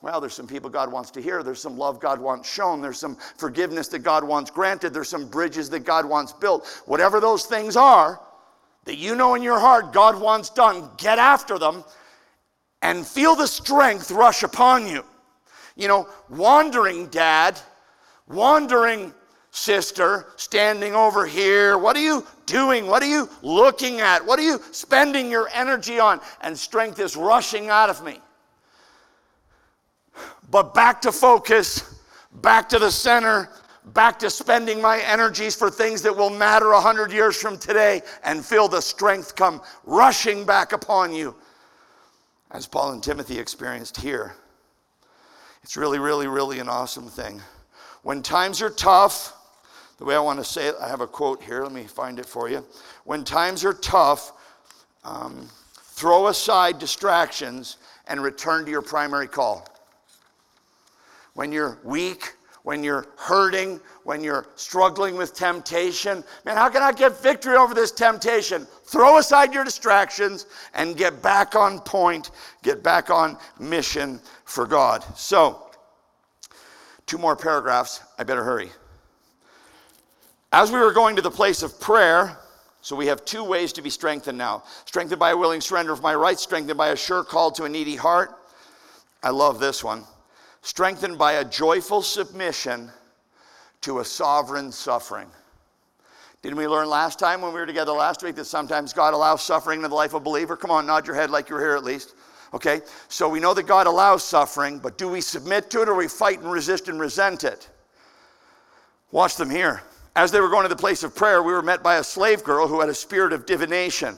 Well, 0.00 0.20
there's 0.20 0.34
some 0.34 0.46
people 0.46 0.70
God 0.70 0.92
wants 0.92 1.10
to 1.12 1.20
hear. 1.20 1.42
There's 1.42 1.60
some 1.60 1.76
love 1.76 1.98
God 1.98 2.20
wants 2.20 2.48
shown. 2.48 2.80
There's 2.80 3.00
some 3.00 3.16
forgiveness 3.36 3.88
that 3.88 4.00
God 4.00 4.22
wants 4.22 4.50
granted. 4.50 4.94
There's 4.94 5.08
some 5.08 5.26
bridges 5.26 5.68
that 5.70 5.80
God 5.80 6.04
wants 6.04 6.32
built. 6.32 6.82
Whatever 6.86 7.18
those 7.18 7.46
things 7.46 7.76
are 7.76 8.20
that 8.84 8.96
you 8.96 9.16
know 9.16 9.34
in 9.34 9.42
your 9.42 9.58
heart 9.58 9.92
God 9.92 10.20
wants 10.20 10.50
done, 10.50 10.88
get 10.96 11.18
after 11.18 11.58
them 11.58 11.84
and 12.80 13.04
feel 13.04 13.34
the 13.34 13.46
strength 13.46 14.10
rush 14.10 14.44
upon 14.44 14.86
you. 14.86 15.04
You 15.74 15.88
know, 15.88 16.08
wandering 16.28 17.08
dad, 17.08 17.60
wandering 18.28 19.12
sister, 19.50 20.26
standing 20.36 20.94
over 20.94 21.26
here. 21.26 21.76
What 21.76 21.96
are 21.96 22.02
you 22.02 22.24
doing? 22.46 22.86
What 22.86 23.02
are 23.02 23.08
you 23.08 23.28
looking 23.42 24.00
at? 24.00 24.24
What 24.24 24.38
are 24.38 24.42
you 24.42 24.60
spending 24.70 25.28
your 25.28 25.48
energy 25.52 25.98
on? 25.98 26.20
And 26.40 26.56
strength 26.56 27.00
is 27.00 27.16
rushing 27.16 27.68
out 27.68 27.90
of 27.90 28.04
me. 28.04 28.20
But 30.50 30.74
back 30.74 31.02
to 31.02 31.12
focus, 31.12 32.00
back 32.32 32.68
to 32.70 32.78
the 32.78 32.90
center, 32.90 33.50
back 33.84 34.18
to 34.20 34.30
spending 34.30 34.80
my 34.80 35.00
energies 35.00 35.54
for 35.54 35.70
things 35.70 36.02
that 36.02 36.16
will 36.16 36.30
matter 36.30 36.72
a 36.72 36.80
hundred 36.80 37.12
years 37.12 37.36
from 37.40 37.58
today 37.58 38.02
and 38.24 38.44
feel 38.44 38.68
the 38.68 38.80
strength 38.80 39.36
come 39.36 39.60
rushing 39.84 40.44
back 40.44 40.72
upon 40.72 41.12
you, 41.12 41.34
as 42.50 42.66
Paul 42.66 42.92
and 42.92 43.02
Timothy 43.02 43.38
experienced 43.38 43.98
here. 43.98 44.34
It's 45.62 45.76
really, 45.76 45.98
really, 45.98 46.28
really 46.28 46.60
an 46.60 46.68
awesome 46.68 47.08
thing. 47.08 47.42
When 48.02 48.22
times 48.22 48.62
are 48.62 48.70
tough, 48.70 49.34
the 49.98 50.04
way 50.04 50.14
I 50.14 50.20
want 50.20 50.38
to 50.38 50.44
say 50.44 50.68
it, 50.68 50.76
I 50.80 50.88
have 50.88 51.00
a 51.00 51.06
quote 51.06 51.42
here. 51.42 51.62
Let 51.62 51.72
me 51.72 51.84
find 51.84 52.18
it 52.18 52.26
for 52.26 52.48
you. 52.48 52.64
When 53.04 53.24
times 53.24 53.64
are 53.64 53.74
tough, 53.74 54.32
um, 55.04 55.48
throw 55.74 56.28
aside 56.28 56.78
distractions 56.78 57.76
and 58.06 58.22
return 58.22 58.64
to 58.64 58.70
your 58.70 58.80
primary 58.80 59.26
call 59.26 59.66
when 61.38 61.52
you're 61.52 61.78
weak, 61.84 62.34
when 62.64 62.82
you're 62.82 63.06
hurting, 63.16 63.78
when 64.02 64.24
you're 64.24 64.48
struggling 64.56 65.16
with 65.16 65.34
temptation. 65.34 66.24
Man, 66.44 66.56
how 66.56 66.68
can 66.68 66.82
I 66.82 66.90
get 66.90 67.22
victory 67.22 67.54
over 67.54 67.74
this 67.74 67.92
temptation? 67.92 68.66
Throw 68.86 69.18
aside 69.18 69.54
your 69.54 69.62
distractions 69.62 70.46
and 70.74 70.96
get 70.96 71.22
back 71.22 71.54
on 71.54 71.78
point, 71.78 72.32
get 72.64 72.82
back 72.82 73.08
on 73.08 73.38
mission 73.60 74.18
for 74.46 74.66
God. 74.66 75.04
So, 75.16 75.70
two 77.06 77.18
more 77.18 77.36
paragraphs. 77.36 78.00
I 78.18 78.24
better 78.24 78.42
hurry. 78.42 78.72
As 80.50 80.72
we 80.72 80.80
were 80.80 80.92
going 80.92 81.14
to 81.14 81.22
the 81.22 81.30
place 81.30 81.62
of 81.62 81.80
prayer, 81.80 82.36
so 82.80 82.96
we 82.96 83.06
have 83.06 83.24
two 83.24 83.44
ways 83.44 83.72
to 83.74 83.80
be 83.80 83.90
strengthened 83.90 84.38
now 84.38 84.64
strengthened 84.86 85.20
by 85.20 85.30
a 85.30 85.36
willing 85.36 85.60
surrender 85.60 85.92
of 85.92 86.02
my 86.02 86.16
rights, 86.16 86.42
strengthened 86.42 86.78
by 86.78 86.88
a 86.88 86.96
sure 86.96 87.22
call 87.22 87.52
to 87.52 87.62
a 87.62 87.68
needy 87.68 87.94
heart. 87.94 88.34
I 89.22 89.30
love 89.30 89.60
this 89.60 89.84
one 89.84 90.02
strengthened 90.62 91.18
by 91.18 91.34
a 91.34 91.44
joyful 91.44 92.02
submission 92.02 92.90
to 93.82 94.00
a 94.00 94.04
sovereign 94.04 94.72
suffering. 94.72 95.28
Didn't 96.42 96.58
we 96.58 96.68
learn 96.68 96.88
last 96.88 97.18
time 97.18 97.40
when 97.40 97.52
we 97.52 97.60
were 97.60 97.66
together 97.66 97.92
last 97.92 98.22
week 98.22 98.36
that 98.36 98.44
sometimes 98.44 98.92
God 98.92 99.12
allows 99.12 99.42
suffering 99.42 99.82
in 99.82 99.90
the 99.90 99.94
life 99.94 100.14
of 100.14 100.22
a 100.22 100.24
believer? 100.24 100.56
Come 100.56 100.70
on, 100.70 100.86
nod 100.86 101.06
your 101.06 101.16
head 101.16 101.30
like 101.30 101.48
you're 101.48 101.60
here 101.60 101.74
at 101.74 101.84
least. 101.84 102.14
Okay, 102.54 102.80
so 103.08 103.28
we 103.28 103.40
know 103.40 103.52
that 103.54 103.66
God 103.66 103.86
allows 103.86 104.24
suffering, 104.24 104.78
but 104.78 104.96
do 104.96 105.08
we 105.08 105.20
submit 105.20 105.68
to 105.70 105.82
it 105.82 105.88
or 105.88 105.94
we 105.94 106.08
fight 106.08 106.40
and 106.40 106.50
resist 106.50 106.88
and 106.88 106.98
resent 106.98 107.44
it? 107.44 107.68
Watch 109.10 109.36
them 109.36 109.50
here. 109.50 109.82
As 110.16 110.30
they 110.30 110.40
were 110.40 110.48
going 110.48 110.62
to 110.62 110.68
the 110.68 110.76
place 110.76 111.02
of 111.02 111.14
prayer, 111.14 111.42
we 111.42 111.52
were 111.52 111.62
met 111.62 111.82
by 111.82 111.96
a 111.96 112.04
slave 112.04 112.42
girl 112.42 112.66
who 112.66 112.80
had 112.80 112.88
a 112.88 112.94
spirit 112.94 113.32
of 113.32 113.46
divination 113.46 114.16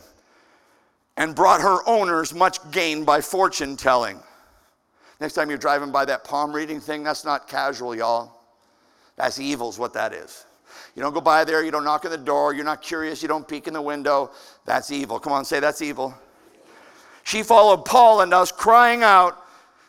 and 1.17 1.35
brought 1.35 1.61
her 1.61 1.87
owners 1.89 2.33
much 2.33 2.59
gain 2.71 3.05
by 3.05 3.21
fortune 3.21 3.77
telling. 3.77 4.21
Next 5.21 5.35
time 5.35 5.51
you're 5.51 5.59
driving 5.59 5.93
by 5.93 6.07
that 6.07 6.25
palm 6.25 6.53
reading 6.53 6.81
thing, 6.81 7.03
that's 7.03 7.25
not 7.25 7.47
casual, 7.47 7.95
y'all. 7.95 8.41
That's 9.17 9.39
evil, 9.39 9.69
is 9.69 9.79
what 9.79 9.93
that 9.93 10.15
is. 10.15 10.47
You 10.95 11.03
don't 11.03 11.13
go 11.13 11.21
by 11.21 11.45
there, 11.45 11.63
you 11.63 11.71
don't 11.71 11.85
knock 11.85 12.05
on 12.05 12.11
the 12.11 12.19
door, 12.19 12.55
you're 12.55 12.65
not 12.65 12.81
curious, 12.81 13.21
you 13.21 13.29
don't 13.29 13.47
peek 13.47 13.67
in 13.67 13.75
the 13.75 13.83
window. 13.83 14.31
That's 14.65 14.91
evil. 14.91 15.19
Come 15.19 15.33
on, 15.33 15.45
say 15.45 15.61
that's 15.61 15.83
evil. 15.83 16.15
She 17.25 17.43
followed 17.43 17.85
Paul 17.85 18.23
and 18.23 18.33
us, 18.33 18.51
crying 18.51 19.03
out, 19.03 19.45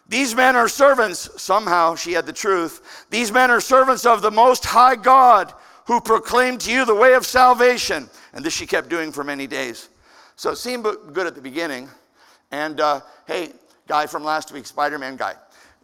These 0.10 0.36
men 0.36 0.56
are 0.56 0.68
servants. 0.68 1.42
Somehow 1.42 1.96
she 1.96 2.12
had 2.12 2.26
the 2.26 2.34
truth. 2.34 3.06
These 3.10 3.32
men 3.32 3.50
are 3.50 3.62
servants 3.62 4.06
of 4.06 4.22
the 4.22 4.32
Most 4.32 4.66
High 4.66 4.96
God 4.96 5.54
who 5.86 6.02
proclaimed 6.02 6.62
to 6.62 6.72
you 6.72 6.86
the 6.86 6.96
way 6.96 7.14
of 7.14 7.26
salvation. 7.26 8.10
And 8.34 8.44
this 8.44 8.54
she 8.54 8.68
kept 8.68 8.90
doing 8.90 9.12
for 9.12 9.24
many 9.24 9.48
days. 9.48 9.90
So 10.36 10.52
it 10.52 10.58
seemed 10.58 10.84
good 10.84 11.28
at 11.28 11.36
the 11.36 11.42
beginning. 11.42 11.90
And 12.52 12.82
uh, 12.82 13.02
hey, 13.28 13.54
guy 13.88 14.08
from 14.08 14.24
last 14.24 14.52
week, 14.52 14.66
Spider 14.66 14.98
Man 14.98 15.16
guy. 15.16 15.36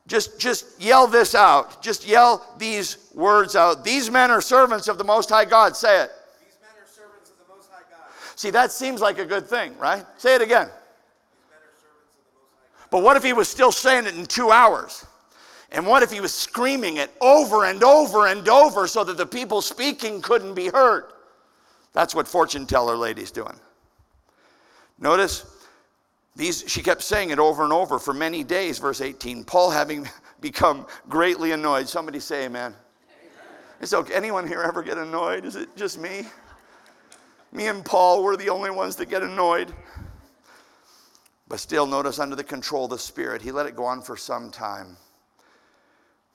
Just, 0.07 0.39
just 0.39 0.81
yell 0.81 1.05
this 1.05 1.35
out. 1.35 1.81
Just 1.81 2.07
yell 2.07 2.55
these 2.57 3.09
words 3.13 3.55
out. 3.55 3.83
These 3.83 4.09
men 4.09 4.31
are 4.31 4.39
servants 4.41 4.87
of 4.87 4.97
the 4.97 5.03
Most 5.03 5.29
High 5.29 5.43
God. 5.43 5.75
Say 5.75 6.03
it. 6.03 6.11
These 6.39 6.57
men 6.61 6.69
are 6.81 6.87
servants 6.87 7.29
of 7.29 7.37
the 7.37 7.53
Most 7.53 7.69
High 7.69 7.83
God. 7.89 8.07
See, 8.35 8.49
that 8.51 8.71
seems 8.71 9.01
like 9.01 9.19
a 9.19 9.25
good 9.25 9.47
thing, 9.47 9.77
right? 9.77 10.05
Say 10.17 10.35
it 10.35 10.41
again. 10.41 10.69
But 12.89 13.03
what 13.03 13.17
if 13.17 13.23
he 13.23 13.33
was 13.33 13.49
still 13.49 13.73
saying 13.73 14.05
it 14.05 14.15
in 14.15 14.25
two 14.25 14.49
hours? 14.49 15.05
And 15.73 15.85
what 15.85 16.03
if 16.03 16.11
he 16.11 16.21
was 16.21 16.33
screaming 16.33 16.97
it 16.97 17.11
over 17.19 17.65
and 17.65 17.83
over 17.83 18.27
and 18.27 18.47
over 18.47 18.87
so 18.87 19.03
that 19.03 19.17
the 19.17 19.25
people 19.25 19.61
speaking 19.61 20.21
couldn't 20.21 20.53
be 20.53 20.67
heard? 20.69 21.11
That's 21.91 22.15
what 22.15 22.27
fortune 22.27 22.65
teller 22.65 22.95
lady's 22.95 23.31
doing. 23.31 23.59
Notice 24.99 25.56
these, 26.37 26.63
she 26.67 26.83
kept 26.83 27.01
saying 27.01 27.31
it 27.31 27.39
over 27.39 27.63
and 27.63 27.73
over 27.73 27.97
for 27.97 28.13
many 28.13 28.43
days, 28.43 28.77
verse 28.77 29.01
18. 29.01 29.43
Paul 29.43 29.71
having 29.71 30.07
become 30.39 30.85
greatly 31.09 31.51
annoyed. 31.51 31.89
Somebody 31.89 32.19
say 32.19 32.45
amen. 32.45 32.75
Is 33.81 33.93
okay. 33.93 34.13
anyone 34.13 34.47
here 34.47 34.61
ever 34.61 34.83
get 34.83 34.99
annoyed? 34.99 35.45
Is 35.45 35.55
it 35.55 35.75
just 35.75 35.99
me? 35.99 36.27
Me 37.51 37.67
and 37.67 37.83
Paul 37.83 38.23
were 38.23 38.37
the 38.37 38.49
only 38.49 38.69
ones 38.69 38.95
that 38.97 39.09
get 39.09 39.23
annoyed. 39.23 39.73
But 41.47 41.59
still, 41.59 41.87
notice 41.87 42.19
under 42.19 42.35
the 42.35 42.43
control 42.43 42.85
of 42.85 42.91
the 42.91 42.99
Spirit, 42.99 43.41
he 43.41 43.51
let 43.51 43.65
it 43.65 43.75
go 43.75 43.85
on 43.85 44.01
for 44.01 44.15
some 44.15 44.51
time. 44.51 44.95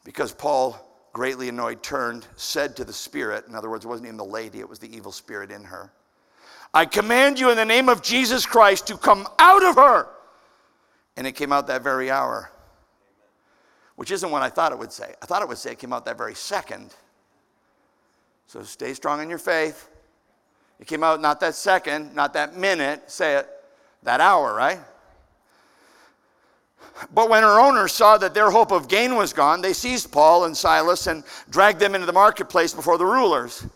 Because 0.05 0.32
Paul, 0.32 1.09
greatly 1.12 1.48
annoyed, 1.48 1.82
turned, 1.82 2.26
said 2.34 2.74
to 2.76 2.84
the 2.84 2.92
Spirit, 2.92 3.46
in 3.46 3.55
other 3.55 3.70
words, 3.70 3.84
it 3.84 3.88
wasn't 3.88 4.07
even 4.07 4.16
the 4.16 4.24
lady, 4.24 4.59
it 4.59 4.68
was 4.68 4.80
the 4.80 4.94
evil 4.94 5.12
spirit 5.12 5.53
in 5.53 5.62
her. 5.62 5.92
I 6.74 6.86
command 6.86 7.38
you 7.38 7.50
in 7.50 7.56
the 7.56 7.64
name 7.64 7.88
of 7.88 8.02
Jesus 8.02 8.46
Christ 8.46 8.86
to 8.86 8.96
come 8.96 9.26
out 9.38 9.62
of 9.62 9.76
her. 9.76 10.08
And 11.16 11.26
it 11.26 11.32
came 11.32 11.52
out 11.52 11.66
that 11.66 11.82
very 11.82 12.10
hour, 12.10 12.50
which 13.96 14.10
isn't 14.10 14.30
what 14.30 14.42
I 14.42 14.48
thought 14.48 14.72
it 14.72 14.78
would 14.78 14.92
say. 14.92 15.14
I 15.20 15.26
thought 15.26 15.42
it 15.42 15.48
would 15.48 15.58
say 15.58 15.72
it 15.72 15.78
came 15.78 15.92
out 15.92 16.06
that 16.06 16.16
very 16.16 16.34
second. 16.34 16.94
So 18.46 18.62
stay 18.62 18.94
strong 18.94 19.22
in 19.22 19.28
your 19.28 19.38
faith. 19.38 19.90
It 20.80 20.86
came 20.86 21.04
out 21.04 21.20
not 21.20 21.40
that 21.40 21.54
second, 21.54 22.14
not 22.14 22.32
that 22.32 22.56
minute, 22.56 23.10
say 23.10 23.36
it, 23.36 23.48
that 24.02 24.20
hour, 24.20 24.54
right? 24.54 24.80
But 27.14 27.28
when 27.28 27.42
her 27.42 27.60
owners 27.60 27.92
saw 27.92 28.18
that 28.18 28.34
their 28.34 28.50
hope 28.50 28.72
of 28.72 28.88
gain 28.88 29.14
was 29.14 29.32
gone, 29.32 29.60
they 29.60 29.72
seized 29.72 30.10
Paul 30.10 30.44
and 30.44 30.56
Silas 30.56 31.06
and 31.06 31.24
dragged 31.50 31.78
them 31.78 31.94
into 31.94 32.06
the 32.06 32.12
marketplace 32.12 32.72
before 32.72 32.98
the 32.98 33.04
rulers. 33.04 33.66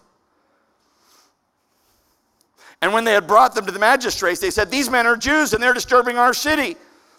And 2.83 2.93
when 2.93 3.05
they 3.05 3.13
had 3.13 3.27
brought 3.27 3.55
them 3.55 3.67
to 3.67 3.73
the 3.73 3.79
magistrates, 3.79 4.41
they 4.41 4.51
said, 4.51 4.71
These 4.71 4.91
men 4.91 5.07
are 5.07 5.17
Jews 5.17 5.55
and 5.55 5.63
they're 5.63 5.73
disturbing 5.73 6.19
our 6.19 6.35
city. 6.35 6.77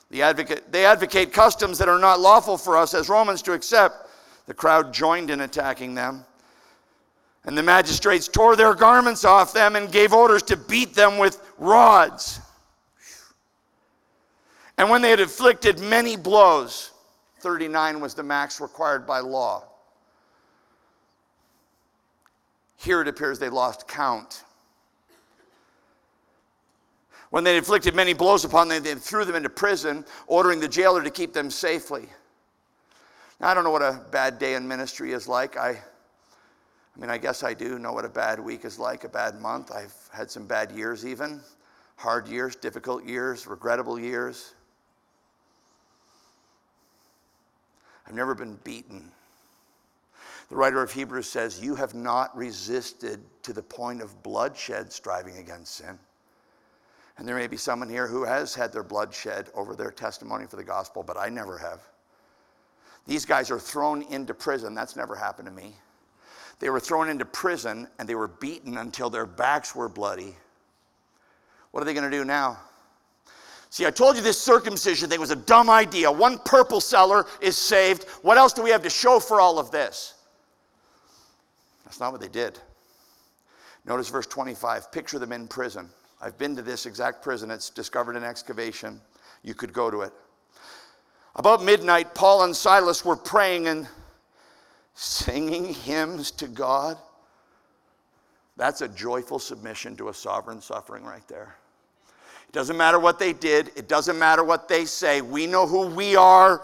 The 0.10 0.22
advocate, 0.22 0.72
they 0.72 0.86
advocate 0.86 1.34
customs 1.34 1.78
that 1.80 1.90
are 1.90 2.00
not 2.00 2.20
lawful 2.20 2.58
for 2.58 2.78
us 2.78 2.94
as 2.94 3.10
Romans 3.10 3.42
to 3.44 3.54
accept. 3.54 4.10
The 4.46 4.54
crowd 4.54 4.94
joined 4.94 5.30
in 5.30 5.42
attacking 5.42 5.96
them. 5.96 6.24
And 7.46 7.58
the 7.58 7.64
magistrates 7.64 8.28
tore 8.28 8.56
their 8.56 8.74
garments 8.74 9.26
off 9.26 9.54
them 9.54 9.76
and 9.76 9.92
gave 9.92 10.14
orders 10.14 10.44
to 10.44 10.58
beat 10.58 10.94
them 10.94 11.18
with 11.18 11.42
rods. 11.58 12.40
And 14.78 14.90
when 14.90 15.02
they 15.02 15.10
had 15.10 15.20
inflicted 15.20 15.80
many 15.80 16.16
blows, 16.16 16.92
39 17.40 18.00
was 18.00 18.14
the 18.14 18.24
max 18.24 18.62
required 18.62 19.08
by 19.08 19.20
law. 19.20 19.64
Here 22.76 23.02
it 23.02 23.08
appears 23.08 23.40
they 23.40 23.50
lost 23.50 23.88
count. 23.88 24.44
When 27.30 27.44
they 27.44 27.58
inflicted 27.58 27.94
many 27.94 28.14
blows 28.14 28.46
upon 28.46 28.70
them, 28.70 28.84
they 28.84 28.96
threw 28.96 29.26
them 29.26 29.36
into 29.36 29.50
prison, 29.50 30.06
ordering 30.28 30.60
the 30.60 30.68
jailer 30.68 31.04
to 31.04 31.10
keep 31.10 31.34
them 31.34 31.52
safely. 31.52 32.08
Now, 33.40 33.50
I 33.50 33.54
don't 33.54 33.64
know 33.64 33.72
what 33.72 33.82
a 33.82 34.02
bad 34.12 34.40
day 34.40 34.56
in 34.56 34.68
ministry 34.68 35.12
is 35.12 35.28
like. 35.28 35.58
I, 35.58 35.70
I 35.70 37.00
mean, 37.00 37.10
I 37.10 37.18
guess 37.18 37.44
I 37.44 37.54
do 37.54 37.78
know 37.78 37.92
what 37.92 38.06
a 38.06 38.10
bad 38.10 38.40
week 38.40 38.66
is 38.66 38.80
like, 38.80 39.04
a 39.04 39.10
bad 39.10 39.40
month. 39.42 39.72
I've 39.72 39.94
had 40.12 40.32
some 40.32 40.48
bad 40.48 40.72
years, 40.72 41.06
even 41.06 41.42
hard 41.98 42.28
years, 42.28 42.56
difficult 42.56 43.04
years, 43.04 43.46
regrettable 43.46 44.00
years. 44.00 44.54
I've 48.08 48.16
never 48.16 48.34
been 48.34 48.56
beaten. 48.64 49.12
The 50.50 50.56
writer 50.56 50.82
of 50.82 50.94
Hebrews 50.94 51.28
says, 51.28 51.62
You 51.62 51.76
have 51.76 51.94
not 51.94 52.36
resisted 52.38 53.20
to 53.44 53.52
the 53.52 53.62
point 53.62 54.02
of 54.02 54.24
bloodshed 54.24 54.94
striving 54.94 55.38
against 55.40 55.76
sin. 55.76 56.00
And 57.18 57.28
there 57.28 57.36
may 57.36 57.48
be 57.48 57.58
someone 57.58 57.90
here 57.90 58.08
who 58.08 58.24
has 58.24 58.54
had 58.54 58.72
their 58.72 58.84
blood 58.84 59.14
shed 59.14 59.50
over 59.56 59.76
their 59.76 59.92
testimony 59.92 60.46
for 60.46 60.56
the 60.56 60.64
gospel, 60.64 61.02
but 61.04 61.18
I 61.18 61.30
never 61.30 61.58
have. 61.58 61.82
These 63.08 63.26
guys 63.26 63.50
are 63.50 63.60
thrown 63.60 64.04
into 64.04 64.34
prison. 64.34 64.76
That's 64.76 64.96
never 64.96 65.16
happened 65.16 65.48
to 65.48 65.54
me. 65.54 65.74
They 66.60 66.70
were 66.70 66.80
thrown 66.80 67.10
into 67.10 67.26
prison 67.26 67.88
and 67.98 68.08
they 68.08 68.16
were 68.16 68.28
beaten 68.28 68.78
until 68.78 69.10
their 69.10 69.26
backs 69.26 69.76
were 69.76 69.90
bloody. 69.90 70.36
What 71.72 71.82
are 71.82 71.86
they 71.86 71.94
going 71.94 72.10
to 72.10 72.16
do 72.16 72.26
now? 72.26 72.60
See, 73.70 73.86
I 73.86 73.92
told 73.92 74.16
you 74.16 74.22
this 74.22 74.40
circumcision 74.40 75.10
thing 75.10 75.20
was 75.20 75.32
a 75.32 75.36
dumb 75.36 75.70
idea. 75.70 76.12
One 76.12 76.40
purple 76.40 76.82
seller 76.82 77.26
is 77.42 77.58
saved. 77.58 78.06
What 78.22 78.38
else 78.38 78.54
do 78.54 78.64
we 78.64 78.70
have 78.70 78.82
to 78.84 78.90
show 78.90 79.20
for 79.20 79.42
all 79.42 79.60
of 79.60 79.72
this? 79.72 80.14
That's 81.84 82.00
not 82.00 82.12
what 82.12 82.22
they 82.22 82.28
did. 82.28 82.60
Notice 83.86 84.10
verse 84.10 84.28
25. 84.28 84.92
Picture 84.92 85.20
them 85.20 85.32
in 85.32 85.48
prison. 85.48 85.90
I've 86.22 86.38
been 86.38 86.56
to 86.56 86.62
this 86.62 86.86
exact 86.86 87.22
prison, 87.22 87.52
it's 87.52 87.70
discovered 87.70 88.16
in 88.16 88.24
excavation. 88.24 89.00
You 89.44 89.54
could 89.54 89.72
go 89.72 89.92
to 89.92 90.02
it. 90.02 90.14
About 91.36 91.64
midnight, 91.64 92.16
Paul 92.16 92.44
and 92.44 92.56
Silas 92.56 93.06
were 93.06 93.16
praying 93.16 93.68
and 93.68 93.88
singing 94.96 95.74
hymns 95.74 96.32
to 96.32 96.48
God. 96.48 96.98
That's 98.56 98.82
a 98.82 98.88
joyful 98.88 99.38
submission 99.38 99.96
to 99.98 100.10
a 100.10 100.14
sovereign 100.14 100.62
suffering 100.62 101.04
right 101.04 101.26
there. 101.28 101.56
It 102.50 102.54
doesn't 102.54 102.78
matter 102.78 102.98
what 102.98 103.20
they 103.20 103.34
did, 103.34 103.72
it 103.76 103.88
doesn't 103.88 104.18
matter 104.18 104.44
what 104.44 104.68
they 104.68 104.86
say. 104.86 105.22
We 105.22 105.46
know 105.46 105.68
who 105.68 105.86
we 105.88 106.16
are. 106.16 106.64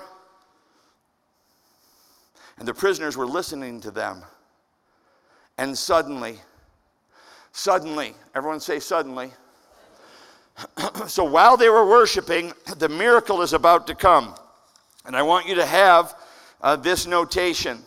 And 2.58 2.68
the 2.68 2.74
prisoners 2.74 3.16
were 3.16 3.28
listening 3.28 3.82
to 3.82 3.92
them. 3.92 4.24
And 5.60 5.78
suddenly, 5.78 6.40
suddenly, 7.52 8.16
everyone 8.34 8.60
say 8.60 8.80
suddenly, 8.80 9.32
so 11.08 11.24
while 11.24 11.58
they 11.58 11.70
were 11.70 11.86
worshiping, 11.86 12.54
the 12.78 12.90
miracle 12.90 13.42
is 13.42 13.54
about 13.54 13.88
to 13.88 13.96
come. 13.96 14.36
And 15.06 15.16
I 15.16 15.22
want 15.22 15.48
you 15.48 15.56
to 15.56 15.66
have 15.66 16.16
uh, 16.62 16.76
this 16.76 17.06
notation 17.08 17.80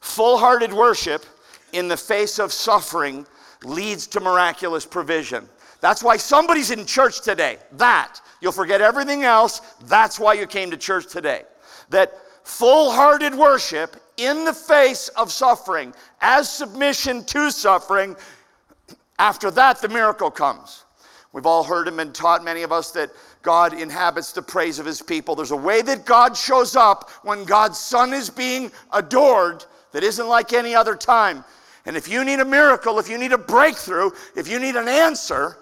full 0.00 0.38
hearted 0.38 0.72
worship 0.72 1.24
in 1.72 1.88
the 1.88 1.96
face 1.96 2.38
of 2.38 2.52
suffering 2.52 3.26
leads 3.64 4.06
to 4.08 4.20
miraculous 4.20 4.86
provision. 4.86 5.48
That's 5.80 6.02
why 6.02 6.16
somebody's 6.16 6.70
in 6.70 6.84
church 6.86 7.22
today. 7.22 7.58
That. 7.72 8.20
You'll 8.40 8.52
forget 8.52 8.80
everything 8.80 9.24
else. 9.24 9.60
That's 9.84 10.18
why 10.18 10.34
you 10.34 10.46
came 10.46 10.70
to 10.70 10.76
church 10.76 11.06
today. 11.06 11.42
That 11.90 12.18
full 12.44 12.90
hearted 12.90 13.34
worship 13.34 13.96
in 14.16 14.44
the 14.44 14.52
face 14.52 15.08
of 15.08 15.32
suffering, 15.32 15.94
as 16.20 16.50
submission 16.50 17.24
to 17.24 17.50
suffering, 17.50 18.16
after 19.18 19.50
that, 19.52 19.80
the 19.80 19.88
miracle 19.88 20.30
comes. 20.30 20.84
We've 21.32 21.46
all 21.46 21.62
heard 21.62 21.86
him 21.86 22.00
and 22.00 22.12
taught, 22.12 22.42
many 22.42 22.62
of 22.62 22.72
us, 22.72 22.90
that 22.92 23.10
God 23.42 23.72
inhabits 23.72 24.32
the 24.32 24.42
praise 24.42 24.78
of 24.78 24.86
his 24.86 25.00
people. 25.00 25.36
There's 25.36 25.52
a 25.52 25.56
way 25.56 25.80
that 25.82 26.04
God 26.04 26.36
shows 26.36 26.74
up 26.74 27.10
when 27.22 27.44
God's 27.44 27.78
Son 27.78 28.12
is 28.12 28.28
being 28.28 28.72
adored 28.92 29.64
that 29.92 30.02
isn't 30.02 30.26
like 30.26 30.52
any 30.52 30.74
other 30.74 30.96
time. 30.96 31.44
And 31.86 31.96
if 31.96 32.08
you 32.08 32.24
need 32.24 32.40
a 32.40 32.44
miracle, 32.44 32.98
if 32.98 33.08
you 33.08 33.16
need 33.16 33.32
a 33.32 33.38
breakthrough, 33.38 34.10
if 34.36 34.48
you 34.48 34.58
need 34.58 34.76
an 34.76 34.88
answer, 34.88 35.56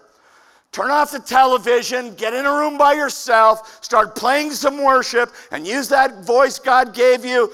turn 0.72 0.90
off 0.90 1.12
the 1.12 1.20
television, 1.20 2.14
get 2.14 2.34
in 2.34 2.46
a 2.46 2.52
room 2.52 2.78
by 2.78 2.94
yourself, 2.94 3.82
start 3.84 4.16
playing 4.16 4.52
some 4.52 4.82
worship, 4.82 5.32
and 5.52 5.66
use 5.66 5.88
that 5.88 6.24
voice 6.24 6.58
God 6.58 6.94
gave 6.94 7.24
you, 7.24 7.52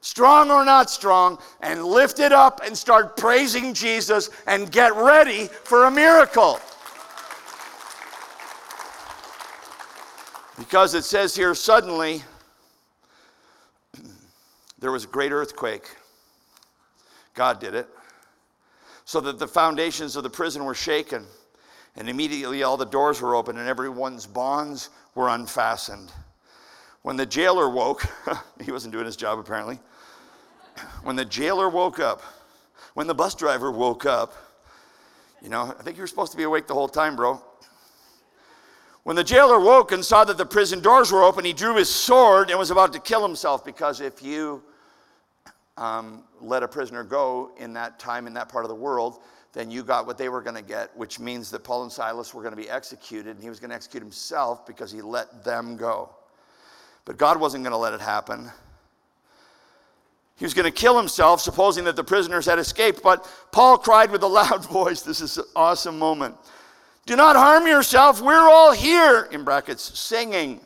strong 0.00 0.50
or 0.50 0.64
not 0.64 0.90
strong, 0.90 1.38
and 1.60 1.84
lift 1.84 2.20
it 2.20 2.32
up 2.32 2.60
and 2.64 2.76
start 2.76 3.16
praising 3.16 3.74
Jesus 3.74 4.30
and 4.46 4.70
get 4.70 4.94
ready 4.94 5.46
for 5.46 5.84
a 5.84 5.90
miracle. 5.90 6.60
Because 10.58 10.94
it 10.94 11.04
says 11.04 11.36
here, 11.36 11.54
suddenly, 11.54 12.22
there 14.78 14.90
was 14.90 15.04
a 15.04 15.06
great 15.06 15.30
earthquake. 15.30 15.88
God 17.34 17.60
did 17.60 17.74
it. 17.74 17.88
So 19.04 19.20
that 19.20 19.38
the 19.38 19.46
foundations 19.46 20.16
of 20.16 20.24
the 20.24 20.30
prison 20.30 20.64
were 20.64 20.74
shaken. 20.74 21.24
And 21.96 22.08
immediately 22.08 22.64
all 22.64 22.76
the 22.76 22.84
doors 22.84 23.22
were 23.22 23.36
open 23.36 23.56
and 23.56 23.68
everyone's 23.68 24.26
bonds 24.26 24.90
were 25.14 25.28
unfastened. 25.28 26.12
When 27.02 27.16
the 27.16 27.26
jailer 27.26 27.68
woke, 27.68 28.04
he 28.64 28.72
wasn't 28.72 28.92
doing 28.92 29.06
his 29.06 29.16
job 29.16 29.38
apparently. 29.38 29.78
When 31.02 31.16
the 31.16 31.24
jailer 31.24 31.68
woke 31.68 31.98
up, 31.98 32.22
when 32.94 33.06
the 33.06 33.14
bus 33.14 33.34
driver 33.34 33.70
woke 33.70 34.06
up, 34.06 34.32
you 35.42 35.48
know, 35.48 35.74
I 35.78 35.82
think 35.82 35.96
you 35.96 36.02
were 36.02 36.08
supposed 36.08 36.32
to 36.32 36.38
be 36.38 36.44
awake 36.44 36.66
the 36.66 36.74
whole 36.74 36.88
time, 36.88 37.16
bro. 37.16 37.42
When 39.08 39.16
the 39.16 39.24
jailer 39.24 39.58
woke 39.58 39.92
and 39.92 40.04
saw 40.04 40.24
that 40.24 40.36
the 40.36 40.44
prison 40.44 40.80
doors 40.80 41.10
were 41.10 41.22
open, 41.22 41.42
he 41.42 41.54
drew 41.54 41.76
his 41.76 41.88
sword 41.88 42.50
and 42.50 42.58
was 42.58 42.70
about 42.70 42.92
to 42.92 42.98
kill 42.98 43.22
himself 43.22 43.64
because 43.64 44.02
if 44.02 44.22
you 44.22 44.62
um, 45.78 46.24
let 46.42 46.62
a 46.62 46.68
prisoner 46.68 47.04
go 47.04 47.50
in 47.56 47.72
that 47.72 47.98
time, 47.98 48.26
in 48.26 48.34
that 48.34 48.50
part 48.50 48.66
of 48.66 48.68
the 48.68 48.74
world, 48.74 49.20
then 49.54 49.70
you 49.70 49.82
got 49.82 50.06
what 50.06 50.18
they 50.18 50.28
were 50.28 50.42
going 50.42 50.56
to 50.56 50.62
get, 50.62 50.94
which 50.94 51.18
means 51.18 51.50
that 51.52 51.64
Paul 51.64 51.84
and 51.84 51.90
Silas 51.90 52.34
were 52.34 52.42
going 52.42 52.54
to 52.54 52.60
be 52.60 52.68
executed, 52.68 53.30
and 53.30 53.42
he 53.42 53.48
was 53.48 53.58
going 53.58 53.70
to 53.70 53.76
execute 53.76 54.02
himself 54.02 54.66
because 54.66 54.92
he 54.92 55.00
let 55.00 55.42
them 55.42 55.78
go. 55.78 56.10
But 57.06 57.16
God 57.16 57.40
wasn't 57.40 57.64
going 57.64 57.72
to 57.72 57.78
let 57.78 57.94
it 57.94 58.02
happen. 58.02 58.52
He 60.36 60.44
was 60.44 60.52
going 60.52 60.70
to 60.70 60.70
kill 60.70 60.98
himself, 60.98 61.40
supposing 61.40 61.84
that 61.84 61.96
the 61.96 62.04
prisoners 62.04 62.44
had 62.44 62.58
escaped. 62.58 63.02
But 63.02 63.26
Paul 63.52 63.78
cried 63.78 64.10
with 64.10 64.22
a 64.22 64.28
loud 64.28 64.66
voice. 64.70 65.00
This 65.00 65.22
is 65.22 65.38
an 65.38 65.44
awesome 65.56 65.98
moment. 65.98 66.36
Do 67.08 67.16
not 67.16 67.36
harm 67.36 67.66
yourself. 67.66 68.20
We're 68.20 68.50
all 68.50 68.70
here, 68.70 69.30
in 69.32 69.42
brackets, 69.42 69.98
singing. 69.98 70.60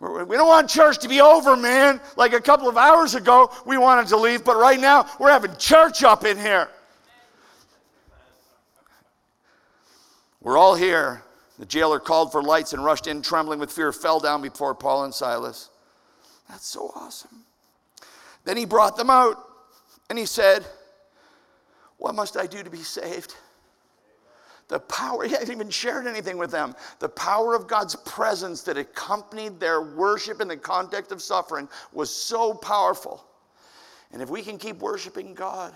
We 0.00 0.08
don't 0.08 0.48
want 0.48 0.68
church 0.68 0.98
to 0.98 1.08
be 1.08 1.20
over, 1.20 1.56
man. 1.56 2.00
Like 2.16 2.32
a 2.32 2.40
couple 2.40 2.68
of 2.68 2.76
hours 2.76 3.14
ago, 3.14 3.52
we 3.64 3.78
wanted 3.78 4.08
to 4.08 4.16
leave, 4.16 4.42
but 4.42 4.56
right 4.56 4.80
now, 4.80 5.08
we're 5.20 5.30
having 5.30 5.54
church 5.54 6.02
up 6.02 6.24
in 6.24 6.36
here. 6.36 6.68
We're 10.40 10.58
all 10.58 10.74
here 10.74 11.22
The 11.60 11.66
jailer 11.66 12.00
called 12.00 12.32
for 12.32 12.42
lights 12.42 12.72
and 12.72 12.84
rushed 12.84 13.06
in, 13.06 13.22
trembling 13.22 13.60
with 13.60 13.70
fear, 13.70 13.92
fell 13.92 14.18
down 14.18 14.42
before 14.42 14.74
Paul 14.74 15.04
and 15.04 15.14
Silas. 15.14 15.70
That's 16.48 16.66
so 16.66 16.90
awesome. 16.96 17.44
Then 18.44 18.56
he 18.56 18.64
brought 18.64 18.96
them 18.96 19.10
out 19.10 19.48
and 20.10 20.18
he 20.18 20.26
said, 20.26 20.66
What 21.98 22.16
must 22.16 22.36
I 22.36 22.48
do 22.48 22.64
to 22.64 22.70
be 22.70 22.82
saved? 22.82 23.36
The 24.68 24.80
power, 24.80 25.24
he 25.24 25.30
hadn't 25.30 25.50
even 25.50 25.70
shared 25.70 26.06
anything 26.06 26.38
with 26.38 26.50
them. 26.50 26.74
The 26.98 27.08
power 27.08 27.54
of 27.54 27.68
God's 27.68 27.94
presence 27.94 28.62
that 28.62 28.76
accompanied 28.76 29.60
their 29.60 29.80
worship 29.80 30.40
in 30.40 30.48
the 30.48 30.56
context 30.56 31.12
of 31.12 31.22
suffering 31.22 31.68
was 31.92 32.10
so 32.12 32.52
powerful. 32.52 33.24
And 34.12 34.20
if 34.20 34.28
we 34.28 34.42
can 34.42 34.58
keep 34.58 34.78
worshiping 34.78 35.34
God, 35.34 35.72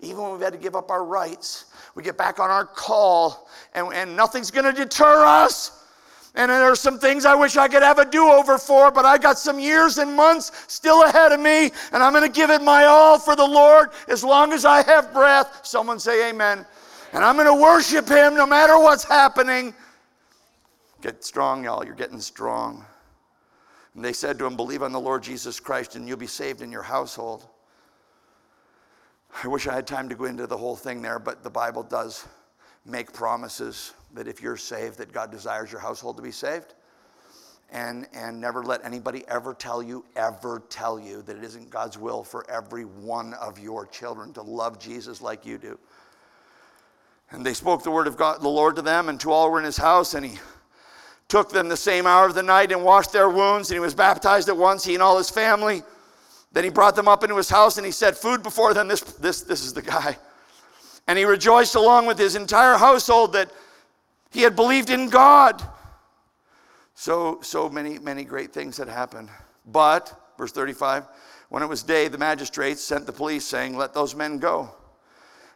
even 0.00 0.22
when 0.22 0.32
we've 0.32 0.40
had 0.40 0.52
to 0.52 0.58
give 0.58 0.76
up 0.76 0.90
our 0.90 1.04
rights, 1.04 1.66
we 1.94 2.02
get 2.02 2.16
back 2.16 2.38
on 2.38 2.50
our 2.50 2.64
call, 2.64 3.48
and, 3.74 3.92
and 3.92 4.16
nothing's 4.16 4.50
going 4.50 4.72
to 4.72 4.72
deter 4.72 5.24
us. 5.24 5.80
And 6.36 6.50
there 6.50 6.64
are 6.64 6.76
some 6.76 6.98
things 6.98 7.24
I 7.24 7.34
wish 7.36 7.56
I 7.56 7.68
could 7.68 7.82
have 7.82 7.98
a 7.98 8.04
do 8.04 8.28
over 8.28 8.58
for, 8.58 8.90
but 8.90 9.04
I 9.04 9.18
got 9.18 9.38
some 9.38 9.60
years 9.60 9.98
and 9.98 10.16
months 10.16 10.50
still 10.66 11.04
ahead 11.04 11.30
of 11.30 11.38
me, 11.38 11.70
and 11.92 12.02
I'm 12.02 12.12
going 12.12 12.26
to 12.26 12.32
give 12.32 12.50
it 12.50 12.60
my 12.60 12.84
all 12.84 13.20
for 13.20 13.36
the 13.36 13.46
Lord 13.46 13.90
as 14.08 14.24
long 14.24 14.52
as 14.52 14.64
I 14.64 14.82
have 14.82 15.12
breath. 15.12 15.60
Someone 15.62 16.00
say, 16.00 16.30
Amen. 16.30 16.66
And 17.14 17.24
I'm 17.24 17.36
going 17.36 17.46
to 17.46 17.62
worship 17.62 18.08
Him 18.08 18.34
no 18.34 18.44
matter 18.44 18.76
what's 18.76 19.04
happening. 19.04 19.72
Get 21.00 21.24
strong, 21.24 21.64
y'all. 21.64 21.84
You're 21.84 21.94
getting 21.94 22.20
strong. 22.20 22.84
And 23.94 24.04
they 24.04 24.12
said 24.12 24.36
to 24.40 24.46
him, 24.46 24.56
Believe 24.56 24.82
on 24.82 24.90
the 24.90 25.00
Lord 25.00 25.22
Jesus 25.22 25.60
Christ, 25.60 25.94
and 25.94 26.08
you'll 26.08 26.16
be 26.16 26.26
saved 26.26 26.60
in 26.60 26.72
your 26.72 26.82
household. 26.82 27.46
I 29.42 29.46
wish 29.46 29.68
I 29.68 29.74
had 29.74 29.86
time 29.86 30.08
to 30.08 30.16
go 30.16 30.24
into 30.24 30.48
the 30.48 30.56
whole 30.56 30.74
thing 30.74 31.02
there, 31.02 31.20
but 31.20 31.44
the 31.44 31.50
Bible 31.50 31.84
does 31.84 32.26
make 32.84 33.12
promises 33.12 33.94
that 34.14 34.26
if 34.26 34.42
you're 34.42 34.56
saved, 34.56 34.98
that 34.98 35.12
God 35.12 35.30
desires 35.30 35.70
your 35.70 35.80
household 35.80 36.16
to 36.16 36.22
be 36.22 36.32
saved. 36.32 36.74
And, 37.70 38.06
and 38.12 38.40
never 38.40 38.62
let 38.64 38.84
anybody 38.84 39.24
ever 39.28 39.54
tell 39.54 39.82
you, 39.82 40.04
ever 40.16 40.62
tell 40.68 40.98
you 40.98 41.22
that 41.22 41.36
it 41.36 41.44
isn't 41.44 41.70
God's 41.70 41.98
will 41.98 42.24
for 42.24 42.48
every 42.50 42.84
one 42.84 43.34
of 43.34 43.58
your 43.58 43.86
children 43.86 44.32
to 44.34 44.42
love 44.42 44.78
Jesus 44.78 45.22
like 45.22 45.46
you 45.46 45.58
do. 45.58 45.78
And 47.30 47.44
they 47.44 47.54
spoke 47.54 47.82
the 47.82 47.90
word 47.90 48.06
of 48.06 48.16
God, 48.16 48.40
the 48.40 48.48
Lord 48.48 48.76
to 48.76 48.82
them 48.82 49.08
and 49.08 49.18
to 49.20 49.32
all 49.32 49.50
were 49.50 49.58
in 49.58 49.64
his 49.64 49.76
house, 49.76 50.14
and 50.14 50.24
he 50.24 50.38
took 51.28 51.50
them 51.50 51.68
the 51.68 51.76
same 51.76 52.06
hour 52.06 52.26
of 52.26 52.34
the 52.34 52.42
night 52.42 52.70
and 52.70 52.84
washed 52.84 53.12
their 53.12 53.28
wounds, 53.28 53.70
and 53.70 53.76
he 53.76 53.80
was 53.80 53.94
baptized 53.94 54.48
at 54.48 54.56
once, 54.56 54.84
he 54.84 54.94
and 54.94 55.02
all 55.02 55.18
his 55.18 55.30
family. 55.30 55.82
Then 56.52 56.62
he 56.62 56.70
brought 56.70 56.94
them 56.94 57.08
up 57.08 57.24
into 57.24 57.36
his 57.36 57.50
house 57.50 57.76
and 57.76 57.84
he 57.84 57.90
set 57.90 58.16
food 58.16 58.42
before 58.42 58.72
them. 58.74 58.86
This, 58.86 59.00
this, 59.00 59.42
this 59.42 59.64
is 59.64 59.72
the 59.72 59.82
guy. 59.82 60.16
And 61.08 61.18
he 61.18 61.24
rejoiced 61.24 61.74
along 61.74 62.06
with 62.06 62.16
his 62.16 62.36
entire 62.36 62.76
household 62.76 63.32
that 63.32 63.50
he 64.30 64.42
had 64.42 64.54
believed 64.54 64.88
in 64.88 65.10
God. 65.10 65.60
So, 66.94 67.40
so 67.42 67.68
many, 67.68 67.98
many 67.98 68.24
great 68.24 68.52
things 68.52 68.76
had 68.78 68.88
happened. 68.88 69.28
But, 69.66 70.14
verse 70.38 70.52
35, 70.52 71.04
when 71.48 71.62
it 71.62 71.68
was 71.68 71.82
day, 71.82 72.06
the 72.06 72.18
magistrates 72.18 72.82
sent 72.82 73.06
the 73.06 73.12
police 73.12 73.44
saying, 73.44 73.76
Let 73.76 73.92
those 73.92 74.14
men 74.14 74.38
go. 74.38 74.70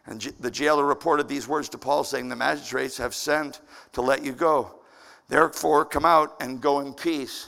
And 0.09 0.19
the 0.39 0.49
jailer 0.49 0.85
reported 0.85 1.27
these 1.27 1.47
words 1.47 1.69
to 1.69 1.77
Paul, 1.77 2.03
saying, 2.03 2.29
The 2.29 2.35
magistrates 2.35 2.97
have 2.97 3.13
sent 3.13 3.61
to 3.93 4.01
let 4.01 4.25
you 4.25 4.33
go. 4.33 4.71
Therefore, 5.27 5.85
come 5.85 6.03
out 6.03 6.35
and 6.41 6.59
go 6.59 6.79
in 6.79 6.95
peace. 6.95 7.47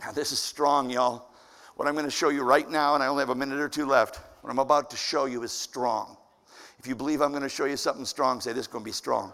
Now, 0.00 0.10
this 0.10 0.32
is 0.32 0.40
strong, 0.40 0.90
y'all. 0.90 1.28
What 1.76 1.86
I'm 1.86 1.94
going 1.94 2.06
to 2.06 2.10
show 2.10 2.30
you 2.30 2.42
right 2.42 2.68
now, 2.68 2.94
and 2.94 3.04
I 3.04 3.06
only 3.06 3.22
have 3.22 3.30
a 3.30 3.36
minute 3.36 3.60
or 3.60 3.68
two 3.68 3.86
left, 3.86 4.16
what 4.42 4.50
I'm 4.50 4.58
about 4.58 4.90
to 4.90 4.96
show 4.96 5.26
you 5.26 5.44
is 5.44 5.52
strong. 5.52 6.16
If 6.80 6.88
you 6.88 6.96
believe 6.96 7.22
I'm 7.22 7.30
going 7.30 7.44
to 7.44 7.48
show 7.48 7.66
you 7.66 7.76
something 7.76 8.04
strong, 8.04 8.40
say, 8.40 8.52
This 8.52 8.62
is 8.62 8.66
going 8.66 8.82
to 8.82 8.88
be 8.88 8.92
strong. 8.92 9.32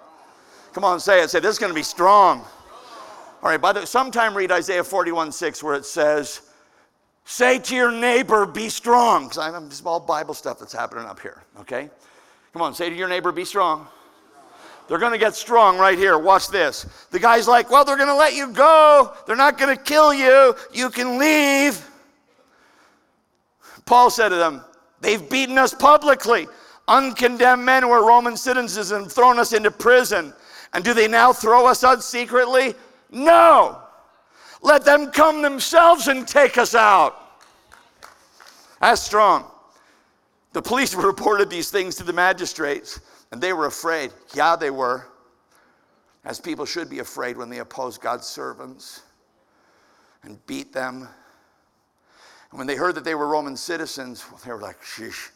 Come 0.74 0.84
on, 0.84 1.00
say 1.00 1.22
it. 1.22 1.30
Say, 1.30 1.40
This 1.40 1.52
is 1.52 1.58
going 1.58 1.72
to 1.72 1.74
be 1.74 1.82
strong. 1.82 2.40
All 3.42 3.48
right, 3.50 3.60
by 3.60 3.72
the 3.72 3.86
sometime 3.86 4.36
read 4.36 4.52
Isaiah 4.52 4.84
41 4.84 5.32
6, 5.32 5.62
where 5.62 5.74
it 5.74 5.86
says, 5.86 6.45
Say 7.28 7.58
to 7.58 7.74
your 7.74 7.90
neighbor, 7.90 8.46
be 8.46 8.68
strong. 8.68 9.24
Because 9.24 9.38
I'm 9.38 9.68
just 9.68 9.84
all 9.84 9.98
Bible 9.98 10.32
stuff 10.32 10.60
that's 10.60 10.72
happening 10.72 11.06
up 11.06 11.18
here, 11.18 11.42
okay? 11.58 11.90
Come 12.52 12.62
on, 12.62 12.72
say 12.72 12.88
to 12.88 12.94
your 12.94 13.08
neighbor, 13.08 13.32
be 13.32 13.44
strong. 13.44 13.88
They're 14.86 15.00
going 15.00 15.10
to 15.10 15.18
get 15.18 15.34
strong 15.34 15.76
right 15.76 15.98
here. 15.98 16.16
Watch 16.16 16.48
this. 16.48 16.86
The 17.10 17.18
guy's 17.18 17.48
like, 17.48 17.68
Well, 17.68 17.84
they're 17.84 17.96
going 17.96 18.08
to 18.08 18.14
let 18.14 18.34
you 18.34 18.52
go. 18.52 19.12
They're 19.26 19.34
not 19.34 19.58
going 19.58 19.76
to 19.76 19.82
kill 19.82 20.14
you. 20.14 20.54
You 20.72 20.88
can 20.88 21.18
leave. 21.18 21.84
Paul 23.86 24.10
said 24.10 24.28
to 24.28 24.36
them, 24.36 24.62
They've 25.00 25.28
beaten 25.28 25.58
us 25.58 25.74
publicly. 25.74 26.46
Uncondemned 26.86 27.64
men 27.64 27.82
who 27.82 27.90
are 27.90 28.06
Roman 28.06 28.36
citizens 28.36 28.92
and 28.92 29.10
thrown 29.10 29.40
us 29.40 29.52
into 29.52 29.72
prison. 29.72 30.32
And 30.72 30.84
do 30.84 30.94
they 30.94 31.08
now 31.08 31.32
throw 31.32 31.66
us 31.66 31.82
out 31.82 32.04
secretly? 32.04 32.74
No. 33.10 33.82
Let 34.62 34.84
them 34.84 35.10
come 35.10 35.42
themselves 35.42 36.08
and 36.08 36.26
take 36.26 36.58
us 36.58 36.74
out. 36.74 37.42
That's 38.80 39.02
strong. 39.02 39.50
The 40.52 40.62
police 40.62 40.94
reported 40.96 41.50
these 41.50 41.70
things 41.70 41.96
to 41.96 42.04
the 42.04 42.12
magistrates. 42.12 43.00
And 43.32 43.40
they 43.40 43.52
were 43.52 43.66
afraid. 43.66 44.12
Yeah, 44.34 44.56
they 44.56 44.70
were. 44.70 45.06
As 46.24 46.40
people 46.40 46.64
should 46.64 46.88
be 46.88 47.00
afraid 47.00 47.36
when 47.36 47.48
they 47.48 47.58
oppose 47.58 47.98
God's 47.98 48.26
servants 48.26 49.02
and 50.22 50.44
beat 50.46 50.72
them. 50.72 51.08
And 52.50 52.58
when 52.58 52.66
they 52.66 52.76
heard 52.76 52.94
that 52.94 53.04
they 53.04 53.14
were 53.14 53.28
Roman 53.28 53.56
citizens, 53.56 54.24
well, 54.30 54.40
they 54.44 54.52
were 54.52 54.60
like, 54.60 54.80
sheesh, 54.82 55.30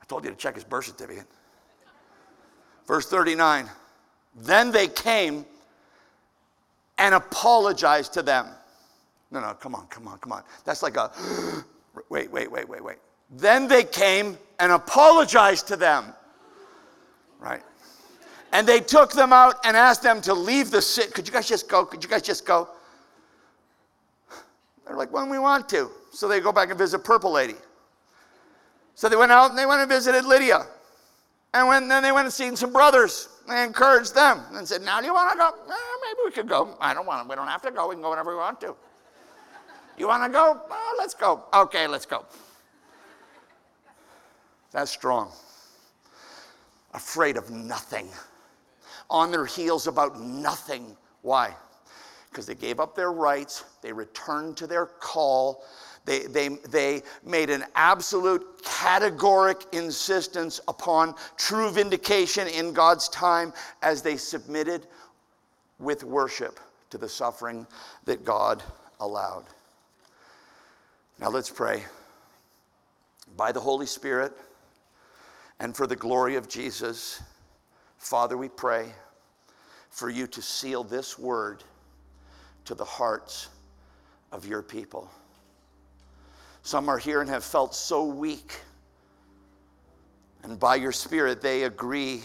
I 0.00 0.04
told 0.06 0.24
you 0.24 0.30
to 0.30 0.36
check 0.36 0.54
his 0.54 0.64
birth 0.64 0.86
certificate. 0.86 1.26
Verse 2.86 3.06
39 3.06 3.68
Then 4.34 4.70
they 4.70 4.88
came 4.88 5.46
and 6.98 7.14
apologized 7.14 8.12
to 8.14 8.22
them. 8.22 8.46
No, 9.30 9.40
no, 9.40 9.54
come 9.54 9.74
on, 9.74 9.86
come 9.88 10.06
on, 10.08 10.18
come 10.18 10.32
on. 10.32 10.42
That's 10.64 10.82
like 10.82 10.96
a 10.96 11.10
wait, 12.08 12.30
wait, 12.30 12.50
wait, 12.50 12.68
wait, 12.68 12.84
wait. 12.84 12.96
Then 13.30 13.66
they 13.66 13.84
came 13.84 14.38
and 14.60 14.72
apologized 14.72 15.66
to 15.68 15.76
them. 15.76 16.12
Right. 17.40 17.62
And 18.52 18.66
they 18.66 18.80
took 18.80 19.12
them 19.12 19.32
out 19.32 19.56
and 19.64 19.76
asked 19.76 20.02
them 20.02 20.20
to 20.22 20.34
leave 20.34 20.70
the 20.70 20.80
city. 20.80 21.10
Could 21.10 21.26
you 21.26 21.32
guys 21.32 21.48
just 21.48 21.68
go? 21.68 21.84
Could 21.84 22.04
you 22.04 22.08
guys 22.08 22.22
just 22.22 22.46
go? 22.46 22.68
They're 24.86 24.96
like, 24.96 25.12
when 25.12 25.28
we 25.28 25.38
want 25.38 25.68
to. 25.70 25.90
So 26.12 26.28
they 26.28 26.38
go 26.38 26.52
back 26.52 26.70
and 26.70 26.78
visit 26.78 27.00
Purple 27.00 27.32
Lady. 27.32 27.56
So 28.94 29.08
they 29.08 29.16
went 29.16 29.32
out 29.32 29.50
and 29.50 29.58
they 29.58 29.66
went 29.66 29.80
and 29.80 29.90
visited 29.90 30.24
Lydia. 30.24 30.66
And 31.52 31.66
when, 31.66 31.88
then 31.88 32.02
they 32.02 32.12
went 32.12 32.26
and 32.26 32.32
seen 32.32 32.54
some 32.54 32.72
brothers. 32.72 33.28
They 33.48 33.62
encouraged 33.62 34.14
them 34.14 34.40
and 34.54 34.66
said, 34.66 34.82
Now 34.82 35.00
do 35.00 35.06
you 35.06 35.14
want 35.14 35.32
to 35.32 35.38
go? 35.38 35.48
Eh, 35.48 35.76
maybe 36.02 36.18
we 36.24 36.30
could 36.30 36.48
go. 36.48 36.76
I 36.80 36.94
don't 36.94 37.06
want 37.06 37.22
to. 37.22 37.28
We 37.28 37.36
don't 37.36 37.48
have 37.48 37.62
to 37.62 37.70
go. 37.70 37.88
We 37.88 37.94
can 37.94 38.02
go 38.02 38.10
whenever 38.10 38.30
we 38.30 38.36
want 38.36 38.60
to. 38.62 38.74
You 39.98 40.08
want 40.08 40.24
to 40.24 40.30
go? 40.30 40.62
Oh, 40.70 40.96
let's 40.98 41.14
go. 41.14 41.44
Okay, 41.52 41.86
let's 41.86 42.06
go. 42.06 42.24
That's 44.72 44.90
strong 44.90 45.30
afraid 46.94 47.36
of 47.36 47.50
nothing, 47.50 48.08
on 49.10 49.30
their 49.30 49.44
heels 49.44 49.86
about 49.86 50.20
nothing. 50.20 50.96
Why? 51.22 51.54
Because 52.30 52.46
they 52.46 52.54
gave 52.54 52.80
up 52.80 52.96
their 52.96 53.12
rights, 53.12 53.64
they 53.82 53.92
returned 53.92 54.56
to 54.56 54.66
their 54.66 54.86
call. 54.86 55.64
They, 56.04 56.20
they, 56.20 56.48
they 56.48 57.02
made 57.24 57.48
an 57.48 57.64
absolute 57.74 58.62
categoric 58.62 59.72
insistence 59.72 60.60
upon 60.68 61.14
true 61.36 61.70
vindication 61.70 62.46
in 62.48 62.72
God's 62.72 63.08
time 63.08 63.52
as 63.82 64.02
they 64.02 64.16
submitted 64.16 64.86
with 65.78 66.04
worship 66.04 66.60
to 66.90 66.98
the 66.98 67.08
suffering 67.08 67.66
that 68.04 68.24
God 68.24 68.62
allowed. 69.00 69.44
Now 71.18 71.30
let's 71.30 71.50
pray. 71.50 71.84
By 73.36 73.50
the 73.50 73.60
Holy 73.60 73.86
Spirit, 73.86 74.32
and 75.60 75.74
for 75.74 75.86
the 75.86 75.96
glory 75.96 76.36
of 76.36 76.48
Jesus, 76.48 77.22
Father, 77.98 78.36
we 78.36 78.48
pray 78.48 78.92
for 79.90 80.10
you 80.10 80.26
to 80.26 80.42
seal 80.42 80.84
this 80.84 81.18
word 81.18 81.64
to 82.64 82.74
the 82.74 82.84
hearts 82.84 83.48
of 84.32 84.46
your 84.46 84.62
people. 84.62 85.10
Some 86.64 86.88
are 86.88 86.96
here 86.96 87.20
and 87.20 87.28
have 87.28 87.44
felt 87.44 87.74
so 87.74 88.06
weak. 88.06 88.58
And 90.42 90.58
by 90.58 90.76
your 90.76 90.92
Spirit, 90.92 91.42
they 91.42 91.64
agree. 91.64 92.22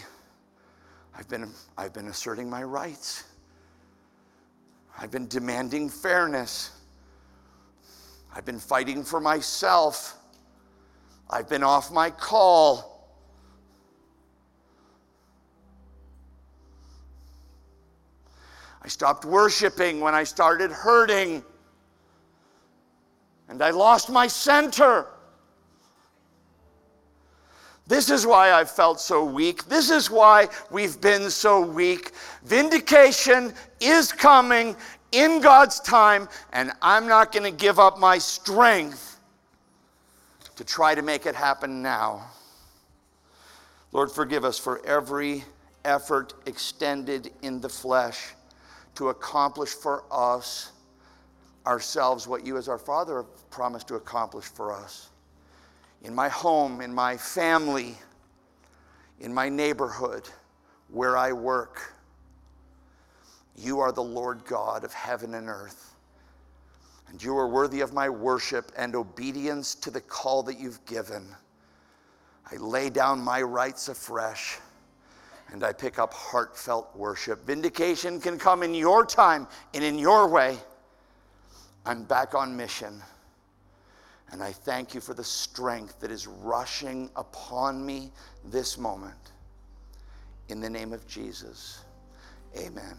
I've 1.14 1.28
been, 1.28 1.50
I've 1.76 1.92
been 1.92 2.08
asserting 2.08 2.48
my 2.48 2.62
rights. 2.62 3.24
I've 4.98 5.10
been 5.10 5.28
demanding 5.28 5.90
fairness. 5.90 6.70
I've 8.34 8.46
been 8.46 8.58
fighting 8.58 9.04
for 9.04 9.20
myself. 9.20 10.16
I've 11.28 11.48
been 11.48 11.62
off 11.62 11.92
my 11.92 12.08
call. 12.08 13.10
I 18.80 18.88
stopped 18.88 19.26
worshiping 19.26 20.00
when 20.00 20.14
I 20.14 20.24
started 20.24 20.72
hurting. 20.72 21.44
And 23.50 23.60
I 23.62 23.70
lost 23.70 24.08
my 24.08 24.28
center. 24.28 25.06
This 27.88 28.08
is 28.08 28.24
why 28.24 28.52
I 28.52 28.64
felt 28.64 29.00
so 29.00 29.24
weak. 29.24 29.64
This 29.64 29.90
is 29.90 30.08
why 30.08 30.46
we've 30.70 31.00
been 31.00 31.28
so 31.28 31.60
weak. 31.60 32.12
Vindication 32.44 33.52
is 33.80 34.12
coming 34.12 34.76
in 35.10 35.40
God's 35.40 35.80
time, 35.80 36.28
and 36.52 36.70
I'm 36.80 37.08
not 37.08 37.32
going 37.32 37.42
to 37.42 37.50
give 37.50 37.80
up 37.80 37.98
my 37.98 38.18
strength 38.18 39.18
to 40.54 40.62
try 40.62 40.94
to 40.94 41.02
make 41.02 41.26
it 41.26 41.34
happen 41.34 41.82
now. 41.82 42.30
Lord, 43.90 44.12
forgive 44.12 44.44
us 44.44 44.60
for 44.60 44.80
every 44.86 45.42
effort 45.84 46.34
extended 46.46 47.32
in 47.42 47.60
the 47.60 47.68
flesh 47.68 48.28
to 48.94 49.08
accomplish 49.08 49.70
for 49.70 50.04
us 50.12 50.70
ourselves 51.66 52.26
what 52.26 52.44
you, 52.46 52.56
as 52.56 52.68
our 52.68 52.78
Father, 52.78 53.18
have 53.18 53.50
promised 53.50 53.88
to 53.88 53.94
accomplish 53.96 54.44
for 54.44 54.72
us 54.72 55.10
in 56.02 56.14
my 56.14 56.28
home, 56.28 56.80
in 56.80 56.94
my 56.94 57.16
family, 57.16 57.94
in 59.20 59.32
my 59.32 59.48
neighborhood, 59.48 60.28
where 60.88 61.16
I 61.16 61.32
work. 61.32 61.92
You 63.56 63.80
are 63.80 63.92
the 63.92 64.02
Lord 64.02 64.44
God 64.46 64.84
of 64.84 64.92
heaven 64.92 65.34
and 65.34 65.48
earth. 65.48 65.94
And 67.08 67.22
you 67.22 67.36
are 67.36 67.48
worthy 67.48 67.80
of 67.80 67.92
my 67.92 68.08
worship 68.08 68.72
and 68.76 68.94
obedience 68.94 69.74
to 69.76 69.90
the 69.90 70.00
call 70.00 70.42
that 70.44 70.58
you've 70.58 70.82
given. 70.86 71.26
I 72.50 72.56
lay 72.56 72.88
down 72.88 73.20
my 73.20 73.42
rights 73.42 73.88
afresh 73.88 74.58
and 75.52 75.64
I 75.64 75.72
pick 75.72 75.98
up 75.98 76.14
heartfelt 76.14 76.94
worship. 76.96 77.44
Vindication 77.44 78.20
can 78.20 78.38
come 78.38 78.62
in 78.62 78.74
your 78.74 79.04
time 79.04 79.48
and 79.74 79.82
in 79.82 79.98
your 79.98 80.28
way. 80.28 80.56
I'm 81.86 82.04
back 82.04 82.34
on 82.34 82.56
mission. 82.56 83.02
And 84.32 84.42
I 84.42 84.52
thank 84.52 84.94
you 84.94 85.00
for 85.00 85.12
the 85.12 85.24
strength 85.24 85.98
that 86.00 86.10
is 86.10 86.26
rushing 86.26 87.10
upon 87.16 87.84
me 87.84 88.12
this 88.44 88.78
moment. 88.78 89.32
In 90.48 90.60
the 90.60 90.70
name 90.70 90.92
of 90.92 91.06
Jesus, 91.06 91.84
amen. 92.56 92.96